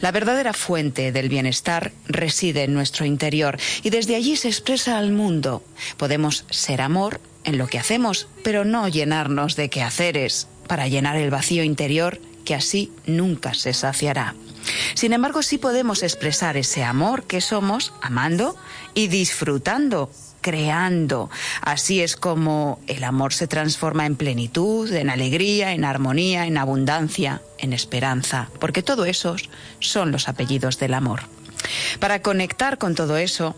La 0.00 0.12
verdadera 0.12 0.52
fuente 0.52 1.12
del 1.12 1.28
bienestar 1.28 1.92
reside 2.06 2.64
en 2.64 2.74
nuestro 2.74 3.04
interior 3.04 3.58
y 3.82 3.90
desde 3.90 4.16
allí 4.16 4.36
se 4.36 4.48
expresa 4.48 4.98
al 4.98 5.12
mundo. 5.12 5.64
Podemos 5.96 6.44
ser 6.50 6.80
amor 6.80 7.20
en 7.44 7.58
lo 7.58 7.66
que 7.66 7.78
hacemos, 7.78 8.28
pero 8.42 8.64
no 8.64 8.88
llenarnos 8.88 9.56
de 9.56 9.70
quehaceres 9.70 10.48
para 10.66 10.88
llenar 10.88 11.16
el 11.16 11.30
vacío 11.30 11.64
interior 11.64 12.20
que 12.44 12.54
así 12.54 12.92
nunca 13.06 13.54
se 13.54 13.72
saciará. 13.72 14.34
Sin 14.94 15.12
embargo, 15.12 15.42
sí 15.42 15.58
podemos 15.58 16.02
expresar 16.02 16.56
ese 16.56 16.84
amor 16.84 17.24
que 17.24 17.40
somos 17.40 17.92
amando 18.02 18.56
y 18.94 19.08
disfrutando 19.08 20.10
creando. 20.40 21.30
Así 21.60 22.00
es 22.00 22.16
como 22.16 22.80
el 22.86 23.04
amor 23.04 23.32
se 23.32 23.46
transforma 23.46 24.06
en 24.06 24.16
plenitud, 24.16 24.90
en 24.92 25.10
alegría, 25.10 25.72
en 25.72 25.84
armonía, 25.84 26.46
en 26.46 26.58
abundancia, 26.58 27.42
en 27.58 27.72
esperanza, 27.72 28.48
porque 28.58 28.82
todo 28.82 29.04
esos 29.04 29.50
son 29.80 30.12
los 30.12 30.28
apellidos 30.28 30.78
del 30.78 30.94
amor. 30.94 31.20
Para 31.98 32.22
conectar 32.22 32.78
con 32.78 32.94
todo 32.94 33.16
eso, 33.16 33.54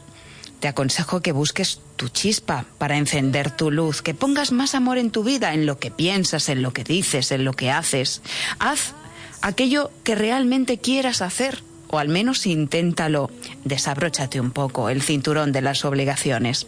te 0.60 0.68
aconsejo 0.68 1.22
que 1.22 1.32
busques 1.32 1.80
tu 1.96 2.08
chispa 2.08 2.66
para 2.78 2.96
encender 2.96 3.50
tu 3.50 3.70
luz, 3.70 4.02
que 4.02 4.14
pongas 4.14 4.52
más 4.52 4.74
amor 4.74 4.98
en 4.98 5.10
tu 5.10 5.24
vida, 5.24 5.54
en 5.54 5.66
lo 5.66 5.78
que 5.78 5.90
piensas, 5.90 6.48
en 6.48 6.62
lo 6.62 6.72
que 6.72 6.84
dices, 6.84 7.32
en 7.32 7.44
lo 7.44 7.52
que 7.52 7.70
haces. 7.70 8.22
Haz 8.58 8.94
aquello 9.42 9.90
que 10.04 10.14
realmente 10.14 10.78
quieras 10.78 11.20
hacer, 11.20 11.62
o 11.88 11.98
al 11.98 12.08
menos 12.08 12.46
inténtalo. 12.46 13.30
Desabróchate 13.64 14.40
un 14.40 14.50
poco 14.50 14.88
el 14.88 15.02
cinturón 15.02 15.52
de 15.52 15.60
las 15.60 15.84
obligaciones. 15.84 16.66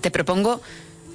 Te 0.00 0.10
propongo 0.10 0.60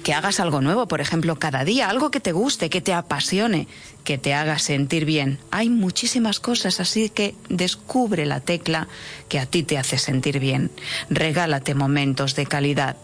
que 0.02 0.14
hagas 0.14 0.40
algo 0.40 0.60
nuevo, 0.60 0.88
por 0.88 1.00
ejemplo, 1.00 1.38
cada 1.38 1.64
día, 1.64 1.90
algo 1.90 2.10
que 2.10 2.20
te 2.20 2.32
guste, 2.32 2.70
que 2.70 2.80
te 2.80 2.94
apasione, 2.94 3.68
que 4.04 4.18
te 4.18 4.34
haga 4.34 4.58
sentir 4.58 5.04
bien. 5.04 5.38
Hay 5.50 5.68
muchísimas 5.68 6.40
cosas, 6.40 6.80
así 6.80 7.08
que 7.10 7.34
descubre 7.48 8.24
la 8.26 8.40
tecla 8.40 8.88
que 9.28 9.38
a 9.38 9.46
ti 9.46 9.62
te 9.62 9.78
hace 9.78 9.98
sentir 9.98 10.40
bien. 10.40 10.70
Regálate 11.10 11.74
momentos 11.74 12.34
de 12.36 12.46
calidad, 12.46 12.96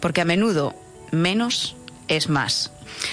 porque 0.00 0.20
a 0.20 0.24
menudo 0.24 0.74
menos 1.10 1.74
es 2.08 2.28
más. 2.28 2.70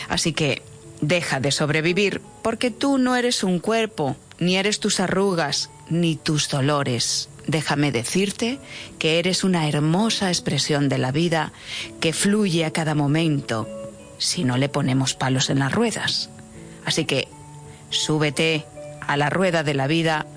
Así 0.10 0.34
que 0.34 0.62
Deja 1.02 1.39
de 1.39 1.52
sobrevivir 1.52 2.22
porque 2.41 2.72
tú 2.72 2.97
no 2.97 3.16
eres 3.16 3.43
un 3.43 3.60
cuerpo, 3.60 4.16
ni 4.39 4.58
eres 4.58 4.80
tus 4.80 5.00
arrugas, 5.00 5.70
ni 5.89 6.16
tus 6.16 6.50
dolores. 6.50 7.30
Déjame 7.47 7.91
decirte 7.91 8.60
que 9.00 9.20
eres 9.20 9.43
una 9.43 9.68
hermosa 9.68 10.30
expresión 10.30 10.89
de 10.89 10.97
la 10.97 11.12
vida 11.12 11.52
que 12.00 12.14
fluye 12.14 12.66
a 12.66 12.72
cada 12.72 12.95
momento 12.95 13.68
si 14.18 14.43
no 14.43 14.58
le 14.58 14.70
ponemos 14.70 15.14
palos 15.16 15.50
en 15.50 15.60
las 15.60 15.74
ruedas. 15.74 16.30
Así 16.86 17.06
que 17.06 17.28
súbete 17.89 18.66
a 19.02 19.18
la 19.18 19.30
rueda 19.30 19.64
de 19.64 19.74
la 19.74 19.88
vida 19.88 20.28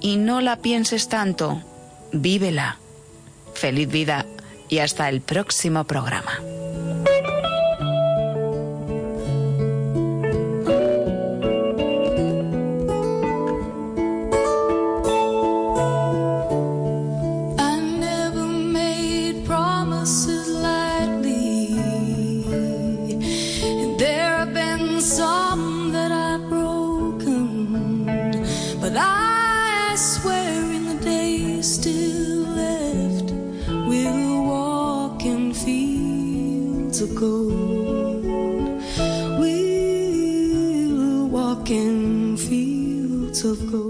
y 0.00 0.16
no 0.18 0.40
la 0.40 0.56
pienses 0.56 1.08
tanto, 1.08 1.62
vívela. 2.12 2.78
Feliz 3.54 3.88
vida 3.88 4.26
y 4.68 4.78
hasta 4.78 5.08
el 5.08 5.20
próximo 5.22 5.84
programa. 5.84 6.40
Of 43.46 43.70
gold 43.70 43.85